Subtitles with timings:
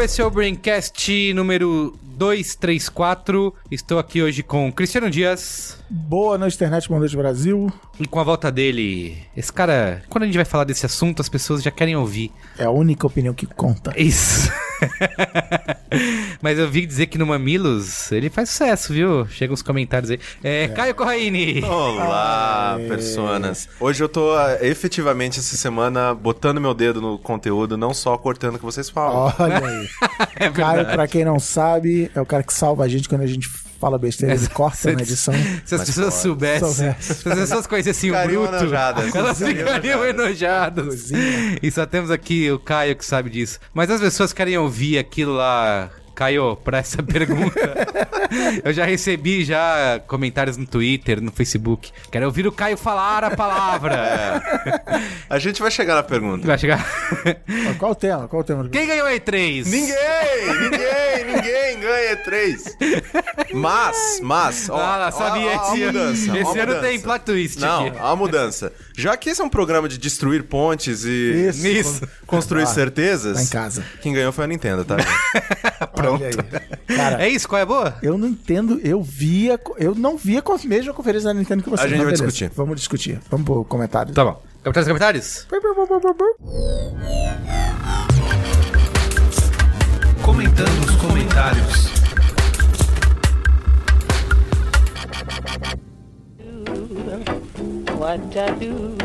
[0.00, 3.54] esse é o Braincast número 234.
[3.70, 7.72] Estou aqui hoje com Cristiano Dias Boa noite, internet, boa noite, Brasil.
[8.00, 9.18] e com a volta dele.
[9.36, 12.32] Esse cara, quando a gente vai falar desse assunto, as pessoas já querem ouvir.
[12.58, 13.92] É a única opinião que conta.
[13.96, 14.50] Isso.
[16.42, 19.26] Mas eu vi dizer que no Mamilos ele faz sucesso, viu?
[19.28, 20.18] Chegam os comentários aí.
[20.42, 21.62] É, Caio Corraine.
[21.62, 22.88] Olá, Aê.
[22.88, 23.68] personas.
[23.78, 28.56] Hoje eu tô ah, efetivamente essa semana botando meu dedo no conteúdo, não só cortando
[28.56, 29.32] o que vocês falam.
[29.38, 29.88] Olha aí.
[30.36, 33.26] É Caio, pra quem não sabe, é o cara que salva a gente quando a
[33.26, 35.34] gente fala besteira, ele corta na edição.
[35.64, 37.14] Se as Mas pessoas soubessem, Soubesse.
[37.14, 39.14] se as pessoas conhecessem o Bruto, enojadas.
[39.14, 41.10] elas Ficariam enojadas.
[41.62, 43.58] E só temos aqui o Caio que sabe disso.
[43.74, 45.90] Mas as pessoas querem ouvir aquilo lá.
[46.14, 47.58] Caio, pra essa pergunta,
[48.64, 51.90] eu já recebi já comentários no Twitter, no Facebook.
[52.10, 54.42] Quero ouvir o Caio falar a palavra.
[55.28, 56.46] A gente vai chegar na pergunta.
[56.46, 56.84] Vai chegar.
[57.78, 58.28] Qual o tema?
[58.28, 58.68] Qual o tema?
[58.68, 59.64] Quem ganhou a E3?
[59.66, 60.70] Ninguém!
[60.70, 61.34] Ninguém!
[61.34, 62.76] Ninguém ganha três!
[63.52, 65.46] Mas, mas, ó, Ah, ó, sabia.
[65.48, 67.98] ó, ó a esse ano, mudança, esse ano tem plot twist Não, aqui.
[68.00, 68.72] a mudança.
[68.96, 71.66] Já que esse é um programa de destruir pontes e Isso.
[71.66, 72.08] Isso.
[72.26, 73.84] construir Ah, certezas, Tá em casa.
[74.00, 74.96] quem ganhou foi a Nintendo, tá?
[75.94, 76.22] Pronto.
[76.88, 77.96] Cara, É isso, qual é a boa?
[78.02, 81.70] eu não entendo, eu via, eu não via com a mesma conferência da Nintendo que
[81.70, 81.84] você.
[81.84, 82.24] A gente vai beleza.
[82.26, 82.50] discutir.
[82.54, 83.20] Vamos discutir.
[83.30, 84.12] Vamos pro comentário.
[84.12, 84.42] Tá bom.
[84.62, 85.46] Comentários, comentários?
[90.22, 91.94] Comentando os comentários.
[97.98, 98.96] What I do,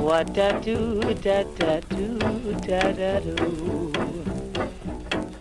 [0.00, 2.18] what I do, da da do,
[2.66, 3.92] da da do.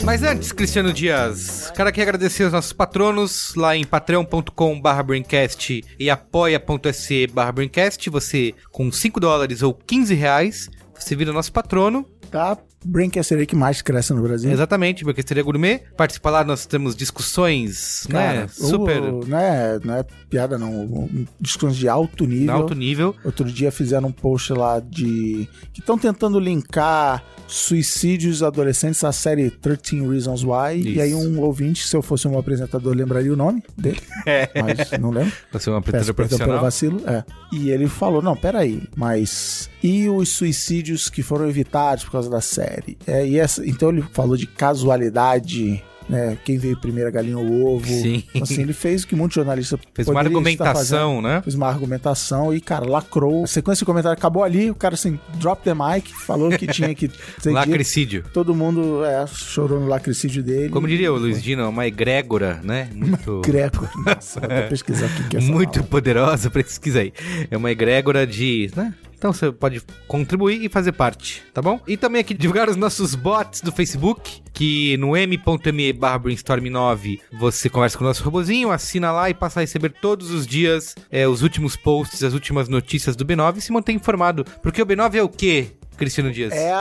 [0.05, 5.81] Mas antes, Cristiano Dias, cara, quer agradecer aos nossos patronos lá em patreon.com barra Braincast
[5.97, 8.09] e apoia.se barra Braincast.
[8.09, 12.05] Você, com 5 dólares ou 15 reais, você vira nosso patrono.
[12.29, 12.57] Tá?
[12.85, 14.51] Braincast é que mais cresce no Brasil.
[14.51, 15.81] Exatamente, porque seria gourmet.
[15.97, 18.47] Participa lá, nós temos discussões, Cara, né?
[18.49, 21.09] Super o- não, é, não é piada, não.
[21.39, 22.53] Discussões de alto nível.
[22.53, 23.15] alto nível.
[23.23, 25.47] Outro dia fizeram um post lá de.
[25.73, 30.79] que estão tentando linkar suicídios adolescentes à série 13 Reasons Why.
[30.79, 30.89] Isso.
[30.89, 34.01] E aí um ouvinte, se eu fosse um apresentador, lembraria o nome dele.
[34.25, 34.49] É.
[34.61, 35.33] Mas não lembro.
[35.51, 36.61] Você é Peço apresentadora perdão pelo profissional.
[36.61, 37.01] vacilo.
[37.05, 37.23] É.
[37.51, 39.69] E ele falou: não, peraí, mas.
[39.83, 42.97] E os suicídios que foram evitados por causa da série?
[43.05, 45.83] É, e essa, então ele falou de casualidade.
[46.09, 47.87] Né, quem veio primeiro, a galinha ou o ovo.
[47.87, 48.25] Sim.
[48.31, 51.41] Então, assim, ele fez o que muito jornalista Fez uma argumentação, né?
[51.41, 53.45] Fez uma argumentação e, cara, lacrou.
[53.45, 56.93] A sequência de comentário acabou ali, o cara assim, drop the mic, falou que tinha
[56.93, 57.09] que.
[57.45, 58.25] Lacricídio.
[58.33, 60.69] Todo mundo é, chorou no lacricídio dele.
[60.69, 62.89] Como diria o Luiz Dino, uma egrégora, né?
[62.93, 63.39] Muito...
[63.39, 63.89] Greco.
[64.05, 65.89] Nossa, vou pesquisar o que que é essa muito palavra.
[65.89, 67.13] poderosa, pesquisa aí.
[67.49, 68.93] É uma egrégora de, né?
[69.23, 71.79] Então você pode contribuir e fazer parte, tá bom?
[71.87, 77.69] E também aqui divulgar os nossos bots do Facebook, que no m.me barra brainstorm9 você
[77.69, 81.25] conversa com o nosso robozinho, assina lá e passa a receber todos os dias é,
[81.25, 84.43] os últimos posts, as últimas notícias do B9 e se mantém informado.
[84.61, 86.51] Porque o B9 é o quê, Cristiano Dias?
[86.53, 86.73] É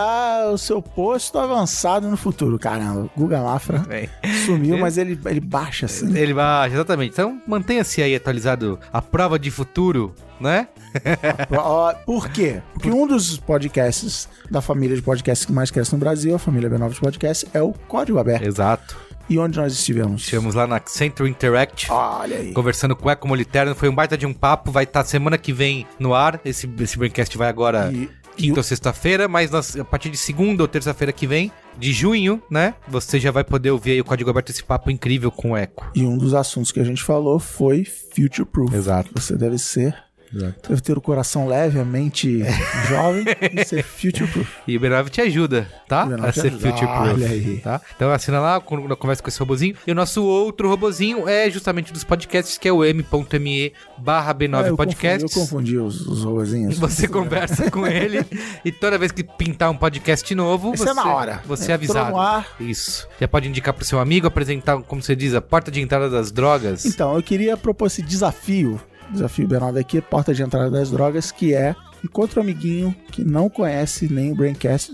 [0.53, 3.09] o seu posto avançado no futuro, caramba.
[3.17, 4.09] Guga Mafra É.
[4.47, 6.17] sumiu, mas ele, ele baixa assim.
[6.17, 7.13] Ele baixa, exatamente.
[7.13, 10.69] Então mantenha-se aí atualizado a prova de futuro, né?
[12.05, 12.61] Por quê?
[12.73, 16.69] Porque um dos podcasts da família de podcasts que mais cresce no Brasil, a família
[16.71, 18.45] B9 de podcast, é o Código Aberto.
[18.47, 18.97] Exato.
[19.29, 20.23] E onde nós estivemos?
[20.23, 21.91] Estivemos lá na Centro Interact.
[21.91, 22.53] Olha aí.
[22.53, 25.53] Conversando com o Eco Moliterno, foi um baita de um papo, vai estar semana que
[25.53, 26.41] vem no ar.
[26.45, 30.63] Esse, esse Braincast vai agora E- quinta ou sexta-feira, mas nós- a partir de segunda
[30.63, 32.75] ou terça-feira que vem, de junho, né?
[32.89, 35.91] Você já vai poder ouvir aí o Código Aberto, esse papo incrível com o Eco.
[35.95, 38.75] E um dos assuntos que a gente falou foi future proof.
[38.75, 39.11] Exato.
[39.15, 39.95] Você deve ser.
[40.33, 42.43] Deve ter o coração leve, a mente
[42.89, 44.49] jovem e ser future proof.
[44.67, 46.05] E o B9 te ajuda, tá?
[46.05, 46.71] O B9 A ser ajuda.
[46.71, 47.11] future proof.
[47.11, 47.61] Olha aí.
[47.63, 47.81] Tá?
[47.95, 49.77] Então assina lá, conversa com esse robozinho.
[49.87, 54.65] E o nosso outro robozinho é justamente dos podcasts, que é o m.me barra B9
[54.65, 55.35] Ah, eu Podcasts.
[55.35, 56.79] Confundi, eu confundi os, os robozinhos.
[56.79, 58.25] Você conversa com ele
[58.65, 61.43] e toda vez que pintar um podcast novo, Isso você, é na hora.
[61.47, 62.47] Você é Entrou avisado.
[62.61, 63.07] Isso.
[63.21, 66.33] Já pode indicar pro seu amigo, apresentar, como você diz, a porta de entrada das
[66.33, 66.85] drogas.
[66.85, 68.81] Então, eu queria propor esse desafio.
[69.13, 71.75] Desafio B9 aqui, porta de entrada das drogas, que é
[72.05, 74.93] encontra um amiguinho que não conhece nem o Braincast,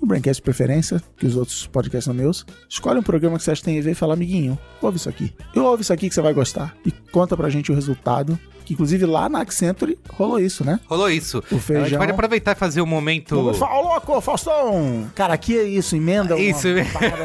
[0.00, 2.46] o Braincast de preferência, que os outros podcasts são meus.
[2.68, 5.08] Escolhe um programa que você acha que tem a ver e fala, amiguinho, ouve isso
[5.08, 5.32] aqui.
[5.54, 6.76] Eu ouve isso aqui que você vai gostar.
[6.84, 8.38] E conta pra gente o resultado.
[8.66, 10.80] Que inclusive lá na Accenture rolou isso, né?
[10.86, 11.38] Rolou isso.
[11.38, 11.98] O A gente feijão.
[11.98, 13.54] pode aproveitar e fazer um momento.
[13.54, 15.08] Fala, louco, Faustão!
[15.14, 16.66] Cara, aqui é isso, emenda Isso.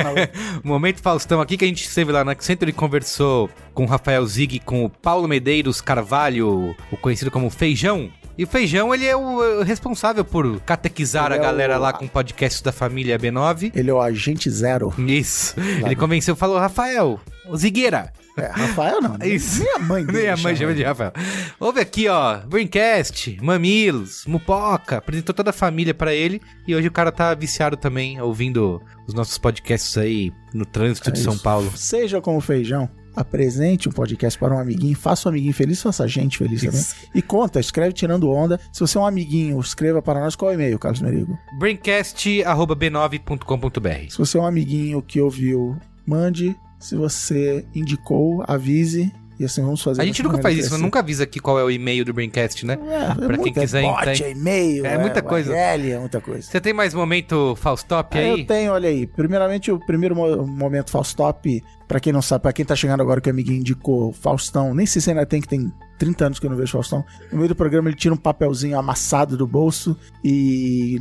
[0.63, 4.25] Momento Faustão aqui que a gente esteve lá na Accenture e conversou com o Rafael
[4.25, 8.11] Zig, com o Paulo Medeiros Carvalho, o conhecido como Feijão.
[8.41, 11.81] E o Feijão, ele é o eh, responsável por catequizar Ele a é galera o-
[11.81, 13.71] lá com podcasts da família B9.
[13.75, 14.91] Ele é o agente zero.
[14.97, 15.53] Isso.
[15.85, 18.11] Ele convenceu, falou, Rafael, o Zigueira.
[18.35, 19.15] É, Rafael não.
[19.19, 19.61] nem- Isso.
[19.63, 20.17] Nem a mãe dele.
[20.17, 21.13] Nem a mãe chama de Rafael.
[21.59, 26.91] Ouve aqui, ó, Braincast, Mamilos, Mupoca, apresentou toda a família pra ele e hoje o
[26.91, 31.43] cara tá viciado também, ouvindo os nossos podcasts aí no trânsito de É São isso.
[31.43, 31.71] Paulo.
[31.75, 36.07] Seja como feijão, apresente um podcast para um amiguinho, faça um amiguinho feliz, faça a
[36.07, 36.79] gente feliz também.
[36.79, 36.95] Isso.
[37.13, 38.59] E conta, escreve tirando onda.
[38.71, 41.37] Se você é um amiguinho, escreva para nós qual é o e-mail, Carlos Merigo.
[41.59, 46.55] braincast.b9.com.br Se você é um amiguinho que ouviu, mande.
[46.79, 49.11] Se você indicou, avise.
[49.41, 50.01] E assim vamos fazer.
[50.01, 52.77] A gente nunca faz isso, nunca avisa aqui qual é o e-mail do Braincast, né?
[52.87, 55.51] É, é Pra quem quiser é entrar- é e-mail, É muita coisa.
[55.51, 56.43] URL, é muita coisa.
[56.43, 58.29] Você tem mais momento Faustop Ah, aí?
[58.41, 59.07] Eu tenho, olha aí.
[59.07, 63.19] Primeiramente, o primeiro mo- momento Faustop, pra quem não sabe, pra quem tá chegando agora
[63.19, 66.45] que o amiguinho indicou Faustão, nem sei se ainda tem, que tem 30 anos que
[66.45, 67.03] eu não vejo Faustão.
[67.31, 70.99] No meio do programa ele tira um papelzinho amassado do bolso e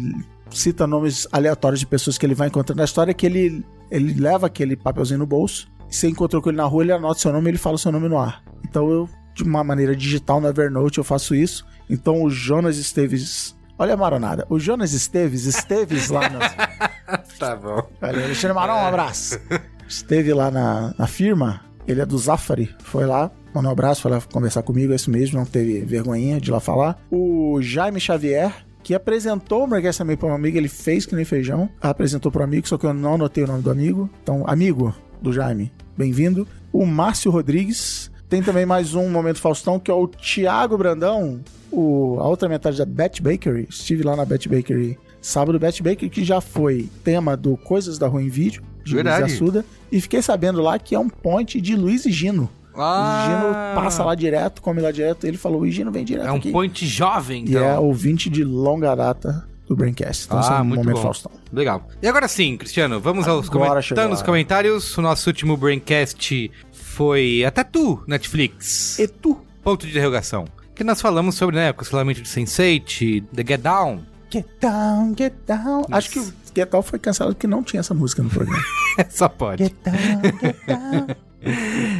[0.51, 4.47] cita nomes aleatórios de pessoas que ele vai encontrando na história, que ele, ele leva
[4.47, 5.69] aquele papelzinho no bolso.
[5.91, 7.91] Você encontrou com ele na rua, ele anota seu nome e ele fala o seu
[7.91, 8.43] nome no ar.
[8.65, 11.67] Então eu, de uma maneira digital no Evernote, eu faço isso.
[11.89, 13.59] Então o Jonas Esteves.
[13.77, 14.47] Olha a maronada.
[14.49, 16.55] O Jonas Esteves, Esteves lá nas,
[17.39, 17.83] Tá bom.
[18.01, 19.41] Olha, Alexandre Marão, um abraço.
[19.89, 24.11] Esteve lá na, na firma, ele é do Zafari, foi lá, mandou um abraço, foi
[24.11, 26.99] lá conversar comigo, é isso mesmo, não teve vergonhinha de lá falar.
[27.11, 31.25] O Jaime Xavier, que apresentou o Merguez também para um amigo, ele fez que nem
[31.25, 34.09] feijão, apresentou para um amigo, só que eu não anotei o nome do amigo.
[34.23, 36.47] Então, amigo do Jaime, bem-vindo.
[36.73, 41.41] O Márcio Rodrigues, tem também mais um Momento Faustão, que é o Thiago Brandão,
[41.71, 43.67] o, a outra metade da Bet Bakery.
[43.69, 48.07] Estive lá na Bet Bakery sábado, Bet Bakery, que já foi tema do Coisas da
[48.07, 49.23] Rua em Vídeo, de Verdade.
[49.23, 49.65] Luiz Assuda.
[49.93, 52.49] E fiquei sabendo lá que é um point de Luiz e Gino.
[52.75, 55.27] Ah, O Gino passa lá direto, come lá direto.
[55.27, 56.51] Ele falou: o Gino vem direto É um aqui.
[56.53, 57.63] point jovem, E então.
[57.65, 60.27] é ouvinte de longa data do Braincast.
[60.27, 61.03] Então, Ah, esse é um muito momento bom.
[61.03, 61.33] Faustão.
[61.53, 61.87] Legal.
[62.01, 63.83] E agora sim, Cristiano, vamos aos Agora coment...
[63.83, 64.27] chegou a nos hora.
[64.27, 64.97] comentários.
[64.97, 68.99] O nosso último Braincast foi até tu, Netflix.
[68.99, 69.39] E tu?
[69.63, 70.45] Ponto de interrogação.
[70.75, 74.03] Que nós falamos sobre, né, o cancelamento de Sense8, The Get Down.
[74.33, 75.85] Get down, get down.
[75.91, 78.63] Acho que o Get Down foi cancelado porque não tinha essa música no programa.
[79.11, 79.65] Só pode.
[79.65, 81.07] get down, get down.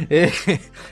[0.07, 0.29] É,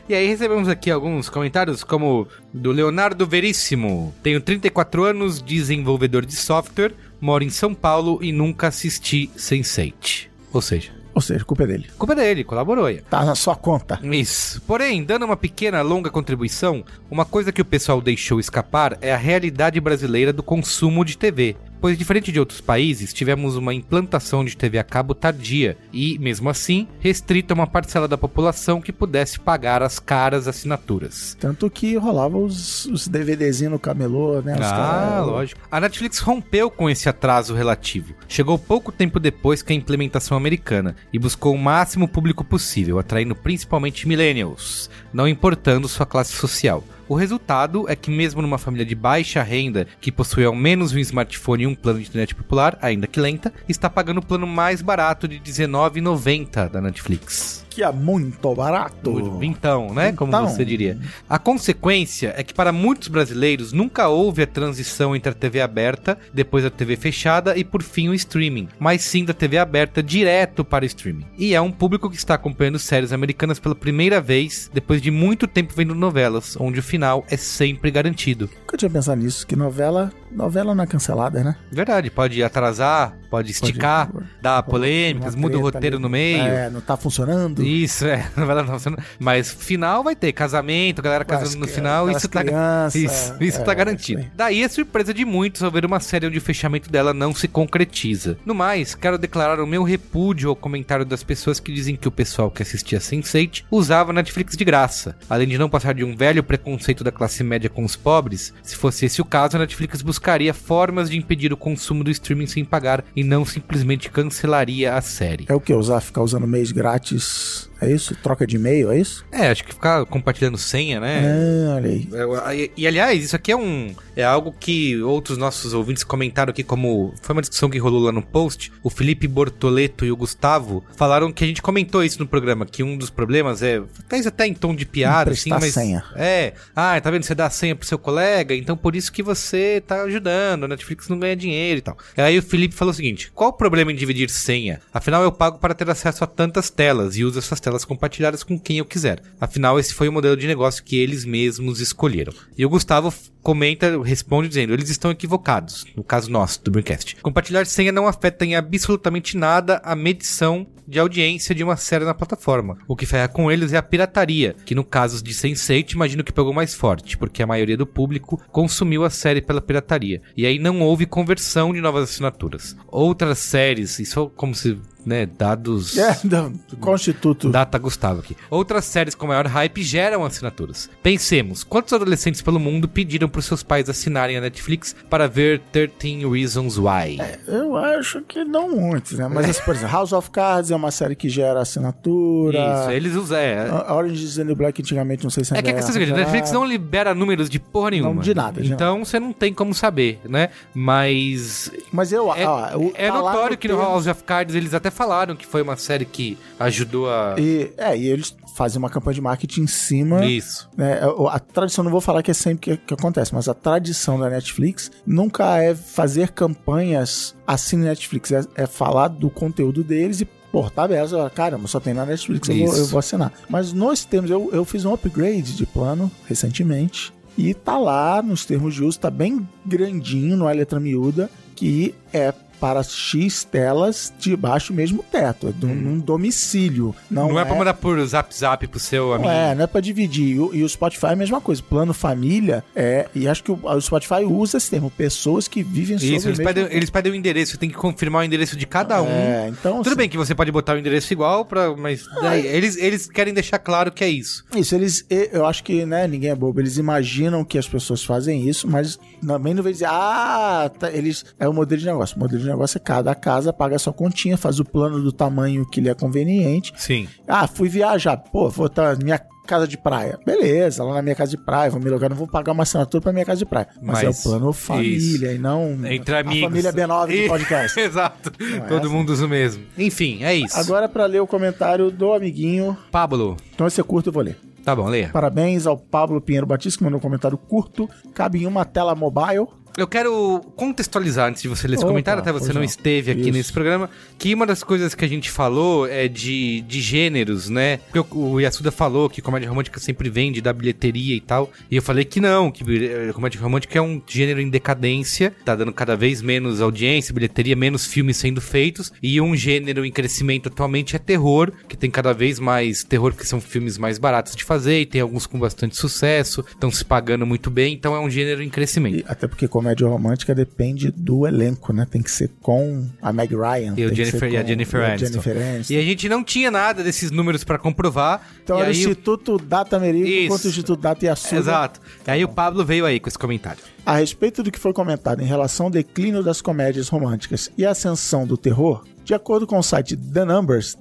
[0.07, 4.11] e aí recebemos aqui alguns comentários, como do Leonardo Veríssimo.
[4.23, 10.27] Tenho 34 anos, desenvolvedor de software, moro em São Paulo e nunca assisti Sense8.
[10.51, 11.87] Ou seja, Ou seja, culpa é dele.
[11.97, 13.01] culpa dele, colaborou aí.
[13.01, 13.99] Tá na sua conta.
[14.03, 14.61] Isso.
[14.61, 19.17] Porém, dando uma pequena, longa contribuição, uma coisa que o pessoal deixou escapar é a
[19.17, 21.55] realidade brasileira do consumo de TV.
[21.81, 26.49] Pois, diferente de outros países, tivemos uma implantação de TV a cabo tardia e, mesmo
[26.49, 31.37] assim, restrita a uma parcela da população que pudesse pagar as caras assinaturas.
[31.39, 34.55] Tanto que rolava os, os DVDzinhos no camelô, né?
[34.55, 35.61] Ah, cara- lógico.
[35.71, 38.13] A Netflix rompeu com esse atraso relativo.
[38.27, 43.35] Chegou pouco tempo depois que a implementação americana e buscou o máximo público possível, atraindo
[43.35, 46.83] principalmente millennials, não importando sua classe social.
[47.09, 50.99] O resultado é que mesmo numa família de baixa renda, que possui ao menos um
[50.99, 54.79] smartphone e um plano de internet popular, ainda que lenta, está pagando o plano mais
[54.83, 57.58] barato de R$19,90 da Netflix.
[57.69, 59.37] Que é muito barato.
[59.37, 60.11] Vintão, né?
[60.11, 60.47] Como Vintão.
[60.47, 60.97] você diria.
[61.29, 66.17] A consequência é que para muitos brasileiros nunca houve a transição entre a TV aberta,
[66.33, 70.65] depois a TV fechada e por fim o streaming, mas sim da TV aberta direto
[70.65, 71.25] para o streaming.
[71.37, 75.47] E é um público que está acompanhando séries americanas pela primeira vez, depois de muito
[75.47, 78.49] tempo vendo novelas, onde o final é sempre garantido.
[78.61, 81.55] Nunca tinha pensado nisso, que novela, novela não é cancelada, né?
[81.71, 84.09] Verdade, pode atrasar, pode esticar,
[84.41, 86.03] dar polêmicas, Uma muda o roteiro ali.
[86.03, 86.41] no meio.
[86.41, 87.63] É, não tá funcionando.
[87.63, 88.29] Isso, é.
[88.35, 89.03] Novela não funcionando.
[89.19, 93.63] Mas final vai ter casamento, galera casando no final, isso tá, crianças, isso, isso é,
[93.63, 94.21] tá é, garantido.
[94.21, 94.31] aí.
[94.35, 97.47] Daí a surpresa de muitos ao ver uma série onde o fechamento dela não se
[97.47, 98.37] concretiza.
[98.45, 102.11] No mais, quero declarar o meu repúdio ao comentário das pessoas que dizem que o
[102.11, 105.15] pessoal que assistia Sense8 usava Netflix de graça.
[105.29, 108.75] Além de não passar de um velho preconceito da classe média com os pobres, se
[108.75, 112.65] fosse esse o caso, a Netflix buscaria formas de impedir o consumo do streaming sem
[112.65, 115.45] pagar e não simplesmente cancelaria a série.
[115.47, 115.73] É o que?
[115.73, 118.15] Usar, ficar usando mês grátis É isso?
[118.15, 119.25] Troca de e-mail, é isso?
[119.31, 121.23] É, acho que ficar compartilhando senha, né?
[121.25, 122.09] Ah, olha aí.
[122.13, 126.51] É, E, e, aliás, isso aqui é um é algo que outros nossos ouvintes comentaram
[126.51, 128.71] aqui como foi uma discussão que rolou lá no post.
[128.83, 132.83] O Felipe Bortoleto e o Gustavo falaram que a gente comentou isso no programa, que
[132.83, 136.03] um dos problemas é talvez até em tom de piada, assim, mas senha.
[136.15, 137.23] é, ah, tá vendo?
[137.23, 140.67] Você dá a senha pro seu colega, então por isso que você tá ajudando, a
[140.67, 141.97] Netflix não ganha dinheiro e tal.
[142.17, 144.81] E aí o Felipe falou o seguinte: qual o problema em dividir senha?
[144.93, 148.59] Afinal, eu pago para ter acesso a tantas telas e uso essas telas compartilhadas com
[148.59, 149.21] quem eu quiser.
[149.39, 152.33] Afinal, esse foi o modelo de negócio que eles mesmos escolheram.
[152.57, 157.17] E o Gustavo comenta, responde dizendo: eles estão equivocados, no caso nosso, do Dreamcast.
[157.21, 162.15] Compartilhar senha não afeta em absolutamente nada a medição de audiência de uma série na
[162.15, 162.77] plataforma.
[162.87, 166.33] O que ferra com eles é a pirataria, que no caso de Sense8 imagino que
[166.33, 170.19] pegou mais forte, porque a maioria do público consumiu a série pela pirataria.
[170.35, 172.75] E aí não houve conversão de novas assinaturas.
[172.87, 174.79] Outras séries, isso como se,
[175.09, 175.97] né, dados...
[175.99, 177.49] É, do, do Constituto.
[177.49, 178.35] Data Gustavo aqui.
[178.49, 180.89] Outras séries com maior hype geram assinaturas.
[181.03, 186.25] Pensemos, quantos adolescentes pelo mundo pediram para seus pais assinarem a Netflix para ver 13
[186.27, 187.17] Reasons Why?
[187.47, 189.27] Eu acho que não muitos, né?
[189.27, 192.57] Mas, assim, por exemplo, House of Cards é uma série que gera assinatura.
[192.83, 193.37] Isso, eles usam.
[193.37, 195.89] É, A Orange is the New Black antigamente, não sei se É que a questão
[195.89, 196.19] é a seguinte, a gerar.
[196.31, 198.21] Netflix não libera números de porra nenhuma.
[198.21, 200.49] de nada, de Então você não tem como saber, né?
[200.73, 202.33] Mas Mas eu...
[202.33, 205.45] é, ah, o- é tá notório que no House of Cards eles até falaram que
[205.45, 207.35] foi uma série que ajudou a...
[207.37, 210.25] E, é, e eles fazem uma campanha de marketing em cima.
[210.25, 210.69] Isso.
[210.75, 210.99] né?
[210.99, 214.19] A, a tradição, não vou falar que é sempre que, que acontece, mas a tradição
[214.19, 220.19] da Netflix nunca é fazer campanhas assim na Netflix, é, é falar do conteúdo deles
[220.19, 220.27] e
[220.75, 221.15] aberto.
[221.15, 223.31] Olha, Caramba, só tem na Netflix, eu vou, eu vou assinar.
[223.47, 227.13] Mas nós temos, eu, eu fiz um upgrade de plano recentemente.
[227.37, 231.95] E tá lá nos termos de uso, tá bem grandinho, não é letra miúda, que
[232.11, 236.93] é para X telas de baixo mesmo teto, é de um- num domicílio.
[237.09, 239.29] Não, Não, é, pra mandar por zap zap pro seu não amigo.
[239.29, 240.35] é, não é pra dividir.
[240.53, 241.61] E o, Spotify é a mesma coisa.
[241.63, 243.07] Plano família é.
[243.15, 244.89] E acho que o, Spotify usa esse termo.
[244.91, 248.25] Pessoas que vivem sobre Isso, eles pedem, eles pedem o endereço, tem que confirmar o
[248.25, 249.07] endereço de cada um.
[249.07, 249.77] É, então.
[249.77, 253.07] Tudo assim, bem que você pode botar o endereço igual, pra, mas daí, eles, eles
[253.09, 254.43] querem deixar claro que é isso.
[254.55, 255.05] Isso, eles.
[255.31, 256.59] Eu acho que, né, ninguém é bobo.
[256.59, 261.25] Eles imaginam que as pessoas fazem isso, mas também não vem dizer, ah, tá, eles.
[261.39, 262.15] É o modelo de negócio.
[262.15, 265.11] O modelo de negócio é cada casa paga a sua continha, faz o plano do
[265.11, 266.73] tamanho que lhe é conveniente.
[266.77, 267.07] Sim.
[267.27, 268.17] Ah, fui viajar.
[268.17, 270.19] Pô, vou estar na minha casa de praia.
[270.25, 273.01] Beleza, lá na minha casa de praia, vou me logar, não vou pagar uma assinatura
[273.01, 273.67] pra minha casa de praia.
[273.81, 276.41] Mas, Mas, é o plano família e não Entre a amigos.
[276.41, 277.79] família B9 do podcast.
[277.79, 278.31] Exato.
[278.39, 278.89] é Todo essa.
[278.89, 279.63] mundo usa o mesmo.
[279.77, 280.55] Enfim, é isso.
[280.59, 282.77] Agora, pra ler o comentário do amiguinho.
[282.91, 283.37] Pablo.
[283.55, 284.37] Então, esse é curto, eu vou ler.
[284.63, 285.09] Tá bom, leia.
[285.11, 287.89] Parabéns ao Pablo Pinheiro Batista, que mandou um comentário curto.
[288.13, 289.47] Cabe em uma tela mobile.
[289.77, 292.63] Eu quero contextualizar antes de você ler esse Opa, comentário, até você não não.
[292.63, 293.31] esteve aqui Isso.
[293.31, 297.77] nesse programa, que uma das coisas que a gente falou é de, de gêneros, né?
[297.77, 301.75] Porque o, o Yasuda falou que comédia romântica sempre vende da bilheteria e tal, e
[301.75, 305.71] eu falei que não, que eh, comédia romântica é um gênero em decadência, tá dando
[305.71, 310.95] cada vez menos audiência, bilheteria, menos filmes sendo feitos, e um gênero em crescimento atualmente
[310.95, 314.81] é terror, que tem cada vez mais terror, porque são filmes mais baratos de fazer,
[314.81, 318.43] e tem alguns com bastante sucesso, estão se pagando muito bem, então é um gênero
[318.43, 318.97] em crescimento.
[318.97, 321.85] E até porque comédia romântica depende do elenco, né?
[321.89, 323.73] Tem que ser com a Meg Ryan.
[323.75, 325.07] E, o Jennifer, e a Jennifer e Aniston.
[325.07, 325.73] Jennifer Aniston.
[325.73, 328.21] E a gente não tinha nada desses números pra comprovar.
[328.41, 330.29] Então e era o Instituto Data Isso.
[330.29, 331.37] contra o Instituto Data Yasuda.
[331.37, 331.81] Exato.
[332.07, 333.61] E aí o Pablo veio aí com esse comentário.
[333.85, 337.71] A respeito do que foi comentado em relação ao declínio das comédias românticas e a
[337.71, 340.77] ascensão do terror, de acordo com o site The Numbers,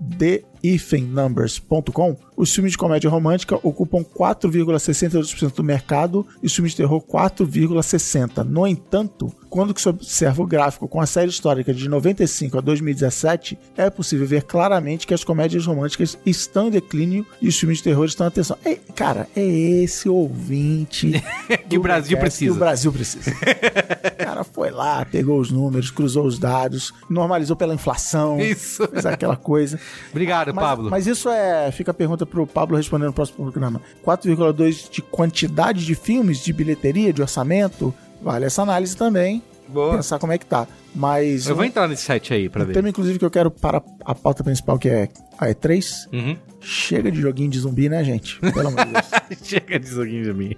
[0.62, 7.00] theifennumbers.com, os filmes de comédia romântica ocupam 4,62% do mercado e os filmes de terror
[7.00, 8.44] 4,60%.
[8.44, 13.58] No entanto, quando se observa o gráfico com a série histórica de 95 a 2017,
[13.76, 17.84] é possível ver claramente que as comédias românticas estão em declínio e os filmes de
[17.84, 18.56] terror estão em atenção.
[18.64, 21.22] É, cara, é esse ouvinte
[21.68, 22.52] Que o Brasil precisa.
[22.52, 23.30] Que o Brasil precisa.
[23.30, 28.40] o cara foi lá, pegou os números, cruzou os dados, normalizou pela inflação.
[28.40, 28.86] Isso.
[28.88, 29.78] Fez aquela coisa.
[30.10, 30.90] Obrigado, Mas, Pablo.
[30.90, 31.70] mas isso é.
[31.70, 33.80] Fica a pergunta pro Pablo responder no próximo programa.
[34.04, 37.94] 4,2 de quantidade de filmes, de bilheteria, de orçamento.
[38.22, 39.42] Vale essa análise também.
[39.68, 39.96] Boa.
[39.96, 40.66] Pensar como é que tá.
[40.94, 41.46] Mas.
[41.46, 42.72] Eu vou entrar nesse site aí pra um ver.
[42.72, 46.08] tema, inclusive, que eu quero para a pauta principal, que é a E3.
[46.12, 46.36] Uhum.
[46.60, 48.40] Chega de joguinho de zumbi, né, gente?
[48.40, 49.06] Pelo amor de Deus.
[49.44, 50.56] Chega de joguinho de mim.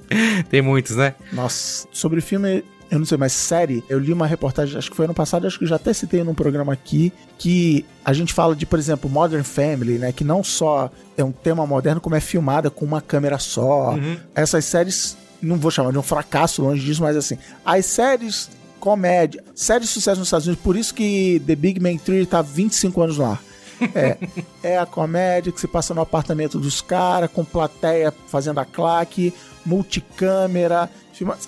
[0.48, 1.14] Tem muitos, né?
[1.32, 5.04] Nossa, sobre filme, eu não sei, mas série, eu li uma reportagem, acho que foi
[5.04, 8.66] ano passado, acho que já até citei num programa aqui, que a gente fala de,
[8.66, 10.12] por exemplo, Modern Family, né?
[10.12, 13.96] Que não só é um tema moderno, como é filmada com uma câmera só.
[14.34, 19.44] Essas séries, não vou chamar de um fracasso longe disso, mas assim, as séries comédia,
[19.54, 23.02] séries de sucesso nos Estados Unidos, por isso que The Big Bang Theory tá 25
[23.02, 23.40] anos no ar.
[23.94, 24.16] É,
[24.74, 29.32] é a comédia que se passa no apartamento dos caras, com plateia fazendo a claque,
[29.64, 30.90] multicâmera.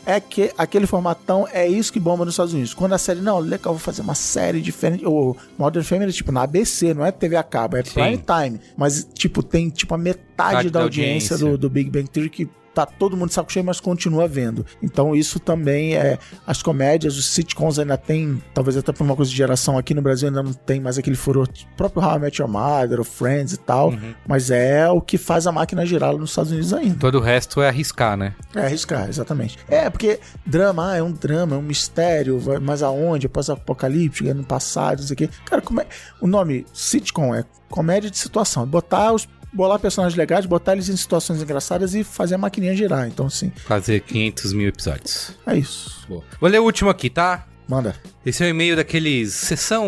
[0.06, 2.74] É que aquele formatão é isso que bomba nos Estados Unidos.
[2.74, 5.04] Quando a série, não, legal, vou fazer uma série diferente.
[5.06, 7.92] O Modern Family, tipo, na ABC, não é TV a cabo, é Sim.
[7.94, 8.60] prime time.
[8.76, 11.36] Mas, tipo, tem tipo a metade da da audiência, audiência.
[11.38, 14.64] do, do Big Bang Theory que tá todo mundo de saco cheio, mas continua vendo.
[14.82, 19.30] Então isso também é as comédias, os sitcoms ainda tem, talvez até por uma coisa
[19.30, 22.40] de geração aqui no Brasil ainda não tem mais aquele furor, próprio How I Met
[22.40, 24.14] Your Mother, o Friends e tal, Uhum.
[24.26, 26.96] mas é o que faz a máquina girar nos Estados Unidos ainda.
[26.98, 28.34] Todo o resto é arriscar, né?
[28.54, 29.58] É arriscar, exatamente.
[29.68, 33.26] É, porque drama, ah, é um drama, é um mistério, mas aonde?
[33.26, 35.28] É pós-apocalíptico, é no passado, não sei o quê.
[35.44, 35.86] Cara, como é...
[36.20, 38.66] o nome sitcom é comédia de situação.
[38.66, 39.28] Botar os.
[39.54, 43.06] Bolar personagens legais, botar eles em situações engraçadas e fazer a maquininha girar.
[43.06, 45.36] Então, sim, Fazer 500 mil episódios.
[45.46, 46.06] é isso.
[46.08, 46.24] Boa.
[46.40, 47.46] Vou ler o último aqui, tá?
[47.68, 47.94] Manda.
[48.24, 49.34] Esse é o e-mail daqueles.
[49.34, 49.86] Sessão.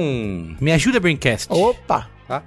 [0.60, 1.50] Me ajuda, Braincast.
[1.50, 2.13] Opa!
[2.26, 2.42] Tá?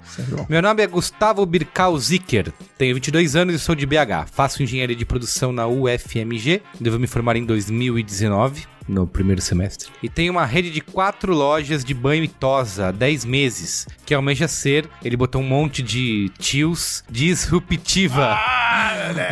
[0.48, 4.26] Meu nome é Gustavo Birkal Zicker, tenho 22 anos e sou de BH.
[4.32, 9.90] Faço engenharia de produção na UFMG, devo me formar em 2019, no primeiro semestre.
[10.02, 14.14] E tenho uma rede de quatro lojas de banho e tosa há 10 meses, que
[14.14, 18.38] almeja ser, ele botou um monte de tios, disruptiva,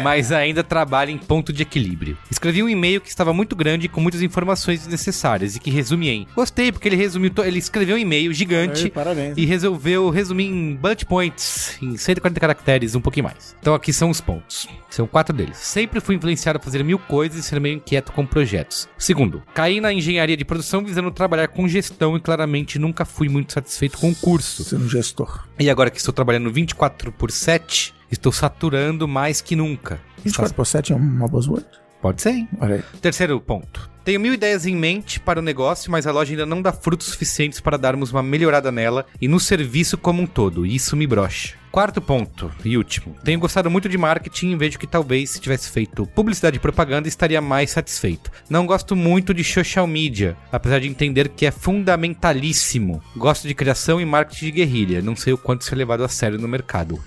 [0.02, 2.16] mas ainda trabalha em ponto de equilíbrio.
[2.30, 6.08] Escrevi um e-mail que estava muito grande e com muitas informações desnecessárias e que resume
[6.08, 6.26] em.
[6.34, 11.04] Gostei, porque ele resumiu, ele escreveu um e-mail gigante Ei, e resolveu resumir em bullet
[11.06, 13.56] points, em 140 caracteres, um pouquinho mais.
[13.60, 14.68] Então aqui são os pontos.
[14.90, 15.58] São quatro deles.
[15.58, 18.88] Sempre fui influenciado a fazer mil coisas e ser meio inquieto com projetos.
[18.96, 23.52] Segundo, caí na engenharia de produção visando trabalhar com gestão e claramente nunca fui muito
[23.52, 24.64] satisfeito com o curso.
[24.64, 25.46] Sendo gestor.
[25.58, 30.00] E agora que estou trabalhando 24 por 7, estou saturando mais que nunca.
[30.24, 31.66] 24 por 7 é uma buzzword?
[32.00, 32.48] Pode ser, hein?
[32.60, 32.82] Olha aí.
[33.00, 33.90] Terceiro ponto.
[34.04, 37.08] Tenho mil ideias em mente para o negócio, mas a loja ainda não dá frutos
[37.08, 41.08] suficientes para darmos uma melhorada nela e no serviço como um todo, e isso me
[41.08, 41.56] brocha.
[41.76, 43.14] Quarto ponto e último.
[43.22, 47.06] Tenho gostado muito de marketing e vejo que talvez se tivesse feito publicidade e propaganda
[47.06, 48.32] estaria mais satisfeito.
[48.48, 53.02] Não gosto muito de social media, apesar de entender que é fundamentalíssimo.
[53.14, 56.08] Gosto de criação e marketing de guerrilha, não sei o quanto isso é levado a
[56.08, 56.98] sério no mercado.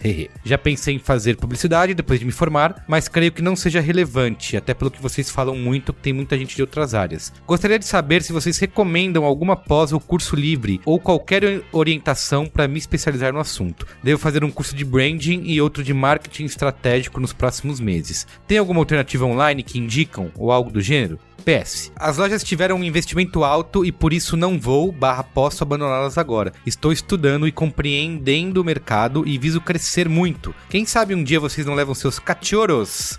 [0.43, 4.55] Já pensei em fazer publicidade depois de me formar, mas creio que não seja relevante,
[4.55, 7.33] até pelo que vocês falam muito, que tem muita gente de outras áreas.
[7.47, 12.67] Gostaria de saber se vocês recomendam alguma pós ou curso livre ou qualquer orientação para
[12.67, 13.87] me especializar no assunto.
[14.03, 18.27] Devo fazer um curso de branding e outro de marketing estratégico nos próximos meses.
[18.45, 21.17] Tem alguma alternativa online que indicam ou algo do gênero?
[21.45, 21.93] PS.
[21.95, 26.51] As lojas tiveram um investimento alto e por isso não vou, barra posso abandoná-las agora.
[26.65, 30.53] Estou estudando e compreendendo o mercado e viso crescer muito.
[30.69, 33.17] Quem sabe um dia vocês não levam seus cachorros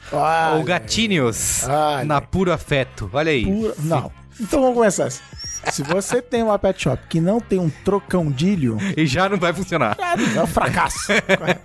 [0.54, 1.64] ou gatinhos
[2.04, 3.08] na puro afeto.
[3.14, 3.46] Olha aí.
[3.78, 4.12] Não.
[4.38, 5.08] Então vamos começar.
[5.70, 9.52] Se você tem uma pet shop que não tem um trocãodilho, E já não vai
[9.52, 9.96] funcionar.
[10.36, 11.12] é um fracasso.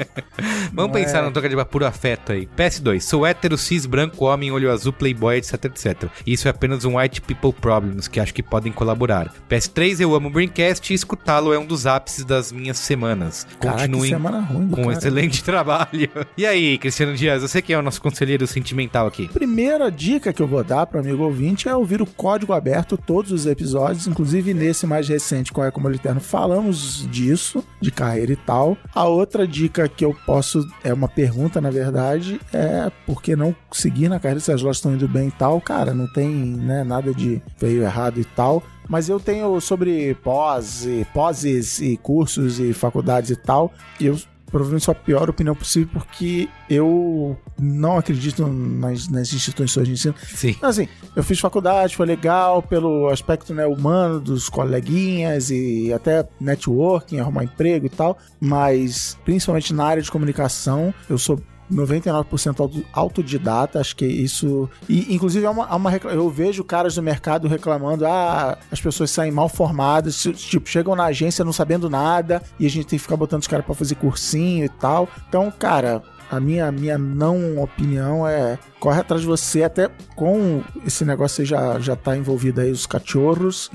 [0.73, 2.47] Vamos pensar no troca de puro afeto aí.
[2.57, 2.99] PS2.
[3.01, 6.09] Sou hétero, cis, branco, homem, olho azul, playboy, etc, etc.
[6.25, 9.33] Isso é apenas um white people problems que acho que podem colaborar.
[9.49, 10.01] PS3.
[10.01, 13.47] Eu amo o Braincast e escutá-lo é um dos ápices das minhas semanas.
[13.59, 16.09] Continuem semana ruim com um excelente trabalho.
[16.37, 19.27] E aí, Cristiano Dias, você que é o nosso conselheiro sentimental aqui.
[19.29, 23.31] Primeira dica que eu vou dar para amigo ouvinte é ouvir o código aberto todos
[23.31, 28.35] os episódios, inclusive nesse mais recente, qual é como Eterno, falamos disso, de carreira e
[28.35, 28.77] tal.
[28.93, 33.55] A outra dica que eu posso, é uma pergunta na verdade, é por que não
[33.71, 35.61] seguir na carreira se as lojas estão indo bem e tal?
[35.61, 38.63] Cara, não tem né, nada de feio errado e tal.
[38.87, 44.15] Mas eu tenho sobre pós, e poses e cursos e faculdades e tal, eu
[44.47, 50.15] provavelmente sou a pior opinião possível porque eu não acredito nas, nas instituições de ensino.
[50.23, 50.49] Sim.
[50.49, 56.27] Então, assim, eu fiz faculdade, foi legal pelo aspecto né, humano dos coleguinhas e até
[56.39, 62.85] networking, arrumar emprego e tal, mas principalmente na área de comunicação, eu sou 99% auto-
[62.93, 64.69] autodidata, acho que isso.
[64.87, 68.79] E, inclusive, é uma, é uma recla- eu vejo caras do mercado reclamando: ah, as
[68.81, 72.87] pessoas saem mal formadas, ti- tipo, chegam na agência não sabendo nada e a gente
[72.87, 75.07] tem que ficar botando os caras pra fazer cursinho e tal.
[75.27, 76.01] Então, cara,
[76.31, 81.45] a minha, minha não opinião é corre atrás de você, até com esse negócio aí
[81.47, 83.69] já, já tá envolvido aí os cachorros.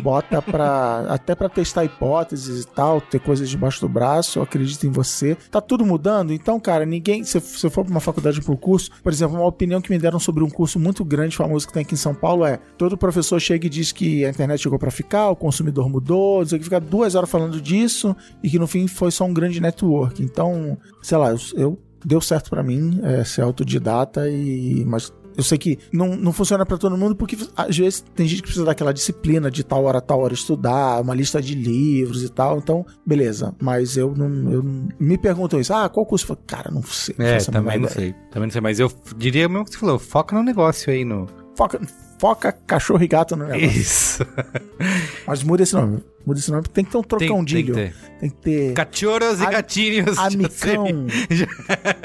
[0.00, 1.06] Bota pra.
[1.08, 5.34] até pra testar hipóteses e tal, ter coisas debaixo do braço, eu acredito em você.
[5.50, 7.24] Tá tudo mudando, então, cara, ninguém.
[7.24, 10.18] Se você for pra uma faculdade pro curso, por exemplo, uma opinião que me deram
[10.18, 13.40] sobre um curso muito grande, famoso que tem aqui em São Paulo é: todo professor
[13.40, 16.80] chega e diz que a internet chegou pra ficar, o consumidor mudou, o que, fica
[16.80, 20.22] duas horas falando disso e que no fim foi só um grande network.
[20.22, 21.38] Então, sei lá, eu.
[21.54, 26.32] eu- Deu certo pra mim é, ser autodidata e mas eu sei que não, não
[26.32, 29.84] funciona pra todo mundo, porque às vezes tem gente que precisa daquela disciplina de tal
[29.84, 32.58] hora, tal hora estudar, uma lista de livros e tal.
[32.58, 33.54] Então, beleza.
[33.60, 34.52] Mas eu não.
[34.52, 35.72] Eu não me perguntam isso.
[35.72, 36.24] Ah, qual curso?
[36.24, 37.14] Eu falo, Cara, não sei.
[37.18, 37.88] É, também não ideia.
[37.90, 38.14] sei.
[38.30, 41.26] Também não sei, mas eu diria mesmo que você falou, foca no negócio aí, no...
[41.54, 41.78] Foca,
[42.18, 43.66] foca cachorro e gato no negócio.
[43.80, 44.26] Isso.
[45.26, 46.02] Mas muda esse nome.
[46.24, 46.62] Muda esse nome.
[46.72, 47.92] Tem que ter um Tem, tem.
[48.20, 48.72] Tem que ter.
[48.72, 50.16] Cachorros e gatinhos.
[50.16, 50.50] já Amicão.
[50.50, 51.46] seria- Já,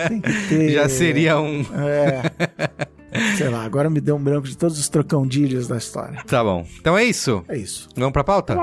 [0.09, 0.69] Tem que ter.
[0.71, 1.61] já seria um...
[1.61, 2.23] É.
[3.37, 6.23] Sei lá, agora me deu um branco de todos os trocãodilhos da história.
[6.25, 6.65] Tá bom.
[6.79, 7.43] Então é isso.
[7.47, 7.89] É isso.
[7.95, 8.55] Vamos pra pauta?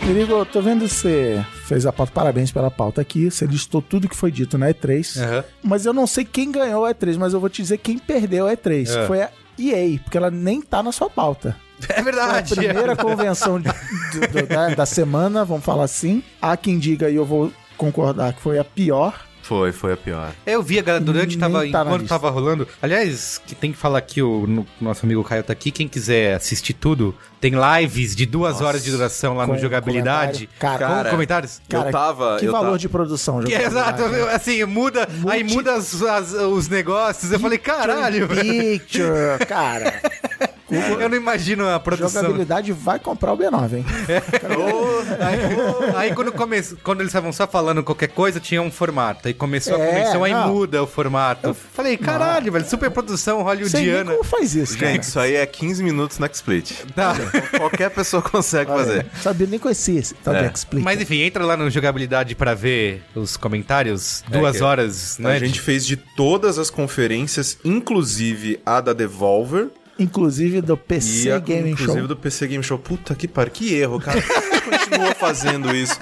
[0.00, 2.12] Perigo, eu tô vendo você fez a pauta.
[2.12, 3.30] Parabéns pela pauta aqui.
[3.30, 5.22] Você listou tudo que foi dito na E3.
[5.22, 5.44] Aham.
[5.62, 8.46] Mas eu não sei quem ganhou a E3, mas eu vou te dizer quem perdeu
[8.46, 8.88] a E3.
[8.88, 9.06] É.
[9.06, 11.56] Foi a EA, porque ela nem tá na sua pauta.
[11.88, 12.54] É Foi a verdade.
[12.56, 16.22] primeira convenção de- do- do- da, da semana, vamos falar assim.
[16.42, 19.27] Há quem diga, e eu vou concordar, que foi a pior.
[19.48, 20.30] Foi, foi a pior.
[20.44, 22.68] Eu vi, a galera, durante, Nem tava, tá enquanto tava rolando.
[22.82, 25.70] Aliás, que tem que falar aqui, o no- nosso amigo Caio tá aqui.
[25.70, 30.48] Quem quiser assistir tudo, tem lives de duas horas de duração lá Com no Jogabilidade.
[30.58, 30.78] comentário.
[30.88, 31.62] Cara, Com comentários?
[31.66, 32.36] Cara, eu tava.
[32.38, 34.36] Que eu valor tava- de produção, Que, exato, jogabilidade.
[34.36, 37.32] assim, muda, aí Multi- muda as- as- os negócios.
[37.32, 38.78] Eu falei, caralho, velho.
[38.78, 39.94] Picture, cara.
[40.70, 42.22] Eu não imagino a produção.
[42.22, 43.84] Jogabilidade vai comprar o B9, hein?
[45.20, 46.60] Aí, aí quando, come...
[46.82, 49.26] quando eles estavam só falando qualquer coisa, tinha um formato.
[49.28, 50.48] Aí começou a É, convenção, aí não.
[50.48, 51.54] muda o formato.
[51.54, 54.12] Falei, caralho, velho, super produção hollywoodiana.
[54.12, 54.92] como faz isso, cara.
[54.92, 56.72] Gente, isso aí é 15 minutos no XSplit.
[56.94, 57.14] Tá.
[57.56, 59.06] Qualquer pessoa consegue Olha, fazer.
[59.22, 60.48] Sabia nem conhecer esse tal É.
[60.48, 60.84] de Explica.
[60.84, 64.22] Mas enfim, entra lá no jogabilidade pra ver os comentários.
[64.28, 65.36] Duas que horas, né?
[65.36, 69.68] A gente fez de todas as conferências, inclusive a da Devolver.
[69.98, 72.06] Inclusive do PC e Gaming inclusive Show.
[72.08, 72.78] do PC Game Show.
[72.78, 74.22] Puta que pariu, que erro, cara.
[74.88, 75.96] Que continua fazendo isso?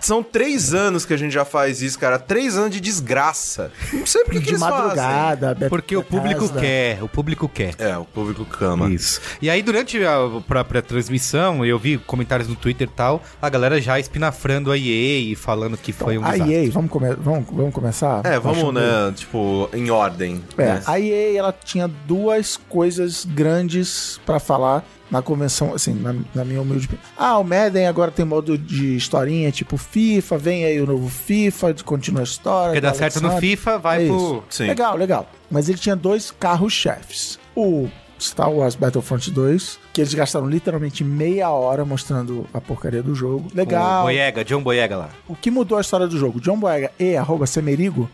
[0.00, 2.18] São três anos que a gente já faz isso, cara.
[2.18, 3.72] Três anos de desgraça.
[3.92, 6.60] Não sei por que, que De eles madrugada, Beto Porque o público Bethesda.
[6.60, 7.74] quer, o público quer.
[7.74, 7.92] fazem.
[7.92, 8.88] É, o público cama.
[8.90, 9.20] Isso.
[9.40, 13.80] E aí, durante a própria transmissão, eu vi comentários no Twitter e tal, a galera
[13.80, 16.54] já espinafrando a EA e falando que foi um A desastre.
[16.66, 18.20] EA, vamos, come vamos, vamos começar?
[18.24, 20.42] É, vamos, Acho né, tipo, em ordem.
[20.56, 20.82] É, né?
[20.86, 26.60] a EA ela tinha duas coisas grandes pra falar na convenção, assim, na, na minha
[26.60, 27.04] humilde opinião.
[27.16, 31.74] Ah, o Madden agora tem modo de historinha, tipo FIFA, vem aí o novo FIFA,
[31.84, 32.68] continua a história.
[32.68, 33.36] Porque dá certo no.
[33.38, 34.42] FIFA, vai É pro...
[34.48, 34.66] Sim.
[34.66, 35.30] Legal, legal.
[35.50, 37.38] Mas ele tinha dois carros-chefes.
[37.54, 37.88] O
[38.20, 43.48] Star Wars Battlefront 2, que eles gastaram literalmente meia hora mostrando a porcaria do jogo.
[43.52, 44.04] O Legal.
[44.04, 45.10] Boyega, John Boyega lá.
[45.28, 46.40] O que mudou a história do jogo?
[46.40, 48.10] John Boyega e arroba Semerigo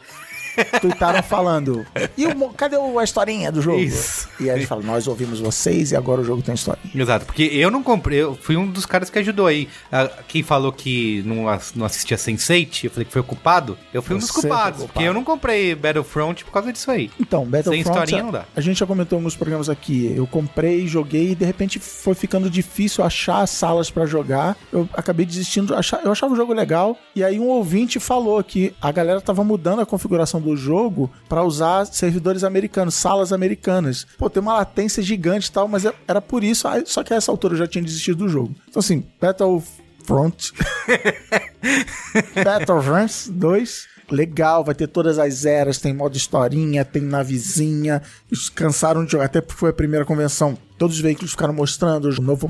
[0.81, 1.85] tuitaram falando.
[2.17, 3.79] E o, cadê o- a historinha do jogo?
[3.79, 4.29] Isso.
[4.41, 6.91] E aí eles falam, nós ouvimos vocês e agora o jogo tem historinha.
[6.95, 9.69] Exato, porque eu não comprei, eu fui um dos caras que ajudou aí.
[9.91, 13.79] Ah, Quem falou que não, não assistia Sense8, eu falei que foi ocupado.
[13.93, 14.93] Eu fui um dos culpados, culpado.
[14.93, 17.11] porque eu não comprei Battlefront por causa disso aí.
[17.21, 18.45] Então, Battlefront, historinha não dá.
[18.55, 20.12] a gente já comentou em alguns programas aqui.
[20.17, 24.57] Eu comprei, joguei e de repente foi ficando difícil achar salas pra jogar.
[24.73, 25.75] Eu acabei desistindo.
[25.75, 26.97] Eu achava o jogo legal.
[27.15, 31.42] E aí um ouvinte falou que a galera tava mudando a configuração do jogo pra
[31.42, 34.07] usar servidores americanos, salas americanas.
[34.18, 36.66] Pô, tem uma latência gigante e tal, mas é- era por isso.
[36.87, 38.55] Só que a essa altura eu já tinha desistido do jogo.
[38.68, 40.52] Então assim, Battlefront.
[42.44, 43.92] Battlefront 2.
[44.11, 48.02] Legal, vai ter todas as eras, tem modo historinha, tem navezinha.
[48.31, 50.59] Eles cansaram de jogar, até porque foi a primeira convenção.
[50.76, 52.48] Todos os veículos ficaram mostrando o novo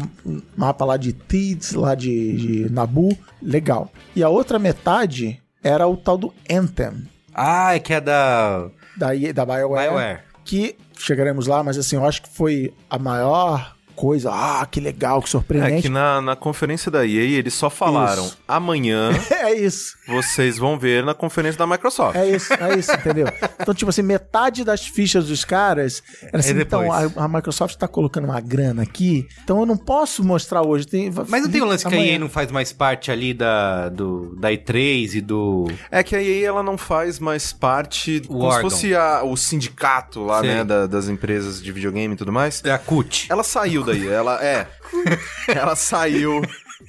[0.57, 3.17] mapa lá de Tids, lá de, de Nabu.
[3.41, 3.93] Legal.
[4.17, 9.09] E a outra metade era o tal do Anthem, Ah, é que é da da,
[9.35, 9.89] da BioWare.
[9.89, 10.21] BioWare.
[10.45, 14.31] Que chegaremos lá, mas assim, eu acho que foi a maior coisa.
[14.33, 15.83] Ah, que legal, que É surpreendente.
[15.83, 18.39] que na, na conferência da EA eles só falaram Isso.
[18.49, 19.97] amanhã É isso.
[20.09, 22.17] vocês vão ver na conferência da Microsoft.
[22.17, 23.27] É isso, é isso, entendeu?
[23.61, 27.77] Então, tipo assim, metade das fichas dos caras era assim, É então, a, a Microsoft
[27.77, 30.87] tá colocando uma grana aqui, então eu não posso mostrar hoje.
[30.87, 32.13] Tem, Mas não tem o lance que a amanhã.
[32.15, 35.67] EA não faz mais parte ali da, do, da E3 e do...
[35.91, 38.71] É que a EA ela não faz mais parte como órgão.
[38.71, 40.49] se fosse a- o sindicato lá, Sei.
[40.51, 42.63] né, da- das empresas de videogame e tudo mais.
[42.65, 43.27] É a CUT.
[43.31, 44.67] Ela saiu daí, ela é.
[45.49, 46.43] ela saiu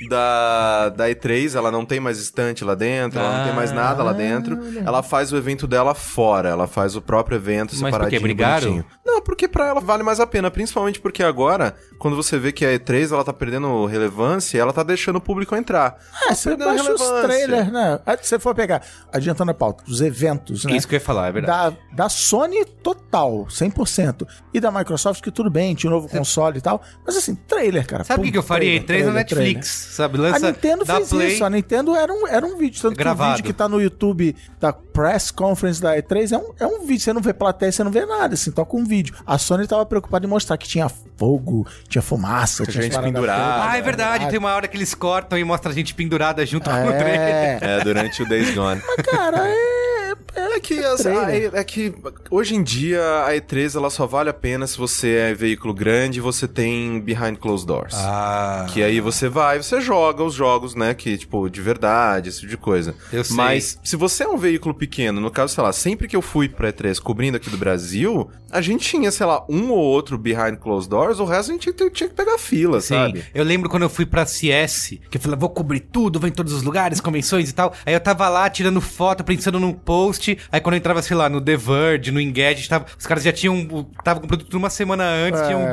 [0.08, 4.04] da, da E3, ela não tem mais estante lá dentro, ela não tem mais nada
[4.04, 4.60] lá dentro.
[4.86, 8.20] Ela faz o evento dela fora, ela faz o próprio evento Mas separadinho, quê?
[8.20, 8.70] Brigaram?
[8.72, 8.86] bonitinho.
[9.14, 12.66] Não, porque pra ela vale mais a pena, principalmente porque agora, quando você vê que
[12.66, 15.98] a E3 ela tá perdendo relevância, ela tá deixando o público entrar.
[16.28, 17.28] É, você perdendo baixa os relevância.
[17.28, 18.00] trailers, né?
[18.06, 20.76] Aí você for pegar, adiantando a pauta, os eventos, né?
[20.76, 21.78] Isso que eu ia falar, é verdade.
[21.92, 24.28] Da, da Sony total, 100%.
[24.54, 26.82] E da Microsoft, que tudo bem, tinha um novo console e tal.
[27.06, 28.04] Mas assim, trailer, cara.
[28.04, 28.82] Sabe o que, que eu faria?
[28.84, 30.14] trailer, E3 na trailer, Netflix, sabe?
[30.18, 30.34] trailer.
[30.34, 31.34] Lança A Nintendo fez Play.
[31.34, 31.46] isso.
[31.46, 32.82] A Nintendo era um, era um vídeo.
[32.82, 33.32] Tanto que o Gravado.
[33.36, 37.02] vídeo que tá no YouTube da Press Conference da E3 é um, é um vídeo.
[37.04, 39.03] Você não vê plateia, você não vê nada, assim, toca um vídeo.
[39.26, 43.70] A Sony tava preocupada em mostrar que tinha fogo, tinha fumaça, tinha gente pendurada.
[43.72, 44.30] Ah, é verdade.
[44.30, 47.20] Tem uma hora que eles cortam e mostra a gente pendurada junto com o trailer.
[47.20, 48.82] É, É, durante o Days Gone.
[49.04, 49.93] cara, é.
[50.36, 51.94] É que, as- a- é que
[52.32, 56.18] hoje em dia a E3 ela só vale a pena se você é veículo grande
[56.20, 57.94] e você tem behind closed doors.
[57.96, 58.66] Ah.
[58.70, 60.94] Que aí você vai, você joga os jogos, né?
[60.94, 62.96] Que, tipo, de verdade, esse tipo de coisa.
[63.12, 63.36] Eu sei.
[63.36, 66.50] Mas se você é um veículo pequeno, no caso, sei lá, sempre que eu fui
[66.50, 70.58] pra E3 cobrindo aqui do Brasil, a gente tinha, sei lá, um ou outro behind
[70.60, 73.24] closed doors, o resto a gente tinha, tinha que pegar fila, Sim, sabe?
[73.34, 76.32] eu lembro quando eu fui pra CS, que eu falei, vou cobrir tudo, vou em
[76.32, 77.74] todos os lugares, convenções e tal.
[77.86, 80.23] Aí eu tava lá tirando foto, pensando num post.
[80.52, 83.32] Aí quando eu entrava, sei lá, no The Verge, no Engadget, tava, os caras já
[83.32, 83.86] tinham.
[84.04, 85.46] Tava com o produto uma semana antes, É.
[85.46, 85.66] tinha um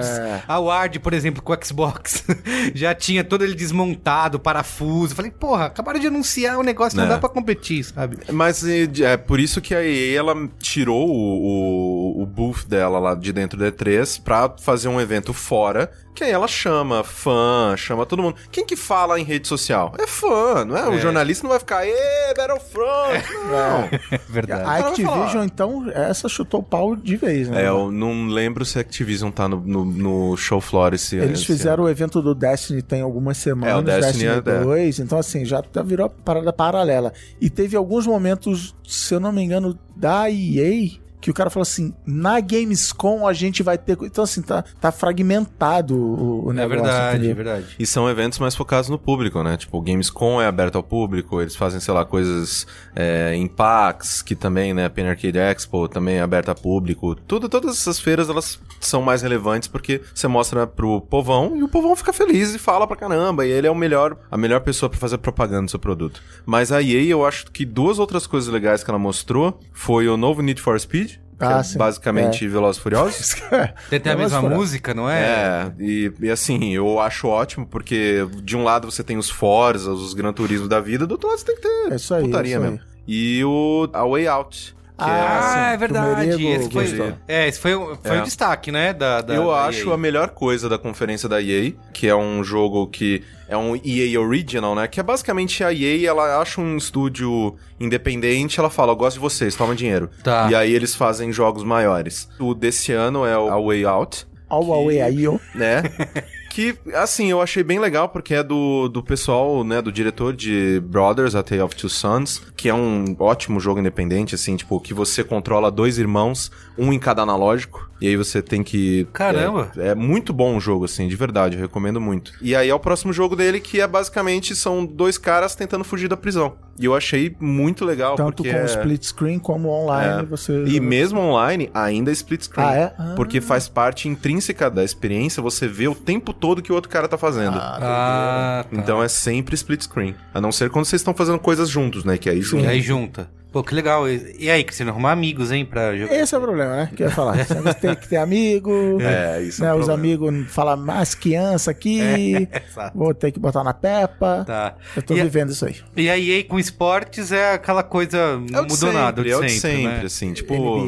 [0.48, 2.24] award, por exemplo, com o Xbox.
[2.74, 5.12] já tinha todo ele desmontado, parafuso.
[5.12, 7.08] Eu Falei, porra, acabaram de anunciar o negócio, não É.
[7.08, 8.18] dá pra competir, sabe?
[8.32, 12.98] Mas é, é por isso que a EA ela tirou o, o, o booth dela
[12.98, 17.74] lá de dentro da E3 pra fazer um evento fora, que aí ela chama fã,
[17.78, 18.36] chama todo mundo.
[18.52, 19.94] Quem que fala em rede social?
[19.98, 20.86] É fã, não é?
[20.88, 20.98] O É.
[20.98, 23.24] jornalista não vai ficar, ê, Battlefront!
[23.50, 23.88] Não.
[24.12, 24.62] É verdade.
[24.68, 27.62] A Activision, então, essa chutou o pau de vez, né?
[27.64, 31.38] É, eu não lembro se a Activision tá no, no, no show floor esse Eles
[31.38, 35.18] esse fizeram o evento do Destiny tem algumas semanas, É, o Destiny é- 2, então
[35.18, 37.12] assim, já tá- virou parada paralela.
[37.40, 41.62] E teve alguns momentos, se eu não me engano, da EA, que o cara falou
[41.62, 43.96] assim, na Gamescom a gente vai ter...
[43.96, 47.36] co-" Então assim, tá, tá fragmentado o, o É negócio, verdade, é entendeu?
[47.36, 47.66] verdade.
[47.78, 49.56] E são eventos mais focados no público, né?
[49.56, 54.22] Tipo, o Gamescom é aberto ao público, eles fazem, sei lá, coisas é, em PAX,
[54.22, 54.86] que também, né?
[54.86, 57.14] A Pen Arcade Expo também é aberta a público.
[57.14, 61.68] Tudo, todas essas feiras, elas são mais relevantes porque você mostra pro povão e o
[61.68, 63.46] povão fica feliz e fala pra caramba.
[63.46, 66.22] E ele é o melhor, a melhor pessoa pra fazer propaganda do seu produto.
[66.46, 70.16] Mas a EA, eu acho que duas outras coisas legais que ela mostrou foi o
[70.16, 71.09] novo Need for Speed,
[71.46, 71.78] que Ah, é sim.
[71.78, 73.34] basicamente Velozes e Furiosos.
[73.90, 75.20] Tem até a É, mesma música, não é?
[75.22, 79.90] É, e, e assim, eu acho ótimo, porque de um lado você tem os Forza,
[79.92, 82.22] os Gran Turismo da vida, do outro lado você tem que ter É isso aí,
[82.24, 82.70] putaria é isso aí.
[82.72, 82.86] mesmo.
[83.08, 84.76] E o A Way Out.
[85.04, 86.30] Que Ah, sim, é verdade.
[86.32, 88.20] Tumerigo Esse foi, é, esse foi, o- foi É.
[88.20, 88.92] o destaque, né?
[88.92, 89.94] Da, da- eu da acho EA.
[89.94, 94.20] a melhor coisa da conferência da EA, que é um jogo que é um EA
[94.20, 94.86] Original, né?
[94.86, 99.20] Que é basicamente a EA, ela acha um estúdio independente, ela fala, eu gosto de
[99.20, 100.10] vocês, toma dinheiro.
[100.22, 100.48] Tá.
[100.50, 102.28] E aí eles fazem jogos maiores.
[102.38, 104.26] O desse ano é o A Way Out.
[104.48, 105.38] Ao Huawei aí, ó.
[105.54, 105.82] né?
[106.50, 110.80] que, assim, eu achei bem legal porque é do, do pessoal, né, do diretor de
[110.84, 114.92] Brothers, A Tale of Two Sons, que é um ótimo jogo independente, assim, tipo, que
[114.92, 119.06] você controla dois irmãos, um em cada analógico, e aí você tem que...
[119.12, 119.70] Caramba!
[119.76, 122.32] É, é muito bom o jogo, assim, de verdade, eu recomendo muito.
[122.40, 126.08] E aí é o próximo jogo dele, que é basicamente, são dois caras tentando fugir
[126.08, 126.54] da prisão.
[126.78, 128.64] E eu achei muito legal, Tanto porque com é...
[128.64, 130.24] split screen como online, É.
[130.24, 130.64] você...
[130.64, 132.66] E mesmo online, ainda é split screen.
[132.66, 132.94] Ah, é?
[132.98, 133.12] Ah.
[133.16, 137.06] Porque faz parte intrínseca da experiência, você vê o tempo todo que o outro cara
[137.06, 137.58] tá fazendo.
[137.58, 138.66] Ah, tá.
[138.72, 140.14] Então é sempre split screen.
[140.32, 142.16] A não ser quando vocês estão fazendo coisas juntos, né?
[142.16, 142.68] Que aí E junta.
[142.68, 143.30] aí junta.
[143.52, 144.08] Pô, que legal.
[144.08, 146.14] E aí, Cristiano, arrumar amigos, hein, pra jogar.
[146.14, 146.90] Esse é o problema, né?
[146.94, 147.36] Que eu ia falar.
[147.44, 148.98] Você tem que ter amigo.
[149.00, 149.94] É, isso é né, um Os problema.
[150.28, 152.00] amigos falam mais criança aqui.
[152.70, 152.96] Exato.
[152.96, 154.44] Vou ter que botar na pepa.
[154.46, 154.76] Tá.
[154.94, 155.74] Eu tô E a- vivendo isso aí.
[155.96, 158.16] E a EA com esportes é aquela coisa.
[158.18, 159.20] É Não de mudou sempre, nada.
[159.28, 160.02] é o de sempre, sempre, né?
[160.04, 160.32] assim.
[160.32, 160.86] Tipo, NBA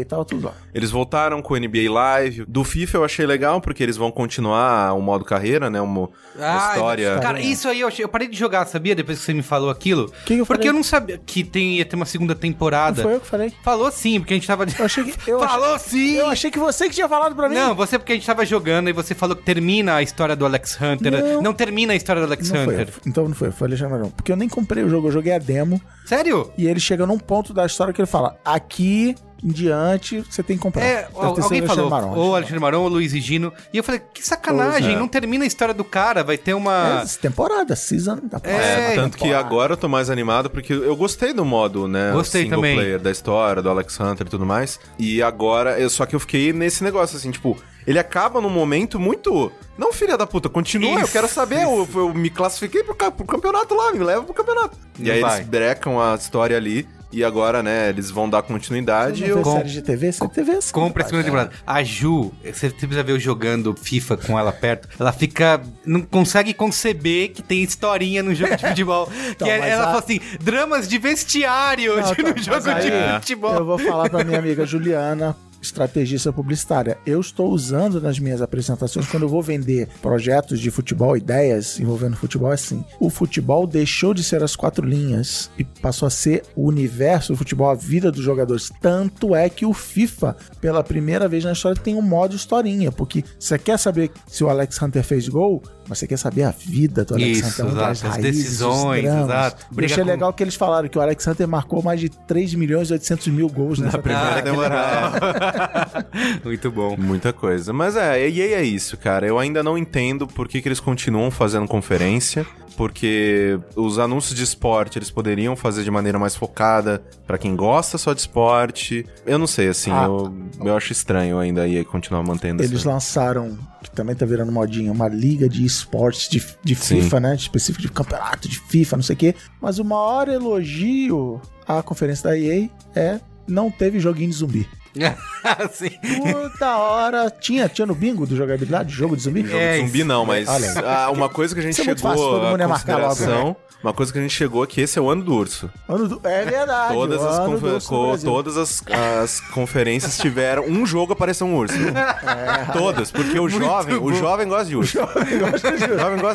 [0.00, 0.52] e tal, tudo lá.
[0.74, 2.44] eles voltaram com o NBA Live.
[2.46, 5.80] Do FIFA eu achei legal, porque eles vão continuar o modo carreira, né?
[5.80, 7.18] Uma, uma Ah, história.
[7.18, 8.94] Cara, isso aí eu, achei- eu parei de jogar, sabia?
[8.94, 10.10] Depois que você me falou aquilo.
[10.24, 10.68] Que que eu porque falei?
[10.68, 13.02] eu não sabia que tem, ia ter uma segunda Não temporada.
[13.02, 13.52] foi eu que falei.
[13.62, 14.64] Falou sim, porque a gente tava.
[14.78, 15.30] Eu achei que.
[15.30, 16.14] Eu falou achei, sim!
[16.16, 17.54] eu achei que você que tinha falado pra mim.
[17.54, 20.44] Não, você porque a gente tava jogando e você falou que termina a história do
[20.44, 21.12] Alex Hunter.
[21.12, 21.52] Não, Não.
[21.54, 22.62] termina a história do Alex Não.
[22.62, 22.88] Hunter.
[23.06, 24.10] Então não foi, eu, foi Alexandre não.
[24.10, 25.80] Porque eu nem comprei o jogo, eu joguei a demo.
[26.04, 26.50] Sério?
[26.56, 30.56] E ele chega num ponto da história que ele fala: aqui em diante você tem
[30.56, 30.84] que comprar.
[30.84, 32.14] É, alguém falou, Alexandre Maron.
[32.14, 33.52] ou Alexandre Maron, ou Luiz e Gino.
[33.72, 34.98] E eu falei, que sacanagem, é.
[34.98, 37.02] não termina a história do cara, vai ter uma...
[37.02, 40.96] É, temporada, season da próxima É, Tanto que agora eu tô mais animado porque eu
[40.96, 42.12] gostei do modo, né?
[42.12, 42.76] Gostei single também.
[42.76, 44.80] player da história, do Alex Hunter e tudo mais.
[44.98, 48.98] E agora, eu, só que eu fiquei nesse negócio, assim, tipo, ele acaba num momento
[48.98, 49.52] muito.
[49.78, 51.62] Não, filha da puta, continua, eu Isso, quero saber.
[51.62, 54.76] Eu, eu me classifiquei pro, pro campeonato lá, me leva pro campeonato.
[54.98, 55.36] E Não aí vai.
[55.36, 56.88] eles brecam a história ali.
[57.12, 59.22] E agora, né, eles vão dar continuidade.
[59.22, 59.42] Não Eu...
[59.42, 60.12] com- série de TV?
[60.12, 60.72] Você TV assim.
[60.72, 61.50] Compre a segunda temporada.
[61.66, 64.88] A Ju, você precisa ver eu jogando FIFA com ela perto.
[64.98, 65.60] Ela fica.
[65.84, 69.08] Não consegue conceber que tem historinha no jogo de futebol.
[69.30, 72.60] Então, que é- ela a- fala assim: dramas de vestiário Não, de- então, no jogo
[72.66, 73.54] mas de aí futebol.
[73.54, 76.98] Eu vou falar pra minha amiga Juliana, estrategista publicitária.
[77.06, 82.16] Eu estou usando nas minhas apresentações, quando eu vou vender projetos de futebol, ideias envolvendo
[82.16, 82.84] futebol, é assim.
[83.00, 87.38] O futebol deixou de ser as quatro linhas e passou a ser o universo do
[87.38, 88.70] futebol, a vida dos jogadores.
[88.80, 93.24] Tanto é que o FIFA, pela primeira vez na história, tem um modo historinha, porque
[93.38, 97.04] você quer saber se o Alex Hunter fez gol, mas você quer saber a vida
[97.04, 99.66] do Alex Isso, Hunter, exato, as raízes, decisões, exato.
[99.70, 102.08] Eu Briga achei com- legal que eles falaram que o Alex Hunter marcou mais de
[102.08, 106.06] 3 milhões e 800 mil gols nessa Ah, que temporada.
[106.44, 106.96] Muito bom.
[106.96, 107.72] Muita coisa.
[107.72, 109.26] Mas é, e aí é isso, cara.
[109.26, 112.46] Eu ainda não entendo por que, que eles continuam fazendo conferência.
[112.76, 117.96] Porque os anúncios de esporte eles poderiam fazer de maneira mais focada pra quem gosta
[117.98, 119.06] só de esporte.
[119.24, 120.04] Eu não sei, assim, Ah.
[120.04, 120.32] eu,
[120.64, 125.08] eu acho estranho ainda aí continuar mantendo Eles lançaram, que também tá virando modinha, uma
[125.08, 127.00] liga de esportes de, de Sim.
[127.00, 127.34] FIFA, né?
[127.34, 129.34] Específico de campeonato de FIFA, não sei o quê.
[129.60, 134.68] Mas o maior elogio à conferência da EA é não teve joguinho de zumbi.
[135.72, 135.90] Sim.
[136.32, 137.30] Puta hora.
[137.30, 139.46] Tinha, tinha no bingo do jogabilidade, jogo de zumbi?
[139.52, 142.42] É, Zumbi não, mas ah, uma coisa que a gente Isso é chegou fácil, todo
[142.46, 145.08] mundo ia marcar logo, consideração, uma coisa que a gente chegou aqui, esse é o
[145.08, 145.70] ano do urso.
[145.88, 146.94] Ano do- É verdade.
[146.94, 148.30] Todas as, ano confe- do urso no co- Brasil.
[148.32, 148.82] todas as,
[149.22, 151.74] as conferências tiveram um jogo apareceu um urso.
[152.26, 152.72] É.
[152.72, 154.98] Todas, porque o jovem, o jovem gosta de urso.
[154.98, 155.72] O jovem gosta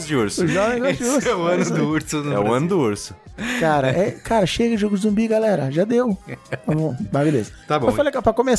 [0.08, 0.43] de urso.
[0.43, 1.30] O jovem gosta de Esse urso.
[1.30, 2.17] é o ano do urso.
[2.24, 3.15] no É o ano do urso.
[3.60, 5.69] Cara, é, cara, chega de jogo de zumbi, galera.
[5.71, 6.17] Já deu.
[6.50, 7.52] Tá bom, mas beleza.
[7.67, 7.88] Tá bom.
[7.88, 8.21] Mas foi legal.
[8.21, 8.51] Pra começar,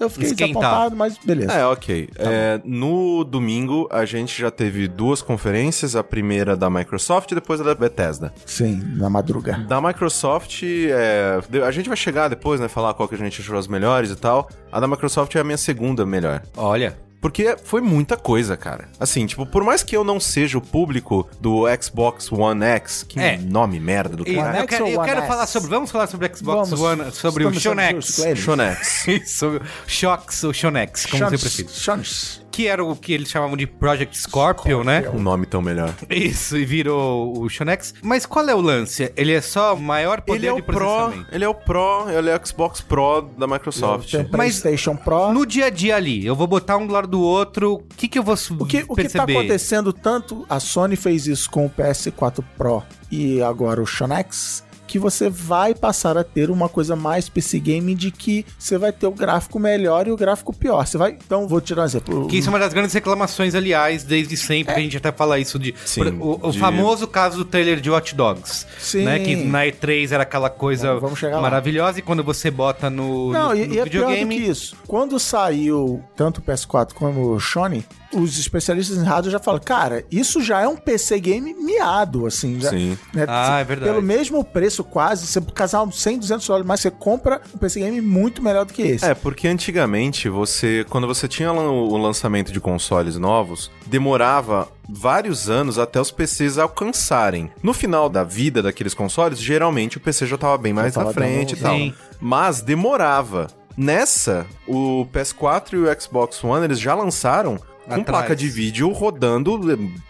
[0.00, 0.48] eu fiquei Esquentar.
[0.62, 1.52] desapontado, mas beleza.
[1.52, 2.08] É, ok.
[2.16, 5.96] É, no domingo, a gente já teve duas conferências.
[5.96, 8.32] A primeira da Microsoft e depois a da Bethesda.
[8.44, 9.58] Sim, na madruga.
[9.68, 12.68] Da Microsoft, é, a gente vai chegar depois, né?
[12.68, 14.48] Falar qual que a gente achou as melhores e tal.
[14.70, 16.42] A da Microsoft é a minha segunda melhor.
[16.56, 17.07] Olha.
[17.20, 18.88] Porque foi muita coisa, cara.
[18.98, 23.18] Assim, tipo, por mais que eu não seja o público do Xbox One X, que
[23.18, 23.36] É.
[23.38, 24.38] nome merda do cara.
[24.50, 25.68] One eu X quero, eu One quero falar sobre.
[25.68, 26.80] Vamos falar sobre Xbox Vamos.
[26.80, 28.20] One, sobre o Shonex.
[28.36, 29.08] Shonex.
[29.08, 31.68] Isso, o Shox ou Shonex, como você prefere.
[31.68, 32.47] Shones.
[32.58, 35.08] Que era o que eles chamavam de Project Scorpion, né?
[35.14, 35.94] Um nome tão melhor.
[36.10, 37.94] Isso, e virou o Shonex.
[38.02, 39.12] Mas qual é o lance?
[39.16, 41.28] Ele é só maior poder Ele é de o Pro, processamento.
[41.32, 44.10] ele é o Pro, ele é o Xbox Pro da Microsoft.
[44.10, 45.32] Tem o Mas- PlayStation Pro.
[45.32, 47.74] No dia a dia ali, eu vou botar um do lado do outro.
[47.74, 49.38] O que que eu vou O que, o que tá perceber?
[49.38, 54.98] acontecendo, tanto a Sony fez isso com o PS4 Pro e agora o Shonex, que
[54.98, 59.06] você vai passar a ter uma coisa mais PC Game de que você vai ter
[59.06, 60.84] o gráfico melhor e o gráfico pior.
[60.86, 61.12] Você vai.
[61.24, 62.26] Então, vou tirar um exemplo.
[62.26, 65.38] Que isso é uma das grandes reclamações, aliás, desde sempre, que a gente até fala
[65.38, 65.74] isso de...
[65.84, 68.66] Sim, por- o, o de- famoso caso do trailer de Watch Dogs.
[68.80, 69.04] Sim.
[69.04, 71.42] Né, que na E3 era aquela coisa Vamos- vamos chegar lá.
[71.42, 74.36] maravilhosa e quando você bota no, Não, no, e, no e é pior do videogame...
[74.36, 74.76] que isso.
[74.86, 80.04] Quando saiu tanto o PS4 como o Sony, os especialistas em hardware já falam, cara,
[80.10, 82.60] isso já é um PC game miado, assim.
[82.60, 82.98] Já, Sim.
[83.12, 83.26] né?
[83.28, 83.90] Ah, é verdade.
[83.90, 87.80] Pelo mesmo preço quase, você casar uns 100, 200 dólares, mas você compra um PC
[87.80, 89.04] game muito melhor do que esse.
[89.04, 95.78] É, porque antigamente você, quando você tinha o lançamento de consoles novos, demorava vários anos
[95.78, 97.50] até os PCs alcançarem.
[97.62, 101.12] No final da vida daqueles consoles, geralmente o PC já estava bem mais tava na
[101.12, 101.76] frente e tal.
[101.76, 101.94] Sim.
[102.20, 103.48] Mas demorava.
[103.76, 107.60] Nessa, o PS4 e o Xbox One, eles já lançaram
[107.94, 108.06] com Atrás.
[108.26, 109.58] placa de vídeo rodando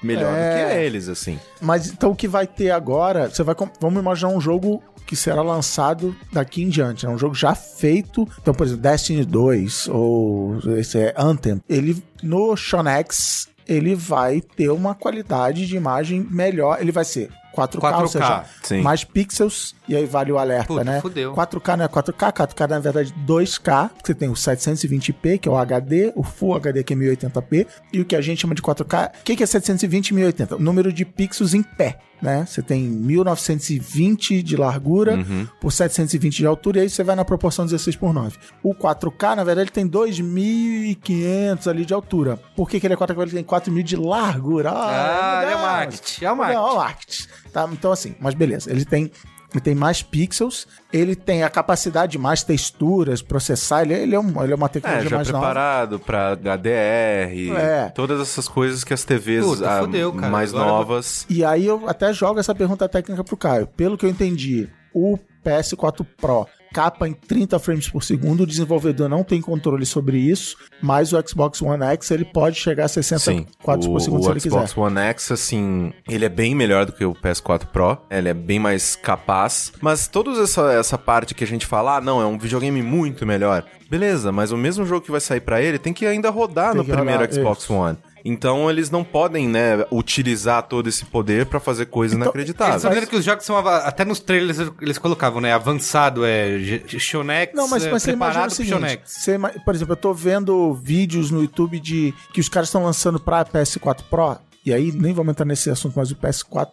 [0.03, 0.51] melhor É.
[0.51, 1.39] do que eles, assim.
[1.61, 5.41] Mas então o que vai ter agora, você vai vamos imaginar um jogo que será
[5.41, 8.29] lançado daqui em diante, é um jogo já feito.
[8.43, 14.71] Então, por exemplo, Destiny 2 ou esse é Anthem, ele no Shonex ele vai ter
[14.71, 18.81] uma qualidade de imagem melhor, ele vai ser 4K, ou 4K, seja, sim.
[18.83, 21.01] mais pixels, e aí vale o alerta, Puta, né?
[21.01, 21.35] fudeu.
[21.35, 25.57] 4K não é 4K, 4K na verdade 2K, você tem o 720p, que é o
[25.57, 29.09] HD, o Full HD que é 1080p, e o que a gente chama de 4K.
[29.09, 30.57] O que que é 720 e 1080?
[30.57, 32.45] O número de pixels em pé, né?
[32.47, 35.19] Você tem 1920 de largura
[35.61, 38.37] por 720 de altura, e aí você vai na proporção 16 por 9.
[38.63, 42.39] O 4K, na verdade, ele tem 2.500 ali de altura.
[42.57, 43.23] Por que, que ele é 4K?
[43.23, 44.71] Ele tem 4.000 de largura.
[44.71, 45.61] Ah, meu é o Deus!
[45.61, 46.59] marketing, é o marketing.
[46.59, 47.29] É o marketing.
[47.67, 47.73] Tá?
[47.73, 48.71] Então, assim, mas beleza.
[48.71, 49.11] Ele tem,
[49.53, 53.83] ele tem mais pixels, ele tem a capacidade de mais texturas, processar.
[53.83, 55.45] Ele, ele, é, um, ele é uma É, tecnologia já mais nova.
[55.47, 57.89] preparado pra HDR, É.
[57.95, 60.31] todas essas coisas que as TVs Puta, ah, fudeu, cara.
[60.31, 61.27] mais Agora novas.
[61.29, 63.67] E aí eu até jogo essa pergunta técnica pro Caio.
[63.67, 66.47] Pelo que eu entendi, o PS4 Pro
[66.79, 71.21] capa em 30 frames por segundo, o desenvolvedor não tem controle sobre isso, mas o
[71.27, 74.31] Xbox One X ele pode chegar a 60 Sim, quadros o, por segundo o se
[74.31, 74.81] ele Xbox quiser.
[74.81, 78.61] One X, assim, ele é bem melhor do que o PS4 Pro, ele é bem
[78.61, 82.39] mais capaz, mas toda essa, essa parte que a gente fala, ah, não, é um
[82.39, 86.07] videogame muito melhor, beleza, mas o mesmo jogo que vai sair pra ele tem que
[86.07, 87.75] ainda rodar Tem no primeiro rodar, Xbox isso.
[87.75, 87.99] One.
[88.29, 92.77] Então eles não podem, né, utilizar todo esse poder pra fazer coisas Então, Eles inacreditáveis.
[92.77, 93.57] estão dizendo que os jogos são.
[93.57, 95.53] Até nos trailers eles colocavam, né?
[95.53, 97.55] Avançado é Shonex.
[97.55, 99.01] Não, mas, é, mas você imagina o seguinte, Shonex.
[99.11, 103.19] você por exemplo, eu tô vendo vídeos no YouTube de que os caras estão lançando
[103.19, 106.69] pra PS4 Pro, e aí nem vamos entrar nesse assunto, mas o PS4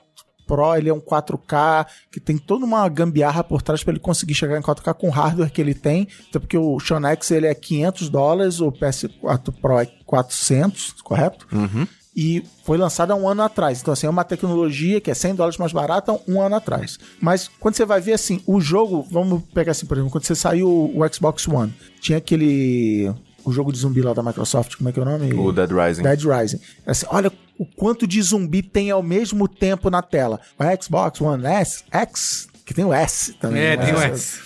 [0.45, 4.33] Pro, ele é um 4K, que tem toda uma gambiarra por trás pra ele conseguir
[4.33, 7.53] chegar em 4K com o hardware que ele tem, até porque o Shonex ele é
[7.53, 11.47] 500 dólares, o PS4 Pro é 400, correto?
[11.51, 11.87] Uhum.
[12.15, 13.81] e foi lançada há um ano atrás.
[13.81, 16.97] Então, assim, é uma tecnologia que é 100 dólares mais barata um ano atrás.
[17.19, 20.35] Mas quando você vai ver, assim, o jogo, vamos pegar assim, por exemplo, quando você
[20.35, 23.13] saiu o Xbox One, tinha aquele.
[23.43, 25.31] O jogo de zumbi lá da Microsoft, como é que é o nome?
[25.33, 26.01] O Dead Rising.
[26.01, 26.59] Dead Rising.
[26.83, 30.39] Assim, olha o quanto de zumbi tem ao mesmo tempo na tela.
[30.59, 33.61] O Xbox One S, X, que tem o S também.
[33.61, 33.85] É, né?
[33.85, 34.41] tem o S.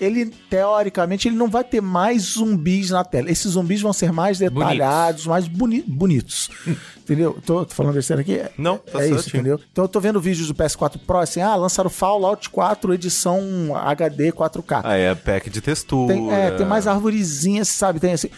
[0.00, 3.30] Ele, teoricamente, ele não vai ter mais zumbis na tela.
[3.30, 6.50] Esses zumbis vão ser mais detalhados, mais boni bonitos.
[7.08, 7.38] entendeu?
[7.44, 8.42] Tô, tô falando besteira aqui?
[8.56, 9.40] Não, tá É isso, certinho.
[9.40, 9.60] entendeu?
[9.72, 13.40] Então eu tô vendo vídeos do PS4 Pro, assim, ah, lançaram Fallout 4 edição
[13.74, 14.82] HD 4K.
[14.84, 16.12] Aí é pack de textura.
[16.12, 17.98] Tem, é, tem mais arvorezinhas, sabe?
[17.98, 18.28] Tem assim,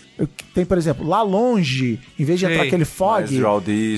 [0.55, 3.25] tem, por exemplo, lá longe, em vez de entrar aquele fog,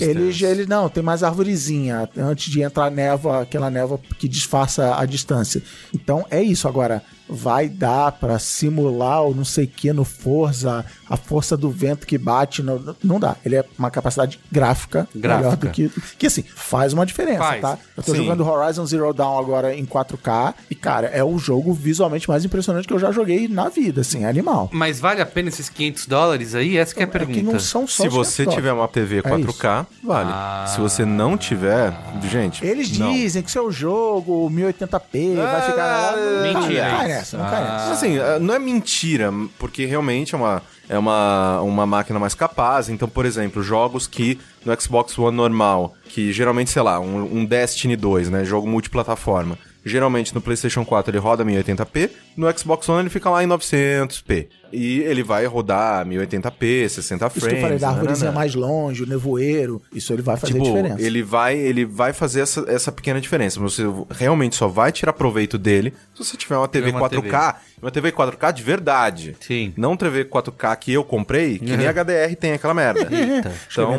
[0.01, 4.97] ele, ele não, tem mais arvorezinha antes de entrar a névoa, aquela névoa que disfarça
[4.97, 5.63] a distância.
[5.95, 7.03] Então é isso agora.
[7.35, 12.17] Vai dar pra simular o não sei que no Forza, a força do vento que
[12.17, 12.63] bate.
[12.63, 13.37] No, não dá.
[13.45, 15.67] Ele é uma capacidade gráfica, melhor Gráfica.
[15.67, 15.91] do que.
[16.19, 17.61] Que assim, faz uma diferença, Faz.
[17.61, 17.79] tá?
[17.97, 18.19] Eu tô Sim.
[18.25, 22.89] jogando Horizon Zero Dawn agora em 4K e, cara, é o jogo visualmente mais impressionante
[22.89, 24.71] que eu já joguei na vida, assim, é animal.
[24.73, 26.79] Mas vale a pena esses 500 dólares aí?
[26.79, 27.39] Essa que é a É pergunta.
[27.39, 30.31] que não são só Se você tiver uma TV 4K, vale.
[30.33, 30.65] Ah.
[30.69, 31.93] Se você não tiver,
[32.31, 32.65] gente.
[32.65, 33.13] Eles não.
[33.13, 36.17] dizem que seu jogo 1080p vai ficar.
[36.17, 36.89] Não mentira.
[36.91, 37.73] Não cai nessa, não cai Ah.
[37.73, 37.93] nessa.
[37.93, 40.63] Assim, não é mentira, porque realmente é uma,
[40.93, 42.91] é uma, uma máquina mais capaz.
[42.91, 47.45] Então, por exemplo, jogos que no Xbox One normal, que geralmente, sei lá, um, um
[47.47, 48.45] Destiny 2, né?
[48.45, 49.59] Jogo multiplataforma.
[49.85, 54.49] Geralmente no PlayStation 4 ele roda 1080p, no Xbox One ele fica lá em 900p.
[54.73, 57.49] E ele vai rodar 1080p, 60 Isso frames.
[57.49, 61.03] que eu falei, da árvorezinha mais longe, o nevoeiro, isso ele vai fazer Tipo, diferença.
[61.03, 63.61] ele vai, ele vai fazer essa, essa pequena diferença.
[63.61, 67.55] mas Você realmente só vai tirar proveito dele se você tiver uma TV uma 4K.
[67.83, 69.37] Uma TV 4K de verdade.
[69.41, 69.73] Sim.
[69.77, 73.01] Não TV 4K que eu comprei, que nem HDR tem aquela merda.
[73.01, 73.39] Acho que a minha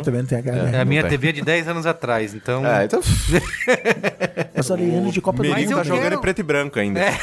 [0.02, 0.74] também não tem HDR.
[0.74, 1.10] É a minha tem.
[1.10, 2.64] TV é de 10 anos atrás, então.
[2.66, 3.00] é, então
[4.54, 5.60] Mas anos de Copa do Mundo.
[5.60, 7.00] eu tá jogando quero- em preto e branco ainda.
[7.04, 7.18] É,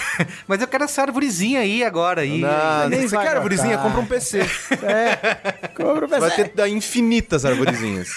[0.47, 2.21] mas eu quero essa arvorezinha aí agora.
[2.21, 2.39] Aí.
[2.39, 3.77] Não, nem você quer arvorezinha?
[3.77, 3.83] botar.
[3.89, 4.39] Compra um PC.
[5.75, 6.19] Compra o PC.
[6.19, 8.09] Vai ter da infinitas arvorezinhas.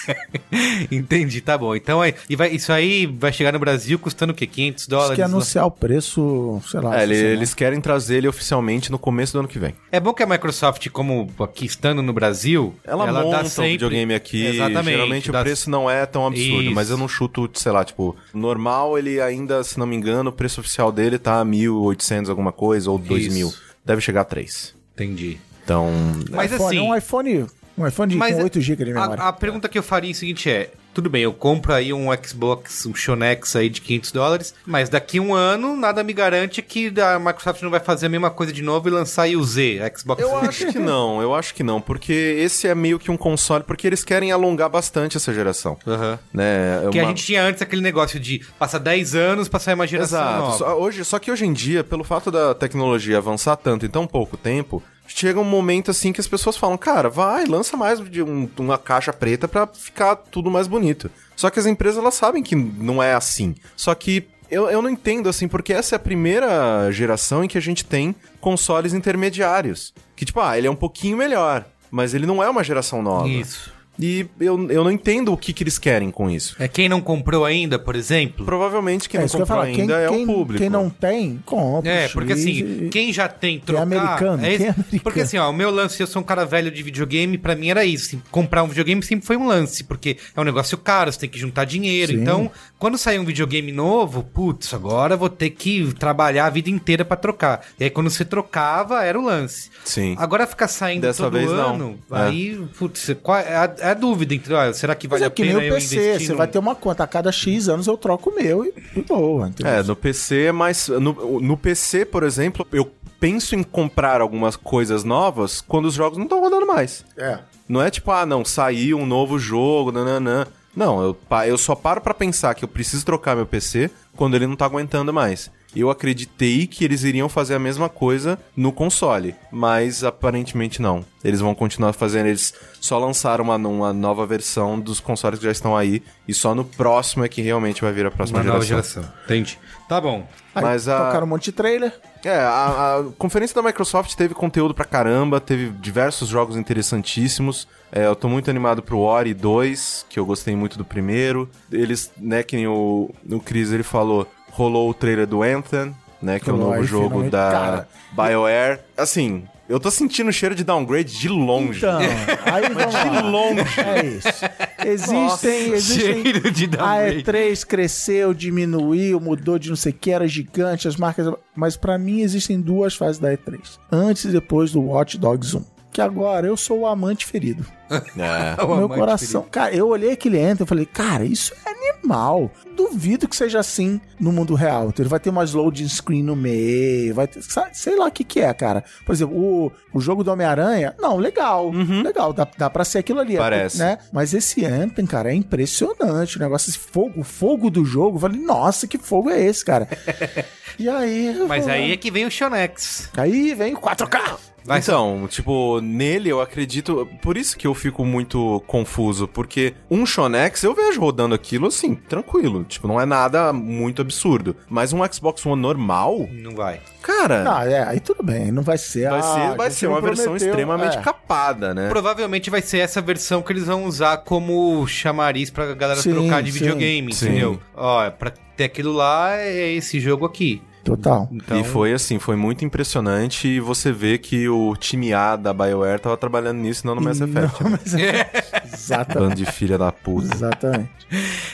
[0.91, 1.75] Entendi, tá bom.
[1.75, 4.45] Então é, e vai, isso aí vai chegar no Brasil custando o quê?
[4.47, 5.15] 500 Acho dólares?
[5.15, 6.99] que anunciar o preço, sei lá.
[6.99, 7.37] É, ele- essa semana.
[7.37, 9.75] eles querem trazer ele oficialmente no começo do ano que vem.
[9.91, 13.69] É bom que a Microsoft, como aqui estando no Brasil, Ela, dá monta sempre...
[13.69, 14.45] o videogame aqui.
[14.45, 14.91] Exatamente.
[14.95, 16.75] Geralmente dá- o preço não é tão absurdo, Isso.
[16.75, 20.33] mas eu não chuto, sei lá, tipo, normal ele ainda, se não me engano, o
[20.33, 23.47] preço oficial dele tá 1.800 alguma coisa ou 2.000.
[23.47, 23.61] Isso.
[23.83, 24.74] Deve chegar a 3.
[24.95, 25.37] Entendi.
[25.63, 25.91] Então,
[26.31, 26.89] Mas iPhone, assim...
[26.89, 27.45] Um iPhone,
[27.77, 29.23] um iPhone de, Mas com 8 GB de a- memória.
[29.23, 30.71] A, pergunta que eu faria é o seguinte é...
[30.95, 35.19] Tudo bem, eu compro aí um Xbox, um Shonex aí de 500 dólares, mas daqui
[35.19, 38.61] um ano nada me garante que a Microsoft não vai fazer a mesma coisa de
[38.61, 41.81] novo e lançar aí o Z, Xbox eu acho que não, eu acho que não,
[41.81, 45.77] porque esse é meio que um console, porque eles querem alongar bastante essa geração.
[45.85, 46.17] Aham.
[46.33, 46.77] Né?
[46.77, 49.73] É Porque a uma- gente tinha antes aquele negócio de passar 10 anos pra sair
[49.73, 50.39] uma geração Exato.
[50.41, 50.57] nova.
[50.57, 54.07] Só, hoje, só que hoje em dia, pelo fato da tecnologia avançar tanto em tão
[54.07, 58.21] pouco tempo, chega um momento assim que as pessoas falam, cara, vai, lança mais de
[58.21, 61.09] um- uma caixa preta pra ficar tudo mais bonito.
[61.35, 63.55] Só que as empresas elas sabem que não é assim.
[63.75, 67.57] Só que eu, eu não entendo assim, porque essa é a primeira geração em que
[67.57, 69.93] a gente tem consoles intermediários.
[70.15, 73.27] Que tipo, ah, ele é um pouquinho melhor, mas ele não é uma geração nova.
[73.27, 73.73] Isso.
[73.99, 76.55] E eu, eu não entendo o que, que eles querem com isso.
[76.59, 78.45] É quem não comprou ainda, por exemplo?
[78.45, 79.63] Provavelmente quem É não comprou falar.
[79.63, 80.59] ainda Quem, é quem- o público.
[80.61, 81.89] Quem não tem, compra.
[81.91, 83.81] É, porque assim, quem já tem Quem é trocar...
[83.83, 85.01] americano, esse- quem é americano?
[85.01, 87.69] Porque assim, ó, o meu lance, eu sou um cara velho de videogame, pra mim
[87.69, 88.07] era isso.
[88.07, 91.29] assim, Comprar um videogame sempre foi um lance, porque é um negócio caro, você tem
[91.29, 92.11] que juntar dinheiro.
[92.11, 92.21] Sim.
[92.21, 96.69] Então, quando sair um videogame novo, putz, agora eu vou ter que trabalhar a vida
[96.69, 97.61] inteira pra trocar.
[97.79, 99.69] E aí quando você trocava, era o lance.
[99.83, 100.15] Sim.
[100.17, 101.73] Agora ficar saindo Dessa todo vez, não.
[101.75, 102.15] ano, É.
[102.17, 105.27] aí, putz, qual- é a, é a dúvida, então, ah, será que Mas vale é
[105.27, 107.03] a que nem pena o eu PC, você num- vai ter uma conta.
[107.03, 109.47] A cada X anos eu troco o meu e, e boa.
[109.47, 109.71] entendeu?
[109.73, 110.87] É, no PC é mais.
[110.87, 116.17] No, no PC, por exemplo, eu penso em comprar algumas coisas novas quando os jogos
[116.17, 117.05] não estão rodando mais.
[117.17, 117.39] É.
[117.67, 120.45] Não é tipo, ah, não, saiu um novo jogo, nananã.
[120.75, 124.35] Não, eu, pa- eu só paro pra pensar que eu preciso trocar meu PC quando
[124.35, 125.49] ele não tá aguentando mais.
[125.75, 131.03] Eu acreditei que eles iriam fazer a mesma coisa no console, mas aparentemente não.
[131.23, 135.51] Eles vão continuar fazendo, eles só lançaram uma, uma nova versão dos consoles que já
[135.51, 138.63] estão aí, e só no próximo é que realmente vai vir a próxima Uma nova
[138.65, 139.01] geração.
[139.03, 139.17] geração.
[139.25, 139.57] Entendi.
[139.89, 140.27] Tá bom.
[140.53, 141.93] Aí, Mas a- tocaram um monte de trailer.
[142.23, 147.67] É, a, a conferência da Microsoft teve conteúdo pra caramba, teve diversos jogos interessantíssimos.
[147.91, 151.49] É, eu tô muito animado pro Ori 2, que eu gostei muito do primeiro.
[151.71, 156.39] Eles, né, que nem o, o Chris ele falou, rolou o trailer do Anthem, né,
[156.39, 157.87] que é o novo jogo finalmente, da cara.
[158.13, 158.79] BioWare.
[158.97, 161.79] Assim, eu tô sentindo o cheiro de downgrade de longe.
[161.79, 163.81] Então, aí vamos de longe.
[163.81, 164.45] É isso.
[164.85, 166.23] Existem, existem.
[166.23, 167.23] Cheiro de A downgrade.
[167.23, 171.33] E3 cresceu, diminuiu, mudou de não sei o que, era gigante, as marcas.
[171.53, 173.59] Mas pra mim existem duas fases da E3.
[173.91, 175.63] Antes e depois do Watch Dogs 1.
[175.91, 177.65] Que agora eu sou o amante ferido.
[177.89, 178.55] É.
[178.63, 179.45] O Meu amante coração.
[179.51, 181.74] Cara, eu olhei aquele enter e falei, cara, isso é
[182.05, 182.51] animal.
[182.75, 184.89] Duvido que seja assim no mundo real.
[184.89, 187.41] Então, ele vai ter umas loading screen no meio, vai ter.
[187.73, 188.83] sei lá o que, que é, cara.
[189.05, 191.71] Por exemplo, o, o jogo do Homem-Aranha, não, legal.
[191.71, 193.35] Legal, dá, dá pra ser aquilo ali.
[193.35, 193.79] é, Parece.
[193.79, 193.97] né?
[194.11, 196.37] Mas esse Anthem, cara, é impressionante.
[196.37, 198.17] O negócio, esse fogo, o fogo do jogo.
[198.17, 199.87] Eu falei, nossa, que fogo é esse, cara?
[200.77, 201.35] e aí.
[201.47, 203.09] Mas aí é que vem o Shonex.
[203.17, 204.37] Aí vem o 4K.
[204.65, 207.07] Vai, então, tipo, nele eu acredito.
[207.21, 211.93] Por isso que eu fico muito confuso, porque um Shonex eu vejo rodando aquilo assim,
[211.93, 212.63] tranquilo.
[212.63, 214.55] Tipo, não é nada muito absurdo.
[214.67, 216.81] Mas um Xbox One normal, Não vai.
[217.01, 218.51] cara, Não, é, aí tudo bem.
[218.51, 219.07] Não vai ser.
[219.07, 221.01] vai ah, ser, a vai ser uma versão prometeu, extremamente é.
[221.01, 221.87] capada, né?
[221.89, 226.41] Provavelmente vai ser essa versão que eles vão usar como chamariz pra galera Sim, trocar
[226.41, 226.59] de sim.
[226.59, 227.27] videogame, Sim.
[227.27, 227.61] entendeu?
[227.75, 230.61] Ó, pra ter aquilo lá é esse jogo aqui.
[230.85, 231.27] Total.
[231.31, 235.51] Então, E foi assim, foi muito impressionante e você vê que o time A da
[235.51, 237.63] BioWare tava trabalhando nisso, não no Mass Effect.
[237.63, 237.79] Não, né?
[237.81, 238.31] mas é-
[238.71, 239.29] Exatamente.
[239.29, 240.33] Bando de filha da puta.
[240.33, 240.89] Exatamente.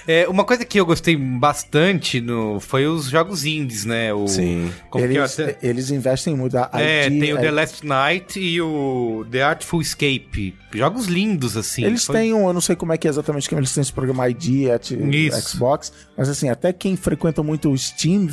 [0.08, 4.14] É, uma coisa que eu gostei bastante no, foi os jogos indies, né?
[4.14, 4.72] O, Sim.
[4.90, 6.58] Como que é Eles, até- eles investem muito.
[6.58, 10.56] A É, ID, tem o a- The Last Night e o The Artful Escape.
[10.74, 11.84] Jogos lindos, assim.
[11.86, 13.82] Eles Foi- têm um, eu não sei como é que é exatamente como eles têm
[13.82, 14.92] esse programa ID at.
[15.42, 18.28] Xbox, mas assim, até quem frequenta muito o Steam,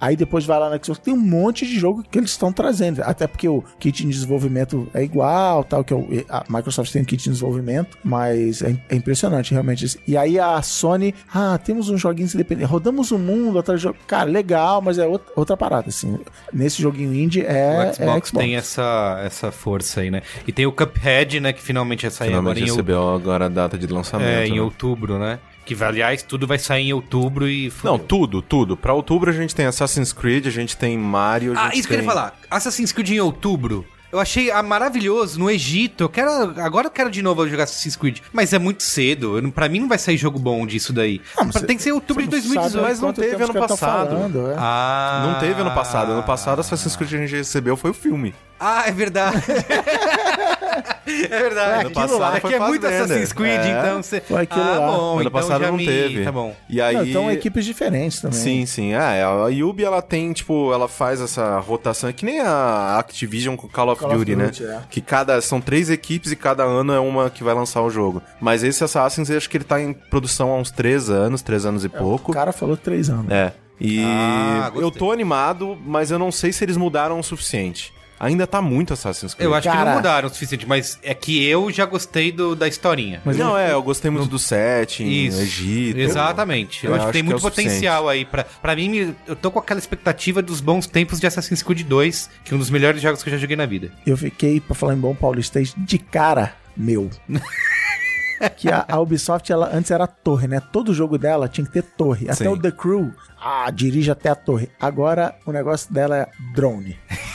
[0.00, 3.02] aí depois vai lá no Xbox, tem um monte de jogo que eles estão trazendo,
[3.02, 7.04] até porque o kit de desenvolvimento é igual, tal, que é a Microsoft tem um
[7.04, 9.98] kit de desenvolvimento, mas é, é impressionante realmente.
[10.06, 13.98] E aí a Sony, ah, temos uns joguinhos independentes, rodamos o mundo atrás de jogo,
[14.06, 16.18] cara, legal, mas é outra, outra parada, assim,
[16.52, 18.30] nesse joguinho indie é O Xbox, é Xbox.
[18.32, 20.22] tem essa, essa força aí, né?
[20.46, 21.52] E tem o Cuphead, né?
[21.52, 24.28] Que finalmente vai sair Finalmente agora em, recebeu agora a data de lançamento.
[24.28, 24.60] é, em né?
[24.60, 25.38] outubro, né?
[25.74, 27.66] Que, aliás, tudo vai sair em outubro e...
[27.84, 27.98] Não, fudeu.
[28.06, 28.76] tudo, tudo.
[28.76, 31.94] Pra outubro a gente tem Assassin's Creed, a gente tem Mario, a Ah, isso que
[31.94, 32.06] eu tem...
[32.06, 32.34] ia falar.
[32.50, 33.86] Assassin's Creed em outubro.
[34.12, 36.02] Eu achei ah, maravilhoso no Egito.
[36.02, 36.28] Eu quero.
[36.60, 38.18] Agora eu quero de novo jogar Assassin's Creed.
[38.32, 39.36] Mas é muito cedo.
[39.36, 41.20] Eu não- pra mim não vai sair jogo bom disso daí.
[41.38, 42.72] Não, Pra- você- tem que ser outubro de Você não 2018.
[42.72, 44.08] sabe mas não teve ano passado.
[44.10, 44.56] falando, é.
[44.58, 45.22] Ah.
[45.32, 46.10] Não teve ano passado.
[46.10, 48.34] Ano passado Assassin's Creed que a gente recebeu foi o filme.
[48.58, 49.40] Ah, é verdade.
[51.24, 51.86] é verdade.
[51.86, 52.86] Ano passado é foi que é muito.
[52.86, 53.70] Assassin's Creed, É.
[53.70, 54.20] então você.
[54.20, 54.86] Foi aquilo ah, lá.
[54.86, 55.12] bom.
[55.12, 55.86] ano então passado já não me...
[55.86, 56.24] teve.
[56.24, 56.54] Tá bom.
[56.68, 56.94] E aí...
[56.94, 58.38] Não, então equipes diferentes também.
[58.38, 58.92] Sim, sim.
[58.92, 63.56] É, a Yubi, ela tem, tipo, ela faz essa rotação, é que nem a Activision
[63.56, 64.46] com Call of Call of Duty, né?
[64.46, 64.80] Duty, é.
[64.90, 68.22] Que cada, são três equipes e cada ano é uma que vai lançar o jogo.
[68.40, 71.64] Mas esse Assassin's, eu acho que ele tá em produção há uns três anos, três
[71.66, 72.30] anos e pouco.
[72.30, 73.30] O cara falou três anos.
[73.30, 73.52] É.
[73.80, 77.92] E Ah, eu tô animado, mas eu não sei se eles mudaram o suficiente.
[78.20, 79.46] Ainda tá muito Assassin's Creed.
[79.46, 82.54] Eu acho que Cara- não mudaram o suficiente, mas é que eu já gostei do,
[82.54, 83.22] da historinha.
[83.24, 85.40] Mas não, é, eu gostei muito do setting, Isso.
[85.40, 85.98] Egito.
[85.98, 86.84] Exatamente.
[86.84, 88.26] Eu, Eu acho que tem que muito é potencial aí.
[88.26, 92.28] Pra, pra mim, eu tô com aquela expectativa dos bons tempos de Assassin's Creed 2,
[92.44, 93.90] que é um dos melhores jogos que eu já joguei na vida.
[94.06, 97.08] Eu fiquei, pra falar em bom paulistês, de cara meu.
[98.58, 100.60] que a, a Ubisoft, ela antes era torre, né?
[100.60, 102.26] Todo jogo dela tinha que ter torre.
[102.26, 102.48] Até Sim.
[102.48, 104.68] o The Crew, ah, dirige até a torre.
[104.78, 106.98] Agora o negócio dela é drone.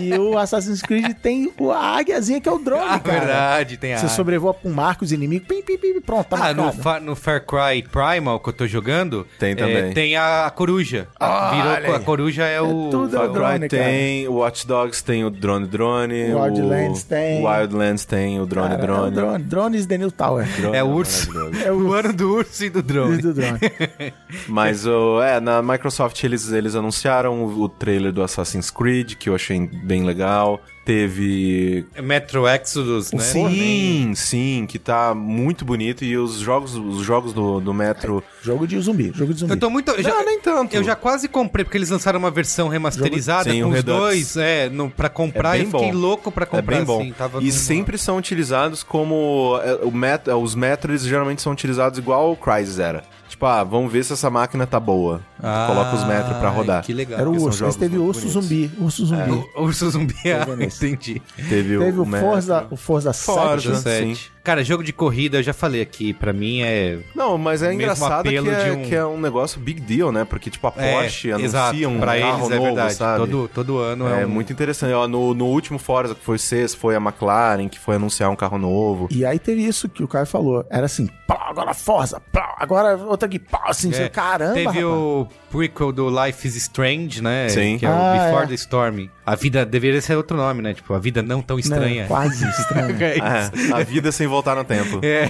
[0.00, 3.18] e o Assassin's Creed tem o- a águiazinha que é o drone, Ah, cara.
[3.20, 3.98] verdade, tem a.
[3.98, 6.72] Você sobrevoa pra um marco, os inimigos, pim, pim, pim, pronto, tá ah, no.
[6.72, 9.92] Fa- no Far Cry Primal que eu tô jogando, Tem é, também.
[9.92, 11.08] tem a coruja.
[11.18, 12.88] Ah, Virou, a coruja é o.
[12.90, 13.82] tudo Far é o drone, Cry cara.
[13.84, 17.42] tem, o Watch Dogs tem o Drone Drone, O Wildlands tem.
[17.42, 19.10] o Wildlands tem o Drone Cara, é o Drone.
[19.14, 19.44] drone.
[19.44, 20.46] Drones The New Tower.
[20.56, 21.28] Drone É o urso.
[21.64, 23.18] É o ano do urso e do drone.
[23.18, 23.58] do drone.
[24.48, 29.27] Mas o, é, na Microsoft eles, eles anunciaram o, o trailer do Assassin's Creed, que
[29.28, 30.60] que eu achei bem legal.
[30.84, 31.84] Teve.
[32.02, 33.20] Metro Exodus, né?
[33.20, 36.02] Sim, sim, que tá muito bonito.
[36.02, 38.24] E os jogos, os jogos do, do Metro.
[38.42, 39.52] Jogo de zumbi, jogo de zumbi.
[39.52, 39.90] Eu tô muito.
[39.90, 40.74] eu já, Não, nem tanto.
[40.74, 44.70] Eu já quase comprei, porque eles lançaram uma versão remasterizada Sim, com os dois, é,
[44.70, 45.56] no, pra comprar.
[45.58, 45.98] É e bem fiquei bom.
[45.98, 47.00] louco pra É comprar, bem bom.
[47.02, 49.60] assim, tava e sempre são utilizados como.
[49.62, 53.02] é, O met, os Metro, eles geralmente são utilizados igual o Crysis era.
[53.38, 55.20] Tipo, ah, vamos ver se essa máquina tá boa.
[55.40, 56.82] Ah, Coloca os Metro pra rodar.
[56.82, 57.20] Que legal.
[57.20, 58.42] Era o urso, mas teve urso bonitos.
[58.42, 59.44] zumbi, urso zumbi.
[59.54, 61.22] O Urso Zumbi, ah, entendi.
[61.36, 62.28] Teve, Teve o Metro.
[62.28, 63.76] Forza, o Forza, Forza.
[63.76, 64.16] 7.
[64.16, 64.30] Sim.
[64.48, 67.00] Cara, jogo de corrida, eu já falei aqui, pra mim é...
[67.14, 70.24] Não, mas é engraçado que é, um- que é um negócio big deal, né?
[70.24, 72.94] Porque, tipo, a Porsche é, anuncia exato, um pra carro eles é novo, verdade.
[72.94, 73.18] sabe?
[73.18, 74.30] Todo, todo ano é, É um...
[74.30, 74.94] muito interessante.
[74.94, 78.30] Ó, no, no último Forza, que foi o sexto, foi a McLaren, que foi anunciar
[78.30, 79.06] um carro novo.
[79.10, 80.64] E aí teve isso que o Caio falou.
[80.70, 84.84] Era assim, pá, agora Forza, pá, agora outra aqui, pá, assim, É, caramba, Teve rapaz.
[84.84, 87.50] o prequel do Life is Strange, né?
[87.50, 87.76] Sim.
[87.76, 88.46] Que é o Ah, Before é.
[88.48, 89.08] the Storm.
[89.26, 90.72] A vida deveria ser outro nome, né?
[90.72, 92.06] Tipo, a vida não tão estranha.
[92.06, 92.96] quase estranho.
[92.98, 93.18] É.
[93.18, 95.00] É, a vida sem voltar no tempo.
[95.04, 95.28] É.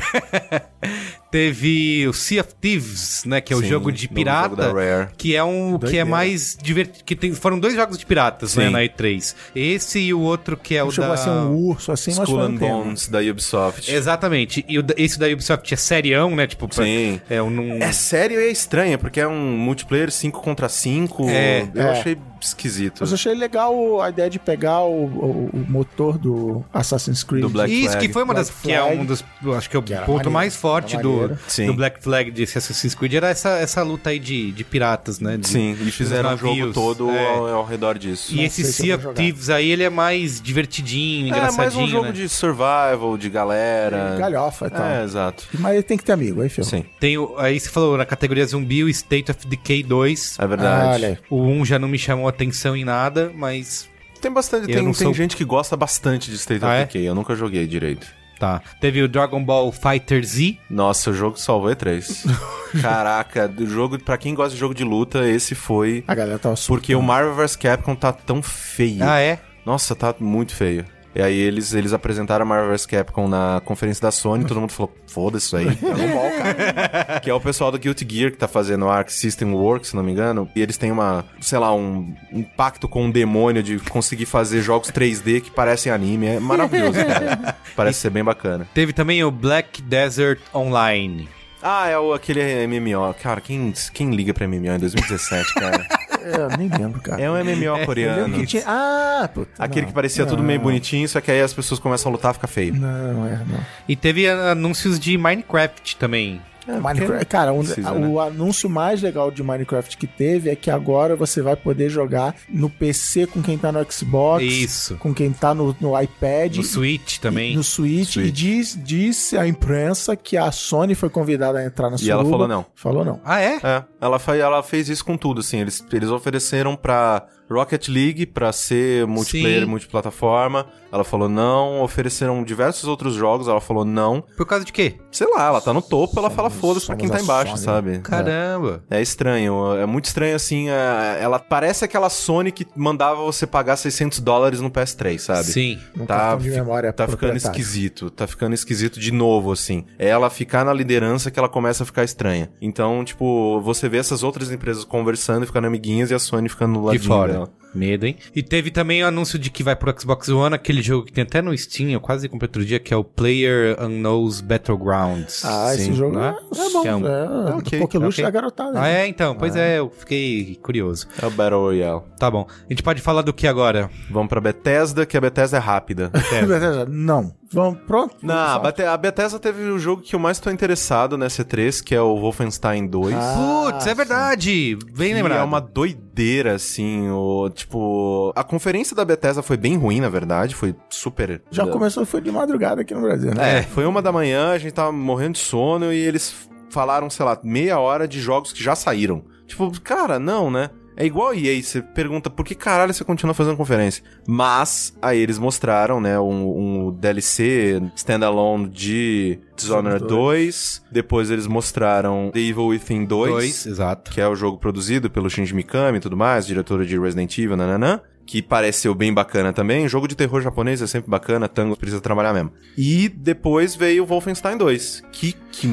[1.31, 3.39] Teve o Sea of Thieves, né?
[3.43, 4.49] Que é o Sim, jogo de pirata.
[4.49, 5.11] jogo da Rare.
[5.19, 6.05] Que é um que é Doideira.
[6.07, 7.05] mais divertido.
[7.05, 8.67] Que tem, foram dois jogos de piratas, né?
[8.67, 8.71] Sim.
[8.71, 9.35] Na E3.
[9.55, 11.15] Esse e o outro que é o Chegou da.
[11.15, 12.57] a ser um urso, assim, mas Skull foi and um.
[12.57, 13.93] Bones da Ubisoft.
[13.93, 14.65] Exatamente.
[14.67, 16.47] E o, da- esse da Ubisoft é serião, né?
[16.47, 17.21] Tipo, pra- Sim.
[17.29, 17.51] É um.
[17.51, 21.29] num- É sério e é estranho, porque é um multiplayer 5 contra 5.
[21.29, 21.91] É, eu é.
[21.91, 22.99] achei esquisito.
[23.01, 27.43] Mas eu achei legal a ideia de pegar o, o- o motor do Assassin's Creed.
[27.43, 28.07] Do Black Isso, Flag.
[28.07, 28.49] que foi uma das.
[28.51, 28.99] Black Que é Flag.
[28.99, 29.25] um dos.
[29.57, 33.15] Acho que é o ponto maneiro, mais forte do, do Black Flag de Assassin's Creed.
[33.15, 35.37] Era essa, essa luta aí de, de piratas, né?
[35.37, 37.29] De- Sim, e fizeram o jogo todo É.
[37.37, 38.33] ao, ao redor disso.
[38.33, 39.09] E Não esse Sea of.
[39.15, 42.13] Thieves aí, ele é mais divertidinho, É, engraçadinho, mais um jogo né?
[42.13, 44.17] de survival, de galera.
[44.19, 44.87] Galhofa e tal.
[44.87, 45.45] É, exato.
[45.59, 46.67] Mas ele tem que ter amigo, aí, filho.
[46.67, 50.37] Sim, Tem o, aí você falou na categoria zumbi, o State of Decay 2.
[50.39, 51.07] é verdade.
[51.07, 51.17] Ah.
[51.31, 53.89] O 1 já não me chamou atenção em nada, mas
[54.21, 56.85] Tem bastante, tem, não tem sou- gente que gosta bastante de State Ah, of é?
[56.85, 57.09] Decay.
[57.09, 58.07] Eu nunca joguei direito.
[58.39, 58.61] tá.
[58.81, 60.57] Teve o Dragon Ball Fighter Z.
[60.71, 62.25] Nossa, o jogo salvou E3.
[62.81, 66.05] Caraca, do jogo, pra quem gosta de jogo de luta, esse foi.
[66.07, 66.75] A galera tava super.
[66.79, 69.03] Porque o Marvel vs Capcom tá tão feio.
[69.03, 69.39] Ah, é?
[69.67, 70.85] Nossa, tá muito feio.
[71.15, 74.73] E aí eles, eles apresentaram a Marvel vs Capcom na conferência da Sony, todo mundo
[74.73, 75.67] falou, foda-se isso aí.
[75.89, 77.21] É normal, cara.
[77.21, 79.97] que é o pessoal do Guilty Gear que tá fazendo o Arc System Works, se
[79.97, 80.49] não me engano.
[80.55, 84.61] E eles têm uma, sei lá, um, um pacto com um demônio de conseguir fazer
[84.61, 86.27] jogos 3D que parecem anime.
[86.27, 87.57] É maravilhoso, cara.
[87.75, 88.69] Parece ser bem bacana.
[88.75, 91.29] Teve também o Black Desert Online.
[91.63, 93.15] Ah, é o, aquele MMO.
[93.21, 95.87] Cara, quem, quem liga pra MMO em 2017, cara?
[96.23, 97.21] É, eu nem lembro, cara.
[97.21, 98.35] É um MMO lembro coreano.
[98.39, 98.63] que tinha...
[98.67, 99.51] Ah, puta.
[99.59, 99.89] Aquele não.
[99.89, 102.47] que parecia tudo meio bonitinho, só que aí as pessoas começam a lutar e fica
[102.47, 102.75] feio.
[102.75, 103.61] Não, é, não.
[103.89, 106.41] E teve anúncios de Minecraft também.
[106.81, 108.27] Minecraft, cara, um- precisa, o né?
[108.29, 112.69] anúncio mais legal de Minecraft que teve é que agora você vai poder jogar no
[112.69, 114.97] PC com quem tá no Xbox, Isso.
[114.97, 117.53] com quem tá no, no iPad, No Switch também.
[117.53, 118.35] e no Switch, e Switch.
[118.35, 122.49] diz, disse a imprensa que a Sony foi convidada a entrar na E ela falou
[122.49, 122.67] não.
[122.75, 123.21] Falou não.
[123.25, 123.57] Ah, é?
[123.63, 125.59] É, ela, ela fez isso com tudo, assim.
[125.61, 129.67] Eles, eles ofereceram pra Rocket League pra ser multiplayer, Sim.
[129.67, 130.67] multiplataforma.
[130.93, 131.83] Ela falou não.
[131.83, 134.23] Ofereceram diversos outros jogos, ela falou não.
[134.37, 134.97] Por causa de quê?
[135.11, 137.65] Sei lá, ela tá no topo, ela fala foda-se pra quem tá embaixo, Sony.
[137.65, 137.99] sabe?
[138.01, 138.85] Caramba.
[138.91, 140.69] É estranho, é muito estranho assim.
[140.69, 145.45] é- ela parece aquela Sony que mandava você pagar 600 dólares no PS3, sabe?
[145.45, 145.79] Sim.
[145.99, 149.85] Um Tá, de memória tá ficando esquisito, tá ficando esquisito de novo, assim.
[149.99, 152.51] É ela ficar na liderança que ela começa a ficar estranha.
[152.61, 156.81] Então, tipo, você vê essas outras empresas conversando e ficando amiguinhas e a Sony ficando
[156.81, 157.33] no De fora.
[157.33, 157.51] dela.
[157.75, 158.17] Medo, hein?
[158.35, 161.23] E teve também o anúncio de que vai pro Xbox One, aquele jogo que tem
[161.23, 165.45] até no Steam, eu quase comprei outro dia, que é o Player Unknown's Battlegrounds.
[165.45, 166.35] Ah, esse Sim, jogo né?
[166.57, 166.83] é, é bom.
[166.83, 168.25] Que é um- É, é Pokéluche ok.
[168.25, 168.79] da garotada.
[168.79, 169.03] Ah, né?
[169.03, 169.07] é?
[169.07, 171.07] Então, pois é, eu fiquei curioso.
[171.21, 172.03] É o Battle Royale.
[172.19, 172.47] Tá bom.
[172.49, 173.91] A gente pode falar do que agora?
[174.11, 176.11] Vamos pra Bethesda, que a Bethesda é rápida.
[176.31, 177.33] Beleza, Não.
[177.53, 178.17] Vamos, pronto?
[178.23, 182.01] Não, a Bethesda teve o jogo que eu mais tô interessado nessa E3, que é
[182.01, 183.15] o Wolfenstein 2.
[183.15, 184.79] Ah, Putz, é verdade!
[184.97, 185.41] Bem lembrado.
[185.41, 188.33] É uma doideira, assim, o, tipo...
[188.37, 191.43] A conferência da Bethesda foi bem ruim, na verdade, foi super...
[191.51, 193.61] Já começou, foi de madrugada aqui no Brasil, né?
[193.61, 197.25] É, foi uma da manhã, a gente tava morrendo de sono e eles falaram, sei
[197.25, 199.25] lá, meia hora de jogos que já saíram.
[199.47, 200.69] Tipo, cara, não, né?
[201.01, 204.03] É igual a EA, você pergunta por que caralho você continua fazendo conferência.
[204.27, 210.83] Mas, aí eles mostraram, né, um, um DLC standalone de Dishonored 2.
[210.91, 214.11] Depois eles mostraram The Evil Within 2, Dois, exato.
[214.11, 217.57] que é o jogo produzido pelo Shinji Mikami e tudo mais, diretor de Resident Evil,
[217.57, 218.01] nananã.
[218.27, 219.89] Que pareceu bem bacana também.
[219.89, 222.53] Jogo de terror japonês é sempre bacana, Tango precisa trabalhar mesmo.
[222.77, 225.05] E depois veio o Wolfenstein 2.
[225.11, 225.67] Que, que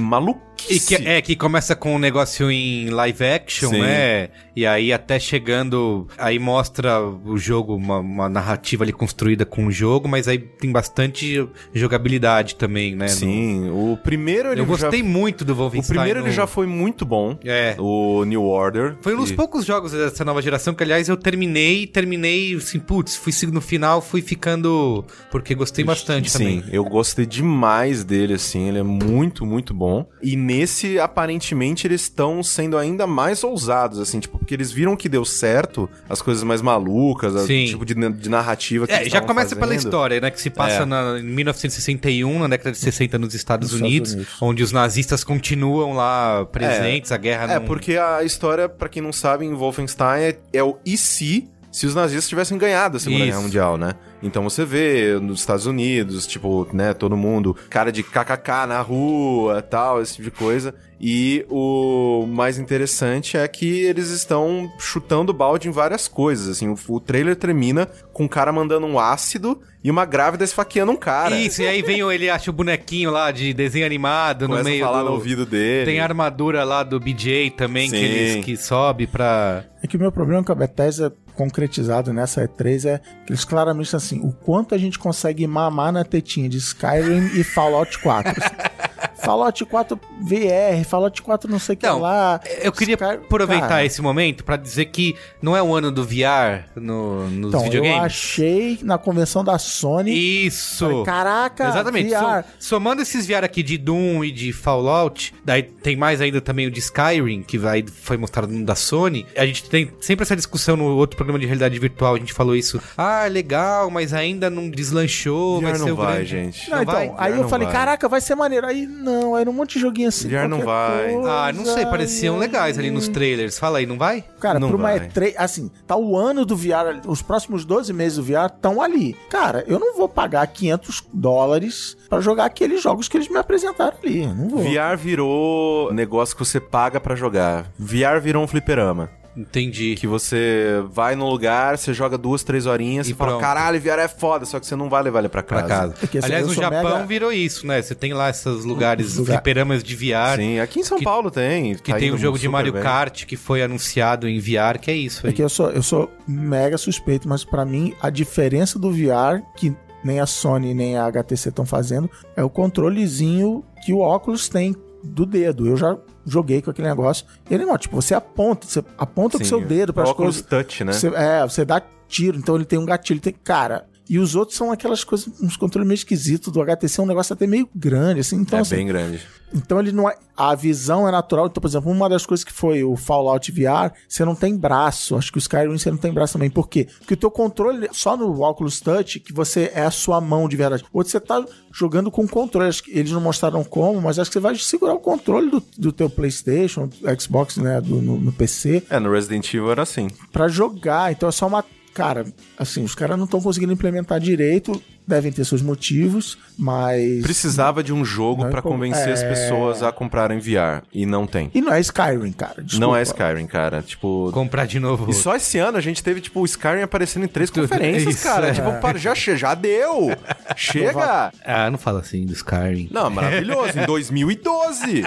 [0.70, 3.82] E que, é, que começa com um negócio em live action, Sim.
[3.82, 4.30] né?
[4.56, 6.08] E aí até chegando.
[6.18, 10.72] Aí mostra o jogo, uma, uma narrativa ali construída com o jogo, mas aí tem
[10.72, 13.08] bastante jogabilidade também, né?
[13.08, 15.06] Sim, o primeiro ele Eu gostei já...
[15.06, 15.95] muito do O Wolfenstein.
[15.97, 17.38] primeiro ele no- já foi muito bom.
[17.43, 17.76] É.
[17.78, 18.95] O New Order.
[19.01, 22.80] Foi um dos E- poucos jogos dessa nova geração que, aliás, eu terminei, terminei, assim,
[22.80, 25.06] putz, fui no final, fui ficando.
[25.30, 26.64] Porque gostei bastante Sim, também.
[26.72, 30.08] eu gostei demais dele, assim, ele é muito, muito bom.
[30.24, 35.10] E nesse, aparentemente, eles estão sendo ainda mais ousados, assim, tipo, porque eles viram que
[35.10, 39.22] deu certo, as coisas mais malucas, o tipo de, de narrativa que É, eles já
[39.22, 39.80] começa pela fazendo.
[39.86, 40.30] história, né?
[40.32, 40.86] Que se passa É.
[40.86, 44.41] na, em 1961, na década de 60 nos Estados, Nos Unidos, Estados Unidos.
[44.41, 47.66] onde os nazistas continuam lá presentes, a guerra É, não...
[47.66, 51.86] porque a história, pra quem não sabe, em Wolfenstein é, é o e se se
[51.86, 53.32] os nazistas tivessem ganhado a Segunda Isso.
[53.32, 53.96] Guerra Mundial, né?
[54.22, 59.61] Então você vê nos Estados Unidos, tipo, né, todo mundo, cara de kkk na rua,
[59.61, 60.74] tal, esse tipo de coisa.
[60.99, 66.70] E o mais interessante é que eles estão chutando balde em várias coisas, assim.
[66.70, 70.95] O, o trailer termina com um cara mandando um ácido e uma grávida esfaqueando um
[70.95, 71.38] cara.
[71.38, 74.70] Isso, e aí vem o, ele acha o bonequinho lá de desenho animado no Começa
[74.70, 75.09] meio a falar do...
[75.09, 75.86] no ouvido dele.
[75.86, 78.03] Tem a armadura lá do BJ também, que, Sim.
[78.03, 79.66] eles, que sobe pra...
[79.84, 83.96] É que o meu problema com a Bethesda concretizado nessa E3 é que eles claramente
[83.96, 88.34] assim, o quanto a gente consegue mamar na tetinha de Skyrim e Fallout 4.
[89.20, 92.39] Fallout 4 VR, Fallout 4 não sei o que Não, lá.
[92.61, 96.66] Eu queria aproveitar Cara, esse momento pra dizer que não é o ano do VR
[96.76, 97.97] no, nos Então, videogames.
[97.97, 100.45] eu achei na convenção da Sony.
[100.45, 100.86] Isso!
[100.88, 102.09] Falei, Caraca, Exatamente.
[102.09, 102.43] VR.
[102.59, 106.68] So- somando esses VR aqui de Doom e de Fallout, daí tem mais ainda também
[106.68, 109.26] o de Skyrim, que vai, foi mostrado no da Sony.
[109.36, 112.55] A gente tem sempre essa discussão no outro programa de realidade virtual, a gente falou
[112.55, 112.82] isso.
[112.97, 116.30] Ah, legal, mas ainda não deslanchou, VR vai ser não o vai, grande...
[116.30, 116.70] gente.
[116.70, 117.13] Não, Não então, vai?
[117.18, 117.76] aí VR eu não falei, vai.
[117.76, 118.66] caraca, vai ser maneiro.
[118.68, 120.28] Aí não, era um monte de joguinho assim.
[120.28, 121.14] VR não vai.
[121.14, 123.58] coisa, Ah, não sei, pareciam aí- legais ali nos trailers.
[123.58, 124.24] Fala aí, não vai?
[124.39, 124.99] Cara, Não pra uma vai.
[125.08, 129.16] E3, assim, tá o ano do VR, os próximos 12 meses do VR estão ali.
[129.30, 133.97] Cara, eu não vou pagar 500 dólares pra jogar aqueles jogos que eles me apresentaram
[134.03, 134.26] ali.
[134.26, 134.60] Não vou.
[134.64, 137.72] VR virou negócio que você paga pra jogar.
[137.78, 139.10] VR virou um fliperama.
[139.36, 139.96] Entendi.
[139.96, 143.42] Que você vai no lugar, você joga duas, três horinhas, E fala, pronto.
[143.42, 145.68] caralho, VR é foda, só que você não vai levar ele pra Pra casa.
[145.68, 145.94] casa.
[146.00, 147.82] Porque, assim, Aliás, no Japão mega- virou isso, né?
[147.82, 150.38] Você tem lá esses lugares, Lugar- fliperamas de VR.
[150.38, 151.76] Sim, aqui em São Que- Paulo tem.
[151.76, 152.82] Que tá tem o indo jogo de Mario bem.
[152.82, 155.36] Kart que foi anunciado em VR, que é isso É aí.
[155.36, 159.76] que eu sou, eu sou mega suspeito, mas pra mim a diferença do VR, que
[160.04, 164.76] nem a Sony nem a HTC estão fazendo, é o controlezinho que o óculos tem
[165.06, 165.68] do dedo.
[165.68, 167.26] Eu já joguei com aquele negócio.
[167.49, 170.41] Ele não, tipo, você aponta, você aponta com o Sim, seu dedo para as coisas.
[170.41, 170.91] touch, né?
[170.93, 173.20] Você, é, você dá tiro, então ele tem um gatilho.
[173.20, 176.51] Tem, cara, e os outros são aquelas coisas, uns controles meio esquisitos.
[176.53, 178.38] Do HTC é um negócio até meio grande, assim.
[178.38, 179.22] Então, é assim, bem grande.
[179.53, 180.16] então ele não é.
[180.38, 181.45] A visão é natural.
[181.47, 185.16] Então, por exemplo, uma das coisas que foi o Fallout VR, você não tem braço.
[185.16, 186.49] Acho que o Skyrim você não tem braço também.
[186.49, 186.88] Por quê?
[186.99, 190.58] Porque o teu controle, só no Oculus Touch, que você é a sua mão de
[190.58, 190.84] verdade.
[190.91, 191.43] Outro você tá
[191.74, 192.68] jogando com controle.
[192.68, 195.64] Acho que eles não mostraram como, mas acho que você vai segurar o controle do,
[195.78, 197.80] do teu PlayStation, Xbox, né?
[197.80, 200.10] Do, no, no PC, É, no Resident Evil era assim.
[200.34, 201.14] pra jogar.
[201.14, 201.64] Então é só uma.
[201.96, 202.26] Cara,
[202.60, 204.84] assim, os caras não estão conseguindo implementar direito.
[205.08, 207.22] Devem ter seus motivos, mas.
[207.22, 209.30] Precisava de um jogo pô, convencer as é.
[209.30, 210.84] pessoas a comprarem VR.
[210.91, 211.50] E não tem.
[211.54, 212.62] E não é Skyrim, cara.
[212.62, 212.86] Desculpa.
[212.86, 213.82] Não é Skyrim, cara.
[213.82, 214.30] Tipo.
[214.34, 215.10] Comprar de novo.
[215.10, 218.24] E só esse ano a gente teve, tipo, o Skyrim aparecendo em três conferências, isso,
[218.24, 218.48] cara.
[218.50, 218.52] é.
[218.52, 220.10] Tipo, para, já, che- já deu!
[220.58, 221.32] Chega!
[221.46, 222.89] Ah, não fala assim do Skyrim.
[222.91, 223.80] Não, maravilhoso.
[223.80, 225.04] Em 2012!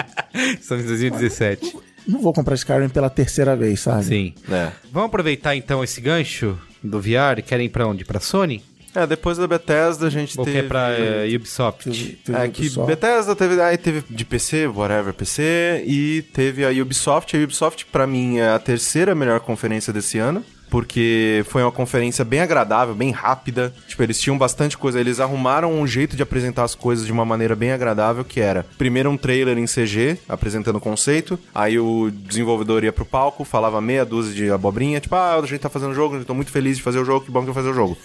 [0.59, 1.77] Estamos em 2017.
[2.09, 4.03] Não vou comprar Skyrim pela terceira vez, sabe?
[4.05, 4.33] Sim.
[4.51, 4.71] É.
[4.91, 7.41] Vamos aproveitar então esse gancho do VR.
[7.45, 8.03] Querem ir pra onde?
[8.03, 8.63] Pra Sony?
[8.95, 10.61] É, depois da Bethesda a gente Ou teve...
[10.61, 11.83] quer pra eh, Ubisoft?
[11.91, 12.87] Teve- teve É que Ubisoft.
[12.87, 17.37] Bethesda teve, aí teve de PC, whatever, PC, e teve a Ubisoft.
[17.37, 20.43] A Ubisoft, pra mim, é a terceira melhor conferência desse ano.
[20.69, 23.73] Porque foi uma conferência bem agradável, bem rápida.
[23.87, 24.99] Tipo, eles tinham bastante coisa.
[24.99, 28.65] Eles arrumaram um jeito de apresentar as coisas de uma maneira bem agradável, que era
[28.77, 31.39] primeiro um trailer em CG, apresentando o conceito.
[31.53, 35.59] Aí o desenvolvedor ia pro palco, falava meia dúzia de abobrinha, tipo, ah, a gente
[35.59, 37.49] tá fazendo o jogo, eu tô muito feliz de fazer o jogo, que bom que
[37.49, 37.97] eu vou fazer o jogo.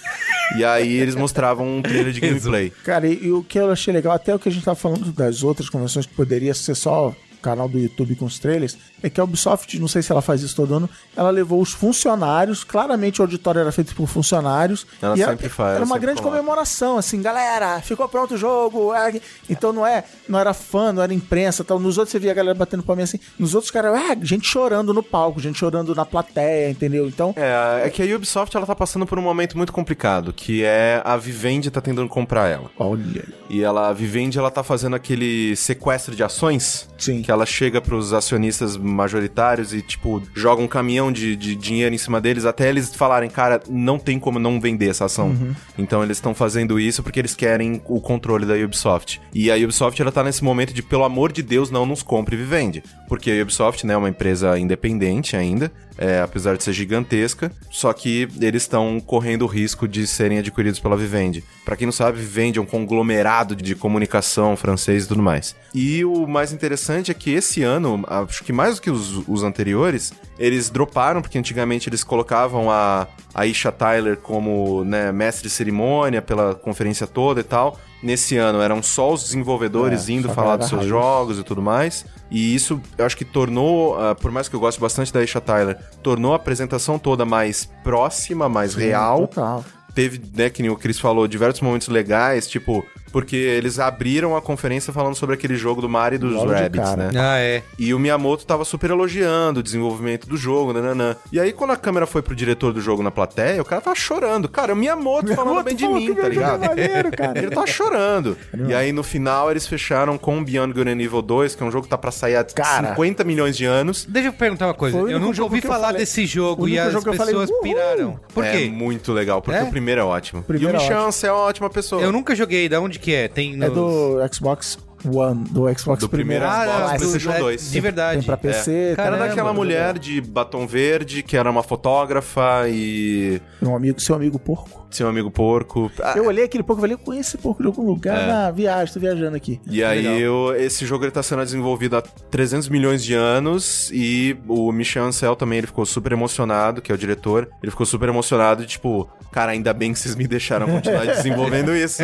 [0.57, 2.71] E aí eles mostravam um trailer de gameplay.
[2.85, 5.13] Cara, e, e o que eu achei legal, até o que a gente tava falando
[5.13, 9.21] das outras convenções que poderia ser só canal do YouTube com os trailers, é que
[9.21, 13.21] a Ubisoft, não sei se ela faz isso todo ano, ela levou os funcionários, claramente
[13.21, 14.87] o auditório era feito por funcionários.
[15.01, 16.39] Ela e era- sempre faz, Era uma sempre grande coloca.
[16.39, 18.93] comemoração, assim, galera, ficou pronto o jogo.
[18.95, 21.79] é, Então não é, não era fã, não era imprensa, tal.
[21.79, 24.93] Nos outros você via a galera batendo palminha assim, nos outros caras, é, gente chorando
[24.95, 27.07] no palco, gente chorando na plateia, entendeu?
[27.07, 30.65] Então, É, é que a Ubisoft ela tá passando por um momento muito complicado, que
[30.65, 32.71] é a Vivendi tá tentando comprar ela.
[32.79, 37.21] olha, E ela, a Vivendi, ela tá fazendo aquele sequestro de ações Sim.
[37.23, 41.99] que ela chega pros acionistas majoritários e, tipo, joga um caminhão de, de dinheiro em
[41.99, 45.35] cima deles até eles falarem, cara, não tem como não vender essa ação.
[45.77, 49.21] Então eles estão fazendo isso porque eles querem o controle da Ubisoft.
[49.35, 52.37] E a Ubisoft, ela tá nesse momento de, pelo amor de Deus, não nos compre
[52.37, 52.83] e Vivendi.
[53.09, 57.93] Porque a Ubisoft, né, é uma empresa independente ainda, é, apesar de ser gigantesca, só
[57.93, 61.45] que eles estão correndo o risco de serem adquiridos pela Vivendi.
[61.65, 65.55] Pra quem não sabe, Vivendi é um conglomerado de comunicação francês e tudo mais.
[65.75, 69.43] E o mais interessante é que esse ano, acho que mais do que os, os
[69.43, 75.51] anteriores, eles droparam, porque antigamente eles colocavam a, a Isha Tyler como né, mestre de
[75.55, 77.79] cerimônia pela conferência toda e tal.
[78.03, 80.91] Nesse ano eram só os desenvolvedores É, indo falar dos seus raiz.
[80.91, 82.05] jogos e tudo mais.
[82.31, 85.41] E isso eu acho que tornou, ah, por mais que eu goste bastante da Isha
[85.41, 89.29] Tyler, tornou a apresentação toda mais próxima, mais real.
[89.29, 89.65] Total.
[89.95, 94.43] Teve, né, que nem o Chris falou, diversos momentos legais, tipo, porque eles abriram a
[94.43, 97.11] conferência falando sobre aquele jogo do Mario e dos Logo Rabbids, né?
[97.15, 97.63] Ah, é.
[97.79, 101.15] E o Miyamoto tava super elogiando o desenvolvimento do jogo, nananã.
[101.31, 103.95] E aí, quando a câmera foi pro diretor do jogo na plateia, o cara tava
[103.95, 104.49] chorando.
[104.49, 106.67] Cara, o Miyamoto, falando bem de mim, tá é ligado?
[106.67, 107.39] maneiro, cara.
[107.39, 108.37] Ele tava chorando.
[108.69, 111.71] E aí, no final, eles fecharam com Beyond Good and Evil 2, que é um
[111.71, 112.89] jogo que tá pra sair há Cara.
[112.97, 114.05] 50 milhões de anos.
[114.09, 114.99] Deixa eu perguntar uma coisa.
[114.99, 118.19] Eu nunca ouvi falar falei- desse jogo e as jogo falei, pessoas "Uhul!" piraram.
[118.35, 118.69] Por é quê?
[118.69, 119.63] muito legal, porque É?
[119.63, 120.43] o primeiro é ótimo.
[120.43, 122.03] Primeiro e o é Michel Ancel é uma ótima pessoa.
[122.03, 122.69] Eu nunca joguei.
[122.69, 123.29] Da onde que é?
[123.29, 124.79] Tem É do Xbox
[125.13, 126.45] One, do Xbox Do primeiro.
[126.45, 127.71] Xbox, Ah, PlayStation é, 2.
[127.71, 128.17] De verdade.
[128.19, 128.93] Tem pra PC.
[128.97, 134.01] Cara, Era Caramba, daquela mulher de batom verde, que era uma fotógrafa e Um amigo,
[134.01, 134.85] seu amigo porco.
[134.91, 135.91] seu amigo porco.
[136.03, 138.27] Ah, Eu olhei aquele porco e falei, eu conheço esse porco de algum lugar É.
[138.27, 139.61] na viagem, tô viajando aqui.
[139.67, 144.37] E aí, eu- esse jogo ele tá sendo desenvolvido há 300 milhões de anos e
[144.47, 147.49] o Michel Ancel também ele ficou super emocionado, que é o diretor.
[147.63, 151.75] Ele ficou super emocionado e tipo, cara, ainda bem que vocês me deixaram continuar desenvolvendo
[151.75, 152.03] isso.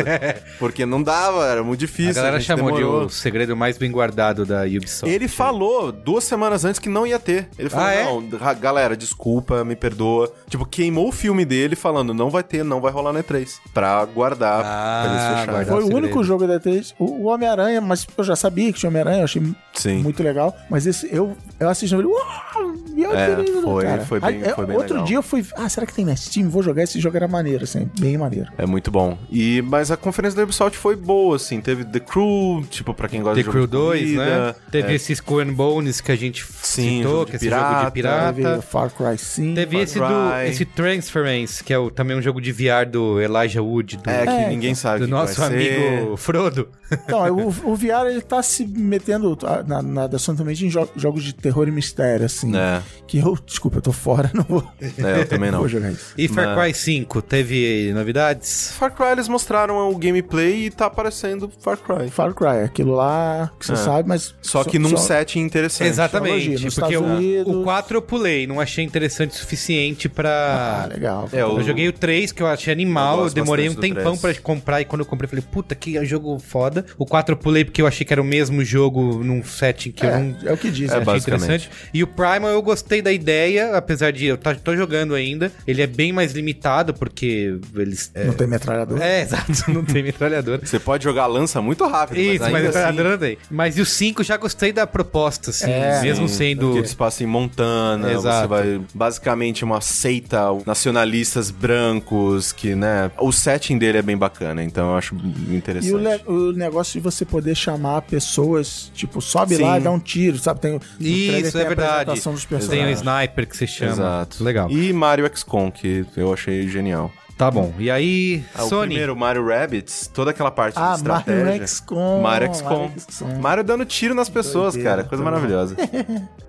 [0.59, 2.13] Porque não dava, era muito A difícil.
[2.13, 2.90] galera gente chamou demorou.
[2.90, 5.09] de o segredo mais bem guardado da Ubisoft.
[5.13, 7.49] Ele falou duas semanas antes que não ia ter.
[7.57, 8.05] Ele falou: Ah, é?
[8.05, 10.31] não, ra- galera, desculpa, me perdoa.
[10.49, 13.49] Tipo, queimou o filme dele falando: não vai ter, não vai rolar na E3.
[13.73, 15.45] Pra guardar, Ah, pra eles fecharem.
[15.45, 15.65] guardar.
[15.67, 16.03] Foi o segredo.
[16.03, 16.93] único jogo da E3.
[16.99, 19.41] O, o Homem-Aranha, mas eu já sabia que tinha Homem-Aranha, eu achei
[19.73, 19.97] Sim.
[20.03, 20.55] muito legal.
[20.69, 24.05] Mas esse, eu, eu assisti e falei, uau, meu É, querido, foi- cara.
[24.05, 25.05] foi bem- Aí, é, foi bem Outro legal.
[25.07, 26.49] dia eu fui, ah, será que tem na Steam?
[26.49, 28.51] Vou jogar esse jogo, era maneiro, assim, bem maneiro.
[28.57, 29.17] É muito bom.
[29.29, 31.61] E, mas a conferência da Ubisoft foi boa, assim.
[31.61, 34.25] Teve The Crew, tipo, pra quem gosta The de Crew jogo de 2, corrida.
[34.47, 34.55] né?
[34.71, 37.49] Teve É, esse Skull and Bones que a gente Sim, citou, jogo que de é
[37.49, 38.33] esse jogo de pirata.
[38.33, 38.61] Teve.
[38.61, 39.55] Far Cry 5.
[39.55, 40.49] Teve Far esse do Cry.
[40.49, 44.23] esse Transference, que é o, também um jogo de VR do Elijah Wood, do, É,
[44.25, 46.17] que É, ninguém sabe do nosso vai amigo ser.
[46.17, 46.67] Frodo.
[46.91, 50.89] Então, o, o VR ele tá se metendo na, na da Sony também em jo-
[50.95, 52.55] jogos de terror e mistério, assim.
[52.55, 55.59] É, Que eu, desculpa, eu tô fora, não vou, é, eu também não.
[55.59, 56.13] vou jogar isso.
[56.17, 58.71] E Far Mas- Cry 5, teve novidades?
[58.77, 62.09] Far Cry eles mostraram o gameplay e tá aparecendo Far Cry.
[62.09, 63.75] Far Cry, aquilo lá que você É.
[63.75, 64.33] sabe, mas.
[64.41, 65.87] Só que num setting interessante.
[65.89, 70.89] Exatamente, porque o, o 4 eu pulei, não achei interessante o suficiente Ah, pra...
[70.93, 71.29] legal.
[71.31, 73.75] É, o- Eu joguei o 3, que eu achei Eu animal, eu, gosto demorei um
[73.75, 74.19] tempão 3.
[74.37, 76.85] pra comprar, e quando eu comprei, eu falei, puta, que jogo foda.
[76.97, 80.05] O 4 eu pulei porque eu achei que era o mesmo jogo num setting que
[80.05, 80.35] eu não...
[80.43, 81.43] É, é o que diz, É, achei basicamente.
[81.45, 81.69] interessante.
[81.93, 85.51] E o Primal eu gostei da ideia, apesar de eu tá, tô jogando ainda.
[85.67, 88.11] Ele é bem mais limitado, porque eles...
[88.13, 89.01] É, Não tem metralhador.
[89.01, 90.61] é, exato, não tem metralhadora.
[90.65, 93.19] Você pode jogar lança muito rápido, Isso, mas mas ainda metralhadora assim...
[93.19, 93.37] tem.
[93.49, 96.65] Mas e o 5 já gostei da proposta, assim, É, mesmo Sim, sendo...
[96.67, 98.41] Porque eles passam em Montana, Exato.
[98.41, 98.81] você vai...
[98.93, 103.11] Basicamente uma seita nacionalistas brancos que, né...
[103.19, 105.15] O setting dele é bem bacana, então eu acho
[105.49, 105.91] interessante.
[105.91, 109.63] E o, le- o negócio de você poder chamar pessoas, tipo, sobe Sim.
[109.63, 110.59] lá e dá um tiro, sabe?
[110.59, 112.21] Tem, Isso, tem é a verdade.
[112.21, 112.99] Tem o personagens.
[112.99, 113.91] sniper que você chama.
[113.91, 114.43] Exato.
[114.43, 114.69] Legal.
[114.71, 117.11] E Mario XCOM, que eu achei genial.
[117.37, 117.73] Tá bom.
[117.79, 118.87] E aí, Ah, o Sony?
[118.89, 121.43] primeiro, Mario Rabbids, toda aquela parte Ah, de estratégia.
[121.45, 122.21] Mario XCOM.
[122.21, 122.79] Mario XCOM.
[122.87, 123.39] Mario XCOM.
[123.39, 125.09] Mario dando tiro nas pessoas, Doideira, cara.
[125.09, 125.75] Coisa tá maravilhosa.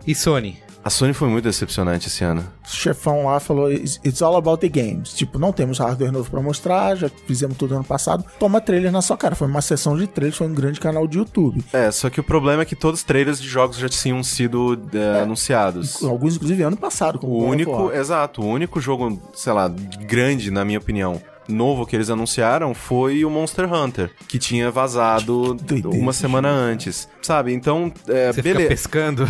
[0.06, 0.58] E Sony?
[0.84, 2.44] A Sony foi muito decepcionante esse ano.
[2.64, 5.12] O chefão lá falou: "It's all about the games.
[5.14, 8.24] Tipo, não temos hardware novo pra mostrar, já fizemos tudo ano passado.
[8.38, 9.34] Toma trailer na sua cara.
[9.36, 11.64] Foi uma sessão de trailers, foi um grande canal de YouTube.
[11.72, 14.76] É, só que o problema é que todos os trailers de jogos já tinham sido
[14.92, 16.02] é, anunciados.
[16.02, 17.18] Alguns, inclusive, ano passado.
[17.18, 21.94] como O único, exato, o único jogo, sei lá, grande, na minha opinião, novo que
[21.94, 27.52] eles anunciaram foi o Monster Hunter, que tinha vazado doideira uma semana antes, sabe?
[27.52, 28.68] Então, é, Você fica beleza.
[28.68, 29.28] pescando?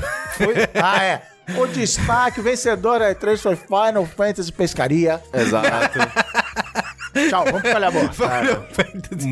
[0.75, 1.23] Ah, é.
[1.59, 5.23] O destaque, o vencedor da E3 foi Final Fantasy Pescaria.
[5.33, 5.99] Exato.
[7.29, 8.11] Tchau, vamos pra boa.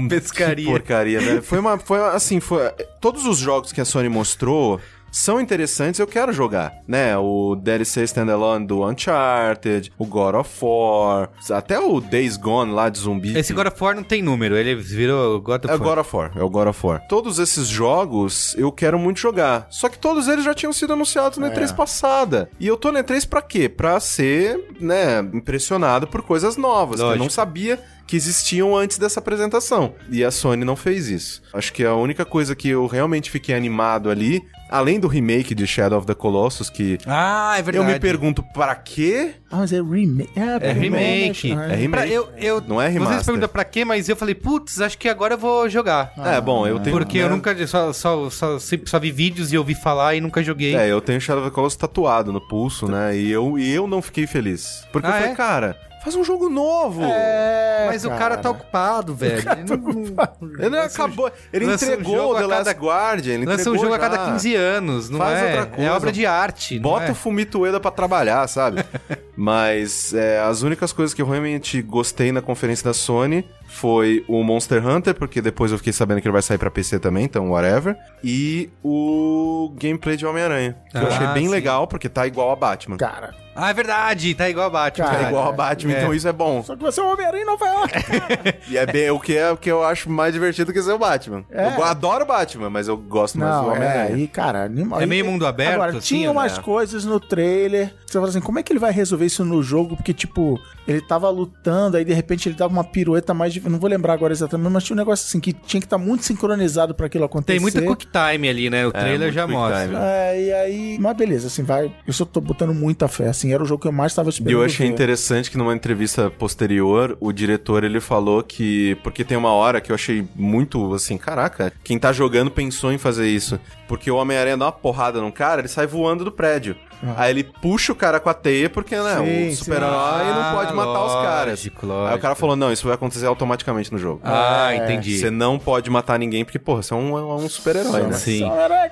[0.09, 0.67] Pescaria.
[0.67, 1.43] Que porcaria, velho.
[1.43, 1.79] Foi uma.
[1.79, 2.71] Foi assim, foi.
[3.01, 4.79] Todos os jogos que a Sony mostrou
[5.11, 7.17] são interessantes, eu quero jogar, né?
[7.17, 12.99] O DLC Standalone do Uncharted, o God of War, até o Days Gone lá de
[12.99, 13.37] zumbi.
[13.37, 15.89] Esse God of War não tem número, ele virou God of É o War.
[15.89, 17.07] God of War, é o God of War.
[17.09, 19.67] Todos esses jogos eu quero muito jogar.
[19.71, 22.51] Só que todos eles já tinham sido anunciados na E3 passada.
[22.59, 23.69] E eu tô na E3 pra quê?
[23.69, 26.97] Pra ser, né, impressionado por coisas novas.
[26.97, 27.25] Que eu Lógico.
[27.25, 29.95] não sabia que existiam antes dessa apresentação.
[30.11, 31.43] E a Sony não fez isso.
[31.53, 35.67] Acho que a única coisa que eu realmente fiquei animado ali, além do remake de
[35.67, 37.93] Shadow of the Colossus, que Ah, é eu verdade.
[37.93, 39.35] me pergunto pra quê?
[39.51, 40.31] Ah, mas é remake.
[40.37, 41.53] É remake.
[41.53, 41.89] É, É remake.
[41.91, 43.25] Pra- eu, eu, Não é Vocês remaster.
[43.27, 46.13] perguntam pra quê, mas eu falei, putz, acho que agora eu vou jogar.
[46.19, 46.97] é, bom, eu tenho...
[46.97, 50.21] Porque eu né, nunca, só, só, só, sempre só vi vídeos e ouvi falar e
[50.21, 50.75] nunca joguei.
[50.77, 53.17] É, eu tenho Shadow of the Colossus tatuado no pulso, né?
[53.17, 54.85] E eu, e eu não fiquei feliz.
[54.93, 55.35] Porque eu Ah, falei, é?
[55.35, 57.03] cara, faz um jogo novo.
[57.05, 59.43] É, mas o cara tá ocupado, velho.
[59.51, 61.31] Ele não- Ele acabou.
[61.53, 63.35] Ele lança um entregou jogo o The a Last cada- Guardian.
[63.35, 64.33] Ele Lança um entregou jogo a cada já.
[64.33, 65.45] 15 anos, não Faz é?
[65.45, 65.93] outra É coisa.
[65.95, 66.75] obra de arte.
[66.77, 67.11] não Bota é?
[67.11, 68.85] o Fumito Ueda pra trabalhar, sabe?
[69.45, 74.43] Mas é, as únicas coisas que eu realmente gostei na conferência da Sony foi o
[74.43, 77.51] Monster Hunter, porque depois eu fiquei sabendo que ele vai sair pra PC também, então
[77.51, 77.97] whatever.
[78.23, 80.77] E o gameplay de Homem-Aranha.
[80.91, 81.51] Que eu Ah, achei bem sim.
[81.51, 82.99] legal, porque tá igual a Batman.
[82.99, 85.07] Cara, Ah, é verdade, tá igual a Batman.
[85.07, 85.99] Cara, Tá igual a Batman, É.
[85.99, 86.63] então isso é bom.
[86.63, 87.95] só que você é o Homem-Aranha em Nova York.
[88.71, 90.99] E é bem o que, é, o que eu acho mais divertido que ser o
[90.99, 91.45] Batman.
[91.51, 91.77] É.
[91.77, 94.15] Eu adoro o Batman, mas eu gosto mais do Não, é, Homem-Aranha.
[94.17, 94.65] aí, cara...
[94.65, 96.63] anima- É meio mundo aberto, Agora, assim, tinha umas né?
[96.63, 99.63] coisas no trailer, que você fala assim, como é que ele vai resolver isso no
[99.63, 99.97] jogo?
[99.97, 103.57] Porque, tipo, ele tava lutando, aí de repente ele dava uma pirueta mais...
[103.57, 106.25] Não vou lembrar agora exatamente, mas tinha um negócio assim, que tinha que estar muito
[106.25, 107.59] sincronizado pra aquilo acontecer.
[107.59, 108.87] Tem muito quick time ali, né?
[108.87, 109.85] O trailer muito já mostra.
[109.85, 109.97] time.
[109.99, 110.99] É, e aí...
[111.01, 111.93] Mas beleza, assim, vai...
[112.07, 114.33] Eu só tô botando muita fé, assim, era o jogo que eu mais tava E
[114.33, 114.93] esperando eu achei ver.
[114.93, 118.97] interessante que numa entrevista posterior, o diretor ele falou que.
[119.03, 122.99] Porque tem uma hora que eu achei muito assim, caraca, quem tá jogando pensou em
[122.99, 123.61] fazer isso.
[123.87, 126.77] Porque o Homem-Aranha dá uma porrada num cara, ele sai voando do prédio.
[127.17, 130.75] Aí ele puxa o cara com a teia, porque, né, Sim, o super-herói não pode
[130.75, 131.51] matar os caras.
[131.61, 132.19] lógico, Aí o lógico.
[132.21, 134.21] cara falou: não, isso vai acontecer automaticamente no jogo.
[134.25, 135.19] Ah, entendi.
[135.19, 138.13] Você não pode matar ninguém, porque, porra, você é um, é um super-herói, né?
[138.13, 138.41] Sim.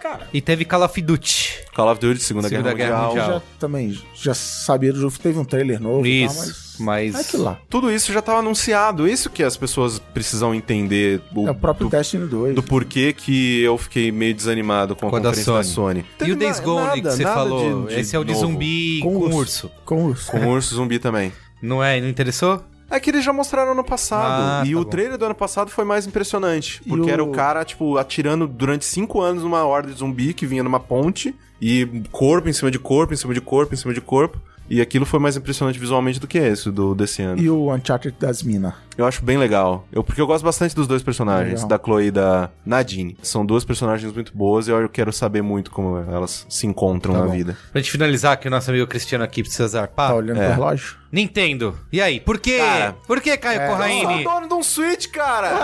[0.01, 0.27] Cara.
[0.33, 1.65] E teve Call of Duty.
[1.75, 3.25] Call of Duty, Segunda, Segunda Guerra, Guerra Mundial.
[3.27, 3.41] Mundial.
[3.41, 6.68] Já, também, já sabia do jogo, teve um trailer novo e tal, Isso, mas...
[6.79, 7.33] mas...
[7.69, 9.09] Tudo isso já tava anunciado.
[9.09, 11.21] Isso que as pessoas precisam entender.
[11.47, 12.55] É o próprio do, Destiny 2.
[12.55, 16.05] do porquê que eu fiquei meio desanimado com a Com a da conferência da Sony.
[16.19, 16.29] Sony.
[16.29, 17.87] E o Days Gone nada, que você falou?
[17.87, 18.47] de- de Esse é o de novo.
[18.47, 19.37] zumbi Com com, urso.
[19.39, 19.71] urso.
[19.85, 20.31] Com urso.
[20.31, 21.33] Com urso zumbi também.
[21.63, 22.01] Não é?
[22.01, 22.63] Não interessou?
[22.91, 24.63] É que eles já mostraram ano passado.
[24.63, 24.89] Ah, e tá o bom.
[24.89, 26.81] trailer do ano passado foi mais impressionante.
[26.87, 30.33] E Porque o- era o cara, tipo, atirando durante cinco anos numa horda de zumbi
[30.33, 31.35] que vinha numa ponte.
[31.61, 34.41] E corpo em cima de corpo, em cima de corpo, em cima de corpo.
[34.71, 37.41] E aquilo foi mais impressionante visualmente do que esse, do desse ano.
[37.41, 38.75] E o Uncharted das minas.
[38.99, 39.87] Eu acho bem legal.
[39.93, 41.69] Eu, porque eu gosto bastante dos dois personagens, Legal.
[41.69, 43.17] da Chloe e da Nadine.
[43.23, 47.21] São duas personagens muito boas e eu quero saber muito como elas se encontram Tá
[47.21, 47.33] na bom.
[47.33, 47.57] vida.
[47.71, 50.09] Pra gente finalizar, que o nosso amigo Cristiano aqui precisa zarpar.
[50.09, 50.47] Tá olhando é.
[50.47, 50.97] pro relógio?
[51.13, 51.79] Nintendo.
[51.93, 52.19] E aí?
[52.19, 52.59] Por quê?
[52.59, 54.25] Cara, Por que, Caio é, Corraine?
[54.25, 55.57] dono de um Switch, cara!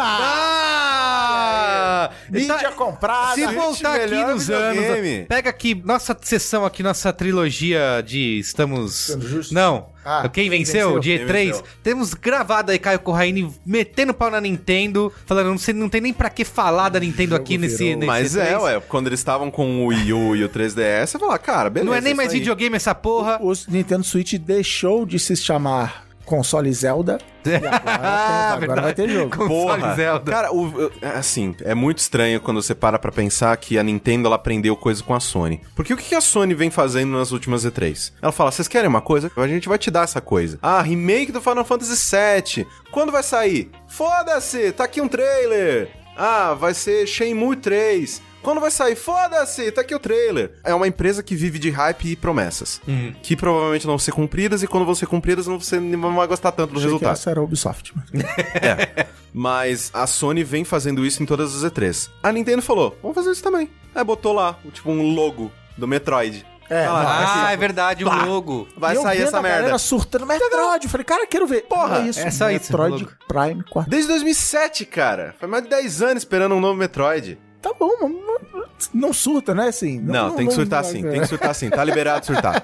[0.76, 2.10] Ah!
[2.30, 3.34] Mídia Tá- comprada.
[3.34, 4.84] Se voltar aqui nos anos,
[5.28, 8.94] pega aqui nossa sessão aqui, nossa trilogia de estamos...
[8.94, 9.52] Sendo justo?
[9.52, 9.92] Não.
[10.04, 10.88] Ah, quem venceu?
[10.88, 11.00] venceu?
[11.00, 11.46] Dia Quem 3.
[11.48, 11.64] venceu?
[11.82, 16.12] Temos gravado aí Caio Corraine metendo pau na Nintendo, falando, não, sei, não tem nem
[16.12, 18.62] pra que falar da Nintendo aqui nesse, nesse Mas é, E3.
[18.62, 21.90] ué, quando eles estavam com o Wii U e o 3DS, você fala, cara, beleza.
[21.90, 22.38] Não é nem mais aí.
[22.38, 23.38] videogame essa porra.
[23.40, 27.18] O Nintendo Switch deixou de se chamar console Zelda.
[27.46, 29.30] E agora, Ah, tem- agora vai ter jogo.
[29.36, 29.48] Console
[29.80, 30.32] Porra, Zelda.
[30.32, 34.26] cara, o- é, assim, é muito estranho quando você para pra pensar que a Nintendo
[34.26, 35.60] ela aprendeu coisa com a Sony.
[35.76, 38.12] Porque o que que a Sony vem fazendo nas últimas E3?
[38.22, 39.30] Ela fala, vocês querem uma coisa?
[39.36, 40.58] A gente vai te dar essa coisa.
[40.62, 42.66] Ah, remake do Final Fantasy VII.
[42.90, 43.70] Quando vai sair?
[43.86, 45.90] Foda-se, tá aqui um trailer.
[46.16, 48.22] Ah, vai ser Shenmue 3.
[48.44, 48.94] Quando vai sair?
[48.94, 50.52] Foda-se, tá aqui o trailer.
[50.62, 52.80] É uma empresa que vive de hype e promessas.
[52.86, 53.12] Uhum.
[53.22, 56.52] Que provavelmente não vão ser cumpridas e quando vão ser cumpridas você não vai gostar
[56.52, 57.12] tanto do Achei que resultado.
[57.14, 57.92] essa era a Ubisoft.
[57.96, 58.12] mas-
[59.36, 62.08] Mas a Sony vem fazendo isso em todas as E3.
[62.22, 63.68] A Nintendo falou, vamos fazer isso também.
[63.94, 66.46] Aí botou lá, o- tipo, um logo do Metroid.
[66.70, 68.66] É, Ah não, Ah, assim, é verdade, o logo.
[68.76, 69.78] Vai E eu sair essa a galera merda.
[69.78, 70.84] surtando Metroid.
[70.84, 71.62] Eu falei, cara, quero ver.
[71.62, 72.20] Porra, é isso.
[72.20, 73.12] é só isso, Metroid logo.
[73.28, 73.90] Prime 4.
[73.90, 75.34] Desde 2007, cara.
[75.38, 77.38] Foi mais de 10 anos esperando um novo Metroid.
[77.64, 78.64] Tá bom, mas não-
[79.08, 79.68] não surta, né?
[79.68, 81.70] Assim, Não, tem que surtar vai- sim, tem que surtar sim.
[81.70, 82.62] Tá liberado surtar.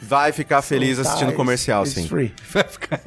[0.00, 2.08] Vai ficar feliz Surtar assistindo is- comercial, sim.
[2.08, 2.32] free.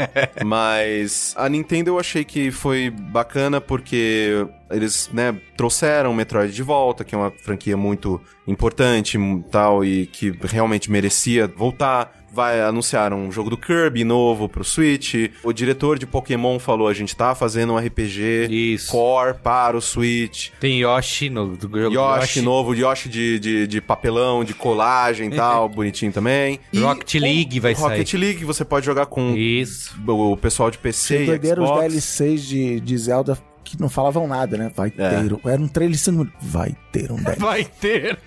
[0.45, 6.63] Mas a Nintendo eu achei que foi bacana porque eles, né, trouxeram o Metroid de
[6.63, 9.17] volta, que é uma franquia muito importante
[9.51, 12.22] tal, e que realmente merecia voltar.
[12.33, 15.29] Vai anunciar um jogo do Kirby novo pro Switch.
[15.43, 18.91] O diretor de Pokémon falou: a gente tá fazendo um RPG Isso.
[18.91, 20.49] core para o Switch.
[20.59, 25.35] Tem Yoshi no do jogo Yoshi, novo, Yoshi de, de, de papelão, de colagem e
[25.35, 26.59] tal, bonitinho também.
[26.71, 29.93] E Rocket League vai Rocket League você pode jogar com Isso.
[30.07, 31.79] o pessoal de PC e os.
[31.79, 34.71] DLCs de, de Zelda que não falavam nada, né?
[34.75, 35.09] Vai É.
[35.09, 35.33] ter.
[35.33, 36.29] um- Era um trailer sendo.
[36.41, 37.39] Vai ter um DLC.
[37.41, 38.17] Vai ter.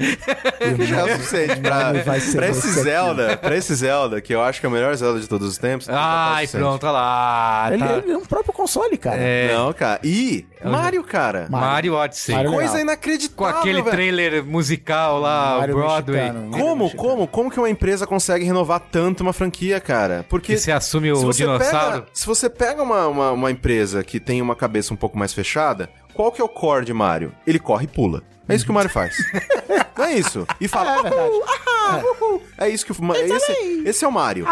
[0.80, 2.82] Já é o suficiente pra, vai ser pra esse você aqui.
[2.82, 5.58] Zelda, pra esse Zelda, que eu acho que é o melhor Zelda de todos os
[5.58, 5.86] tempos.
[5.86, 6.62] tá Ai, suficiente.
[6.64, 7.68] pronto, olha lá.
[7.72, 7.92] Ele, tá.
[7.98, 9.16] ele é um próprio console, cara.
[9.20, 10.00] É, Não, cara.
[10.02, 11.46] E Mario, cara.
[11.50, 12.34] Mario Odyssey.
[12.34, 12.76] Mario Coisa legal.
[12.76, 13.90] Com inacreditável, aquele velho.
[13.96, 16.20] trailer musical lá, Mario Broadway.
[16.20, 16.50] mexicano.
[16.50, 20.24] Como, Mario como, como que uma empresa consegue renovar tanto uma franquia, cara?
[20.28, 21.92] Porque Que você assume se o você dinossauro.
[22.02, 25.32] Pega, se você pega uma, uma, uma empresa que tem uma cabeça um pouco mais
[25.32, 27.32] fechada, qual que é o core de Mario?
[27.46, 28.22] Ele corre e pula.
[28.48, 29.16] É isso que o Mario faz.
[29.96, 30.46] Não é isso.
[30.60, 30.98] E fala.
[30.98, 31.16] É verdade.
[31.30, 34.46] "Uhul, ahá, uhul." É isso que o esse, esse é o Mario.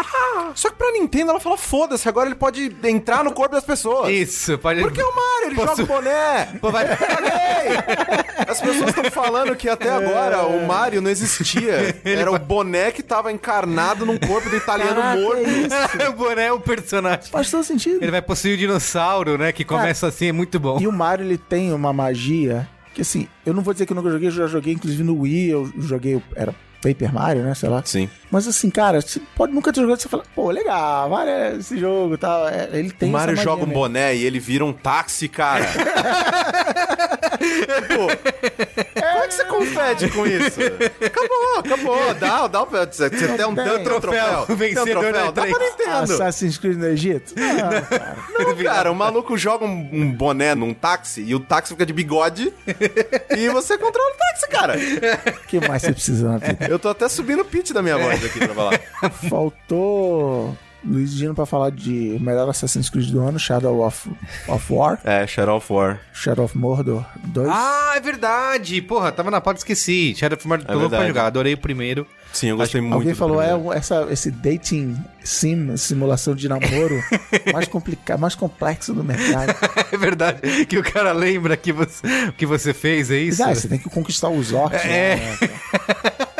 [0.53, 4.09] Só que pra Nintendo ela fala: foda-se, agora ele pode entrar no corpo das pessoas.
[4.09, 4.81] Isso, pode...
[4.81, 6.45] Porque é o Mario, ele Posso- joga o boné.
[6.61, 6.85] Pô, vai...
[8.47, 11.95] As pessoas estão falando que até agora o Mario não existia.
[12.03, 15.37] Era o boné que tava encarnado num corpo do italiano Caraca, morto.
[15.37, 16.09] é isso.
[16.09, 17.31] o boné é o personagem.
[17.31, 17.97] Faz todo sentido.
[18.01, 19.51] Ele vai possuir o dinossauro, né?
[19.51, 20.79] Que começa assim, é muito bom.
[20.79, 23.95] E o Mario, ele tem uma magia que, assim, eu não vou dizer que eu
[23.95, 27.67] nunca joguei, eu já joguei, inclusive, no Wii, eu joguei, era Paper Mario, né, sei
[27.67, 27.81] lá.
[27.83, 28.09] Sim.
[28.31, 31.77] Mas, assim, cara, você pode nunca ter jogado, você fala, pô, legal, Mario, é esse
[31.77, 32.47] jogo e tal.
[32.47, 33.81] É, ele tem o Mario joga um mesmo.
[33.81, 35.65] boné e ele vira um táxi, cara.
[37.37, 38.07] Pô,
[39.01, 40.59] como é que você confete com isso?
[41.05, 42.13] Acabou, acabou.
[42.15, 42.85] Dá, dá pra.
[42.85, 44.01] Você tem um, tem um troféu.
[44.01, 45.31] Troféu, Tem um vencedor troféu.
[45.31, 45.59] Dá pra E3.
[45.59, 46.13] Nintendo.
[46.13, 47.33] Assassin's Creed no Egito?
[47.35, 48.17] Não, cara.
[48.37, 51.93] Não, cara, o maluco joga um, um boné num táxi e o táxi fica de
[51.93, 52.53] bigode
[53.35, 54.75] e você controla o táxi, cara.
[55.43, 56.67] O que mais você precisa na vida?
[56.67, 58.79] Eu tô até subindo o pitch da minha voz aqui pra falar.
[59.29, 64.09] Faltou Luiz Dino pra falar de melhor Assassin's Creed do ano, Shadow of,
[64.47, 65.99] of War, É, Shadow of War.
[66.13, 67.47] Shadow of Mordor 2.
[67.49, 68.81] Ah, é verdade.
[68.81, 70.13] Porra, tava na pauta, esqueci.
[70.15, 71.25] Shadow of Mordor, tô louco pra jogar.
[71.25, 72.05] Adorei o primeiro.
[72.31, 72.93] Sim, eu gostei muito.
[72.95, 73.69] Alguém do falou, é primeiro.
[73.69, 77.01] um- essa, esse dating sim, simulação de namoro
[77.53, 79.55] mais complicado, mais complexo do mercado.
[79.91, 80.65] É verdade.
[80.65, 82.01] Que o cara lembra que você,
[82.37, 83.41] que você fez, é isso?
[83.43, 84.83] Ah, você tem que conquistar os orcs.
[84.83, 85.15] É.
[85.15, 85.37] né?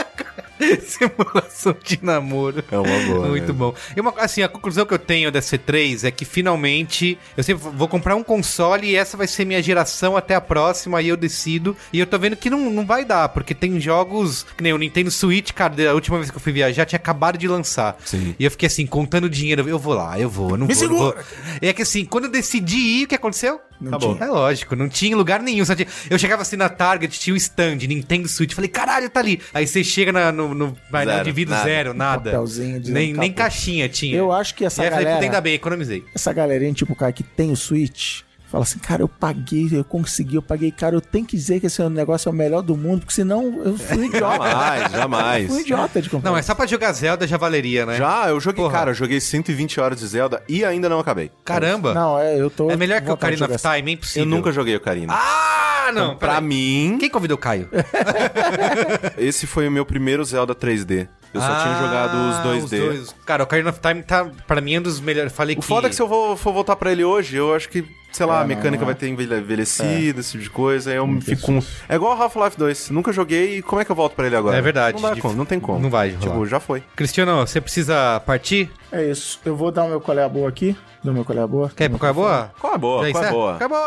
[0.86, 2.64] Simulação de namoro.
[2.72, 3.28] É uma boa.
[3.28, 3.54] Muito né?
[3.54, 3.74] bom.
[3.96, 7.68] E uma, assim, a conclusão que eu tenho da C3 é que finalmente eu sempre
[7.74, 11.18] vou comprar um console e essa vai ser minha geração até a próxima, aí eu
[11.18, 11.76] decido.
[11.92, 14.78] E eu tô vendo que não, não vai dar, porque tem jogos, que nem o
[14.78, 17.98] Nintendo Switch, cara, da última vez que eu fui viajar tinha acabado de lançar.
[18.06, 18.36] Sim.
[18.40, 20.84] E eu fiquei assim, contando dinheiro, eu vou lá, eu vou, eu não Me vou,
[20.84, 21.16] não segura!
[21.16, 21.60] vou.
[21.62, 23.60] E é que assim, quando eu decidi ir, o que aconteceu?
[23.80, 24.16] Não Acabou.
[24.16, 24.28] tinha.
[24.28, 25.66] É lógico, não tinha lugar nenhum.
[25.66, 28.54] Só tinha- Eu chegava assim na Target, tinha o stand, Nintendo Switch.
[28.54, 29.42] Falei, caralho, tá ali.
[29.54, 31.64] Aí você chega na- no, no, Zero, indivíduo nada.
[31.70, 32.32] zero, nada.
[32.32, 34.16] papelzinho dizendo nem, nem caixinha tinha.
[34.16, 36.04] Eu acho que essa e aí eu falei, galera- puta, ainda bem, economizei.
[36.16, 38.22] Essa galerinha, tipo, o cara que tem o Switch,
[38.56, 41.68] fala assim, cara, eu paguei, eu consegui, eu paguei, cara, eu tenho que dizer que
[41.68, 44.38] esse negócio é o melhor do mundo, porque senão eu fui idiota.
[44.38, 45.48] Jamais, jamais.
[45.48, 46.30] fui um idiota de comprar.
[46.30, 47.98] Não, mas só pra jogar Zelda já valeria, né?
[47.98, 48.78] Já, eu joguei, Porra.
[48.78, 51.32] cara, eu joguei 120 horas de Zelda e ainda não acabei.
[51.44, 51.94] Caramba.
[51.94, 52.72] Não, é, eu tô...
[52.72, 54.24] é melhor que o Ocarina of Time, é impossível.
[54.24, 55.14] Eu nunca joguei Ocarina.
[55.14, 56.16] Ah, não.
[56.16, 56.48] pra peraí.
[56.48, 57.70] mim, Quem convidou o Caio?
[59.18, 61.08] esse foi o meu primeiro Zelda 3D.
[61.36, 62.80] Eu só tinha Ah, jogado os 2D.
[62.80, 63.16] dois.
[63.26, 65.34] Cara, o Ocarina of Time tá, pra mim, é um dos melhores.
[65.34, 65.66] Falei O que...
[65.68, 68.26] foda é que se eu vou, for voltar pra ele hoje, eu acho que, sei
[68.26, 68.94] lá, É, a não, mecânica não é.
[68.94, 70.92] vai ter envelhe- envelhecido, esse tipo de coisa.
[70.92, 71.62] aí Eu fico com.
[71.90, 72.90] É igual Half-Life 2.
[72.90, 74.56] Nunca joguei e como é que eu volto pra ele agora?
[74.58, 75.02] É verdade.
[75.02, 75.80] Não, dá como, não tem como.
[75.80, 76.22] não vai rolar.
[76.22, 76.82] Tipo, já foi.
[76.96, 78.72] Cristiano, você precisa partir?
[78.92, 79.40] É isso.
[79.44, 80.76] Eu vou dar o meu colher a boa aqui.
[81.04, 81.70] Dou meu colher a boa.
[81.76, 82.52] Quer ir pra qual é boa?
[82.60, 83.12] Qual é boa?
[83.12, 83.56] Qual é boa?
[83.56, 83.86] Acabou!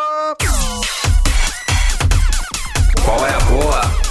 [3.04, 4.07] Qual é a boa?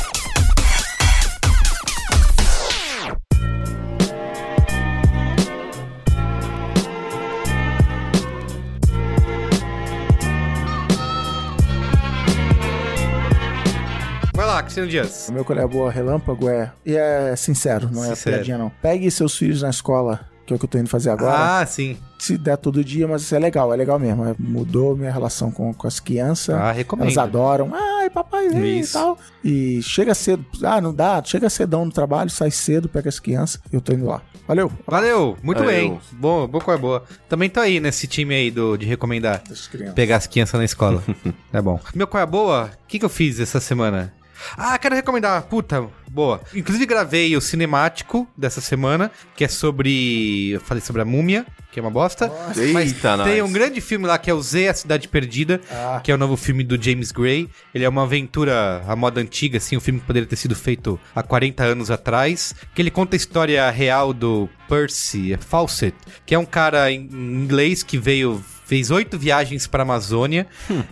[14.58, 15.28] Lá, Cristiano Dias.
[15.30, 16.72] O meu colher a boa relâmpago é...
[16.86, 18.38] E é sincero, não é Sincero.
[18.38, 18.72] piadinha não.
[18.82, 21.60] Pegue seus filhos na escola, que é o que eu tô indo fazer agora.
[21.60, 21.98] Ah, sim.
[22.18, 24.26] Se der todo dia, mas isso é legal, é legal mesmo.
[24.26, 26.56] É, mudou minha relação com, com as crianças.
[26.56, 27.06] Ah, recomendo.
[27.06, 27.72] Elas adoram.
[27.74, 28.94] Ai, papai vem e Isso.
[28.94, 29.18] tal.
[29.44, 30.44] E chega cedo.
[30.64, 31.22] Ah, não dá.
[31.24, 33.62] Chega cedão no trabalho, sai cedo, pega as crianças.
[33.72, 34.22] Eu tô indo lá.
[34.48, 34.72] Valeu.
[34.88, 35.72] Valeu, muito Valeu.
[35.72, 36.00] bem.
[36.14, 37.04] Bom, boa é boa.
[37.28, 39.94] Também tô aí nesse time aí do, de recomendar crianças.
[39.94, 41.04] pegar as crianças na escola.
[41.52, 41.80] é bom.
[41.94, 42.72] Meu qual é boa?
[42.84, 44.14] O que, que eu fiz essa semana?
[44.58, 45.44] Ah, quero recomendar.
[45.44, 46.42] Puta, boa.
[46.54, 50.52] Inclusive gravei o cinemático dessa semana, que é sobre.
[50.52, 52.32] Eu falei sobre a múmia, que é uma bosta.
[52.74, 53.50] Mas Eita, tem nós.
[53.50, 56.00] um grande filme lá que é o Z, A Cidade Perdida, Ah.
[56.04, 57.50] que é o novo filme do James Gray.
[57.74, 61.00] Ele é uma aventura à moda antiga, assim, um filme que poderia ter sido feito
[61.16, 62.54] há 40 anos atrás.
[62.74, 65.96] Que ele conta a história real do Percy Fawcett,
[66.26, 70.46] que é um cara em inglês que veio fez oito viagens para a Amazônia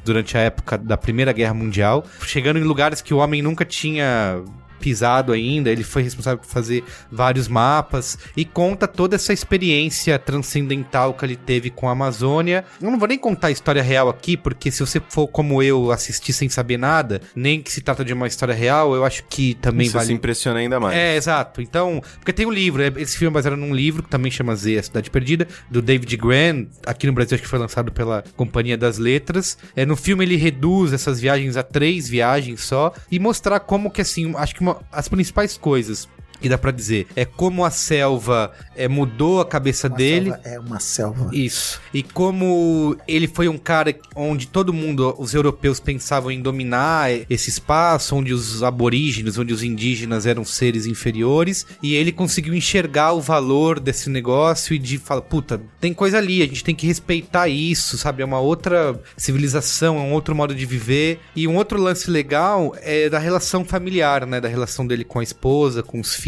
[0.06, 4.42] durante a época da Primeira Guerra Mundial, chegando em lugares que o homem nunca tinha
[4.80, 11.14] pisado ainda, ele foi responsável por fazer vários mapas e conta toda essa experiência transcendental
[11.14, 12.64] que ele teve com a Amazônia.
[12.82, 15.92] Eu não vou nem contar a história real aqui, porque se você for como eu
[15.92, 19.56] assistir sem saber nada, nem que se trata de uma história real, eu acho que
[19.56, 20.96] também Você vale se impressiona ainda mais.
[20.96, 21.62] é, exato.
[21.62, 24.56] Então, porque tem um livro, é- esse filme é baseado num livro que também chama
[24.56, 26.68] Z, A Cidade Perdida, do David Grant.
[26.86, 29.58] Aqui no Brasil acho que foi lançado pela Companhia das Letras.
[29.76, 34.02] É, no filme ele reduz essas viagens a três viagens só e mostrar como que,
[34.02, 36.08] assim, acho que uma- as principais coisas
[36.42, 40.30] que dá pra dizer é como a selva é, mudou a cabeça Uma dele.
[40.32, 41.30] selva É uma selva.
[41.34, 41.82] Isso.
[41.94, 47.50] E como ele foi um cara onde todo mundo, os europeus pensavam em dominar esse
[47.50, 53.22] espaço, onde os aborígenes, onde os indígenas eram seres inferiores, e ele conseguiu enxergar o
[53.22, 57.48] valor desse negócio e de falar, puta, tem coisa ali, a gente tem que respeitar
[57.48, 58.22] isso, sabe?
[58.22, 61.20] É uma outra civilização, é um outro modo de viver.
[61.36, 64.40] E um outro lance legal é da relação familiar, né?
[64.42, 66.25] Da relação dele com a esposa, com os filhos,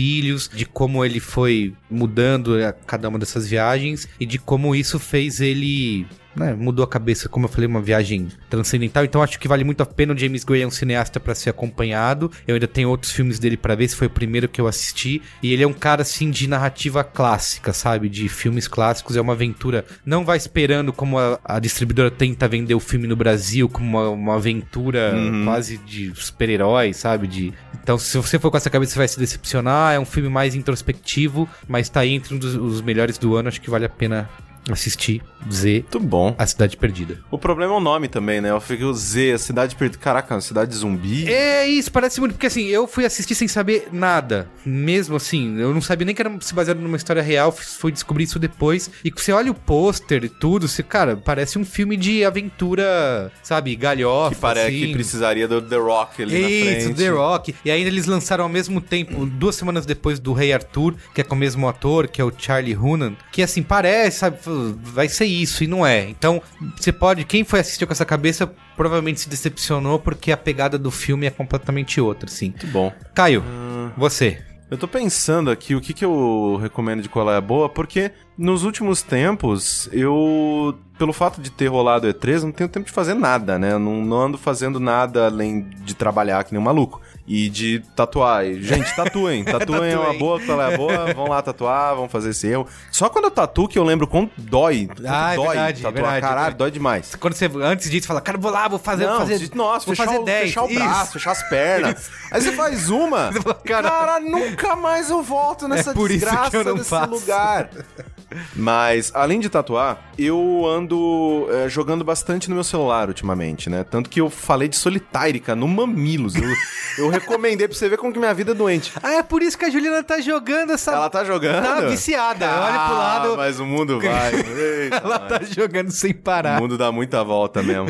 [0.54, 5.42] de como ele foi mudando a cada uma dessas viagens e de como isso fez
[5.42, 6.06] ele.
[6.38, 9.04] Né, mudou a cabeça, como eu falei, uma viagem transcendental.
[9.04, 10.14] Então acho que vale muito a pena.
[10.14, 12.32] O James Gray é um cineasta pra ser acompanhado.
[12.48, 13.86] Eu ainda tenho outros filmes dele pra ver.
[13.86, 15.22] Esse foi o primeiro que eu assisti.
[15.42, 18.10] E ele é um cara assim de narrativa clássica, sabe?
[18.10, 19.18] De filmes clássicos.
[19.18, 19.86] É uma aventura.
[20.06, 24.10] Não vai esperando como a, a distribuidora tenta vender o filme no Brasil, como uma,
[24.10, 27.28] uma aventura quase de super-herói, sabe?
[27.28, 29.94] De então, se você for com essa cabeça, você vai se decepcionar.
[29.94, 33.48] É um filme mais introspectivo, mas tá aí entre um dos os melhores do ano.
[33.48, 34.30] Acho que vale a pena
[34.74, 35.22] assistir.
[35.52, 36.36] Z, Muito bom.
[36.38, 37.20] A Cidade Perdida.
[37.32, 38.50] O problema é o nome também, né?
[38.50, 40.02] Eu fiquei o Z, a cidade perdida.
[40.04, 41.28] Caraca, cidade zumbi.
[41.32, 42.34] É isso, parece muito.
[42.34, 44.50] Porque assim, eu fui assistir sem saber nada.
[44.66, 47.52] Mesmo assim, eu não sabia nem que era se baseado numa história real.
[47.52, 48.90] Fui descobrir isso depois.
[49.04, 53.76] E você olha o pôster e tudo, você, cara, parece um filme de aventura, sabe?
[53.76, 54.36] Galhofa.
[54.36, 54.86] que parece assim.
[54.88, 56.98] que precisaria do The Rock ali na Isso, frente.
[56.98, 57.56] The Rock.
[57.64, 61.24] E ainda eles lançaram ao mesmo tempo, duas semanas depois do Rei Arthur, que é
[61.24, 64.38] com o mesmo ator, que é o Charlie Hunnam, que assim, parece, sabe,
[64.84, 66.10] vai ser isso, e não é.
[66.10, 66.42] Então,
[66.76, 70.92] você pode, quem foi assistir com essa cabeça, provavelmente se decepcionou, porque a pegada do
[70.92, 72.50] filme é completamente outra, assim.
[72.50, 72.92] Muito bom.
[73.14, 73.92] Caio, Ah.
[73.98, 74.42] você.
[74.70, 78.12] Eu tô pensando aqui o que, que eu recomendo de qual é a boa, porque
[78.38, 83.14] nos últimos tempos, eu, pelo fato de ter rolado E3, não tenho tempo de fazer
[83.14, 83.72] nada, né?
[83.72, 87.02] Eu Não, não ando fazendo nada além de trabalhar que nem um maluco.
[87.30, 88.46] E de tatuar.
[88.46, 89.44] E, gente, tatuem.
[89.46, 91.14] Tatuem é uma boa, é a boa.
[91.14, 92.66] Vão lá tatuar, vão fazer esse erro.
[92.90, 94.88] Só quando eu tatuo que eu lembro quanto dói.
[94.88, 95.94] Quanto Ah, é dói verdade, é tatuar.
[95.94, 96.56] verdade, Caralho, é verdade.
[96.56, 97.16] dói demais.
[97.16, 99.40] Quando você, antes disso, fala, cara, vou lá, vou fazer, vou Não, fazer.
[99.40, 100.42] de- nossa, vou fechar, fazer o, 10.
[100.48, 101.12] fechar o braço, Isso.
[101.14, 102.10] fechar as pernas.
[102.32, 103.30] Aí você faz uma.
[103.38, 103.42] Você
[103.82, 107.12] fala, nunca mais eu volto nessa É por isso que desgraça eu não desse faço.
[107.12, 107.70] lugar.
[108.56, 113.84] Mas, além de tatuar, eu ando é, jogando bastante no meu celular ultimamente, né?
[113.84, 116.36] Tanto que eu falei de solitárica no Mamilos.
[116.36, 116.50] Eu,
[116.98, 118.92] eu recomendei pra você ver como que minha vida é doente.
[119.02, 120.92] Ah, é por isso que a Juliana tá jogando essa.
[120.92, 121.64] Ela tá jogando?
[121.64, 122.46] Tá viciada.
[122.46, 123.38] Olha pro Ah, lado.
[123.38, 124.34] mas o mundo vai.
[124.36, 126.58] Eita, Ela tá jogando sem parar.
[126.60, 127.88] O mundo dá muita volta mesmo.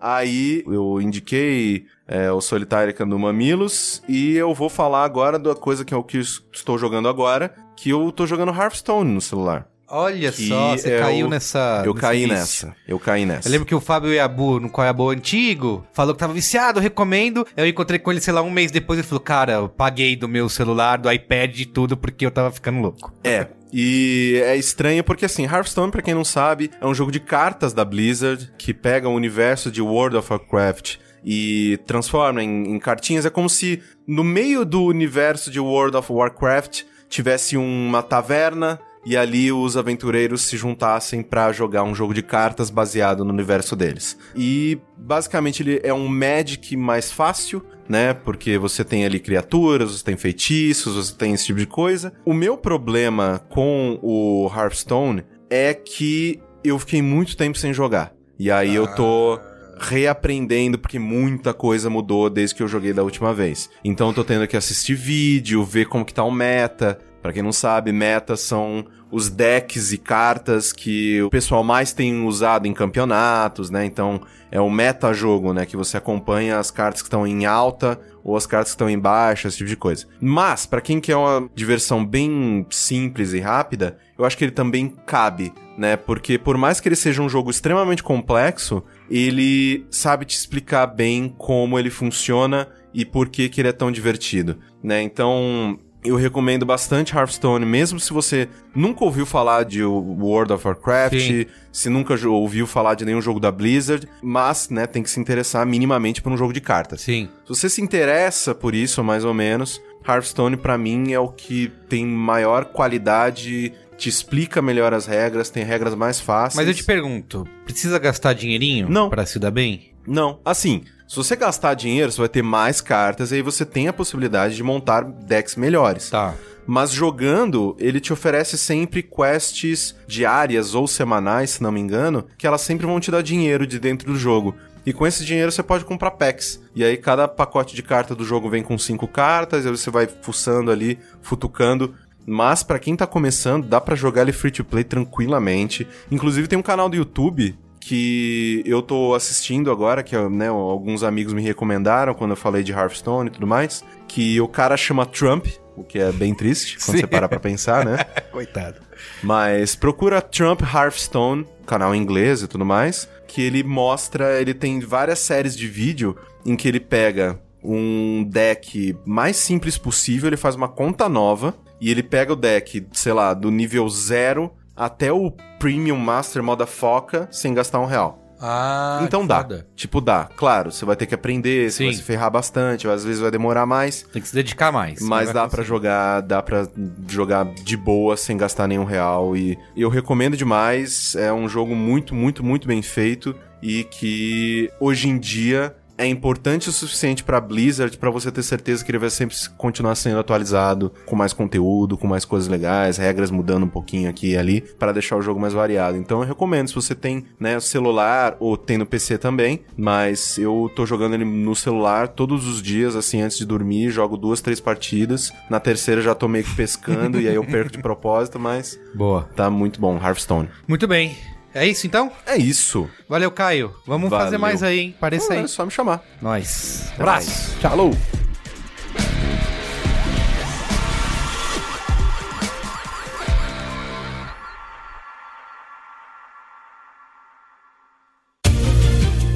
[0.00, 5.84] Aí eu indiquei é, o Solitárica no Mamilos e eu vou falar agora da coisa
[5.84, 6.22] que eu que eu
[6.52, 9.66] estou jogando agora, que eu tô jogando Hearthstone no celular.
[9.94, 11.82] Olha Que só, você é caiu nessa.
[11.84, 12.74] eu caí nessa.
[12.88, 13.46] Eu caí nessa.
[13.46, 16.78] Eu lembro que o Fábio Iabu, no Qual é Boa antigo, falou que tava viciado,
[16.78, 17.46] eu recomendo.
[17.54, 20.26] Eu encontrei com ele, sei lá, um mês depois, ele falou, cara, eu paguei do
[20.26, 23.12] meu celular, do iPad, de tudo, porque eu tava ficando louco.
[23.22, 23.48] É.
[23.70, 27.74] E é estranho porque, assim, Hearthstone, pra quem não sabe, é um jogo de cartas
[27.74, 33.26] da Blizzard que pega o universo de World of Warcraft e transforma em, em cartinhas.
[33.26, 39.16] É como se no meio do universo de World of Warcraft tivesse uma taverna e
[39.16, 44.16] ali os aventureiros se juntassem pra jogar um jogo de cartas baseado no universo deles.
[44.36, 48.14] E basicamente ele é um Magic mais fácil, né?
[48.14, 52.12] Porque você tem ali criaturas, você tem feitiços, você tem esse tipo de coisa.
[52.24, 58.14] O meu problema com o Hearthstone é que eu fiquei muito tempo sem jogar.
[58.38, 59.38] E aí eu tô
[59.78, 63.68] reaprendendo, porque muita coisa mudou desde que eu joguei da última vez.
[63.84, 66.98] Então eu tô tendo que assistir vídeo, ver como que tá o meta.
[67.22, 72.24] Pra quem não sabe, meta são os decks e cartas que o pessoal mais tem
[72.24, 73.84] usado em campeonatos, né?
[73.84, 74.20] Então
[74.50, 75.64] é o meta-jogo, né?
[75.64, 78.98] Que você acompanha as cartas que estão em alta ou as cartas que estão em
[78.98, 80.06] baixa, esse tipo de coisa.
[80.20, 84.88] Mas, pra quem quer uma diversão bem simples e rápida, eu acho que ele também
[85.06, 85.96] cabe, né?
[85.96, 91.34] Porque por mais que ele seja um jogo extremamente complexo, ele sabe te explicar bem
[91.38, 95.02] como ele funciona e por que, que ele é tão divertido, né?
[95.02, 101.20] Então, eu recomendo bastante Hearthstone, mesmo se você nunca ouviu falar de World of Warcraft,
[101.20, 101.46] Sim.
[101.70, 105.64] se nunca ouviu falar de nenhum jogo da Blizzard, mas, né, tem que se interessar
[105.66, 107.02] minimamente por um jogo de cartas.
[107.02, 107.28] Sim.
[107.44, 111.70] Se você se interessa por isso, mais ou menos, Hearthstone pra mim é o que
[111.88, 116.56] tem maior qualidade, te explica melhor as regras, tem regras mais fáceis.
[116.56, 119.08] Mas eu te pergunto, precisa gastar dinheirinho Não.
[119.08, 119.91] pra se dar bem?
[120.06, 123.86] Não, assim, se você gastar dinheiro, você vai ter mais cartas e aí você tem
[123.86, 126.08] a possibilidade de montar decks melhores.
[126.10, 126.34] Tá.
[126.66, 132.46] Mas jogando, ele te oferece sempre quests diárias ou semanais, se não me engano, que
[132.46, 134.54] elas sempre vão te dar dinheiro de dentro do jogo.
[134.86, 136.60] E com esse dinheiro você pode comprar packs.
[136.74, 139.90] E aí cada pacote de carta do jogo vem com cinco cartas, e aí você
[139.90, 141.94] vai fuçando ali, futucando.
[142.26, 145.86] Mas pra quem tá começando, dá pra jogar ele free to play tranquilamente.
[146.10, 151.32] Inclusive tem um canal do YouTube que eu tô assistindo agora, que né, alguns amigos
[151.32, 155.48] me recomendaram quando eu falei de Hearthstone e tudo mais, que o cara chama Trump,
[155.76, 157.00] o que é bem triste quando Sim.
[157.00, 157.98] você para pra pensar, né?
[158.30, 158.80] Coitado.
[159.20, 164.78] Mas procura Trump Hearthstone, canal em inglês e tudo mais, que ele mostra, ele tem
[164.78, 170.54] várias séries de vídeo em que ele pega um deck mais simples possível, ele faz
[170.54, 175.30] uma conta nova e ele pega o deck, sei lá, do nível 0 até o
[175.58, 178.22] Premium Master Moda Foca sem gastar um real.
[178.44, 179.40] Ah, então dá.
[179.42, 179.68] foda.
[179.76, 180.28] Tipo, dá.
[180.36, 181.84] Claro, você vai ter que aprender, você Sim.
[181.84, 184.02] vai se ferrar bastante, às vezes vai demorar mais.
[184.12, 185.00] Tem que se dedicar mais.
[185.00, 185.68] Mas dá pra conseguir.
[185.68, 186.66] jogar, dá pra
[187.08, 191.14] jogar de boa sem gastar nenhum real e eu recomendo demais.
[191.14, 193.32] É um jogo muito, muito, muito bem feito
[193.62, 198.84] e que hoje em dia é importante o suficiente pra Blizzard pra você ter certeza
[198.84, 203.30] que ele vai sempre continuar sendo atualizado com mais conteúdo, com mais coisas legais, regras
[203.30, 205.96] mudando um pouquinho aqui e ali pra deixar o jogo mais variado.
[205.96, 210.70] Então eu recomendo se você tem, né, celular ou tem no PC também, mas eu
[210.74, 214.60] tô jogando ele no celular todos os dias assim antes de dormir, jogo duas, três
[214.60, 215.32] partidas.
[215.48, 219.28] Na terceira já tô meio que pescando e aí eu perco de propósito, mas Boa.
[219.36, 220.48] tá muito bom, Hearthstone.
[220.66, 221.16] Muito bem.
[221.54, 222.10] É isso então?
[222.26, 222.88] É isso.
[223.08, 223.74] Valeu, Caio.
[223.86, 224.40] Vamos fazer Valeu.
[224.40, 224.94] mais aí, hein?
[224.98, 225.40] Pareça aí.
[225.40, 226.02] É só me chamar.
[226.20, 226.90] Nós.
[226.94, 227.52] Até mais.
[227.60, 227.70] Tchau.
[227.70, 227.90] Falou.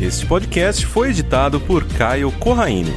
[0.00, 2.92] Este podcast foi editado por Caio Corraine.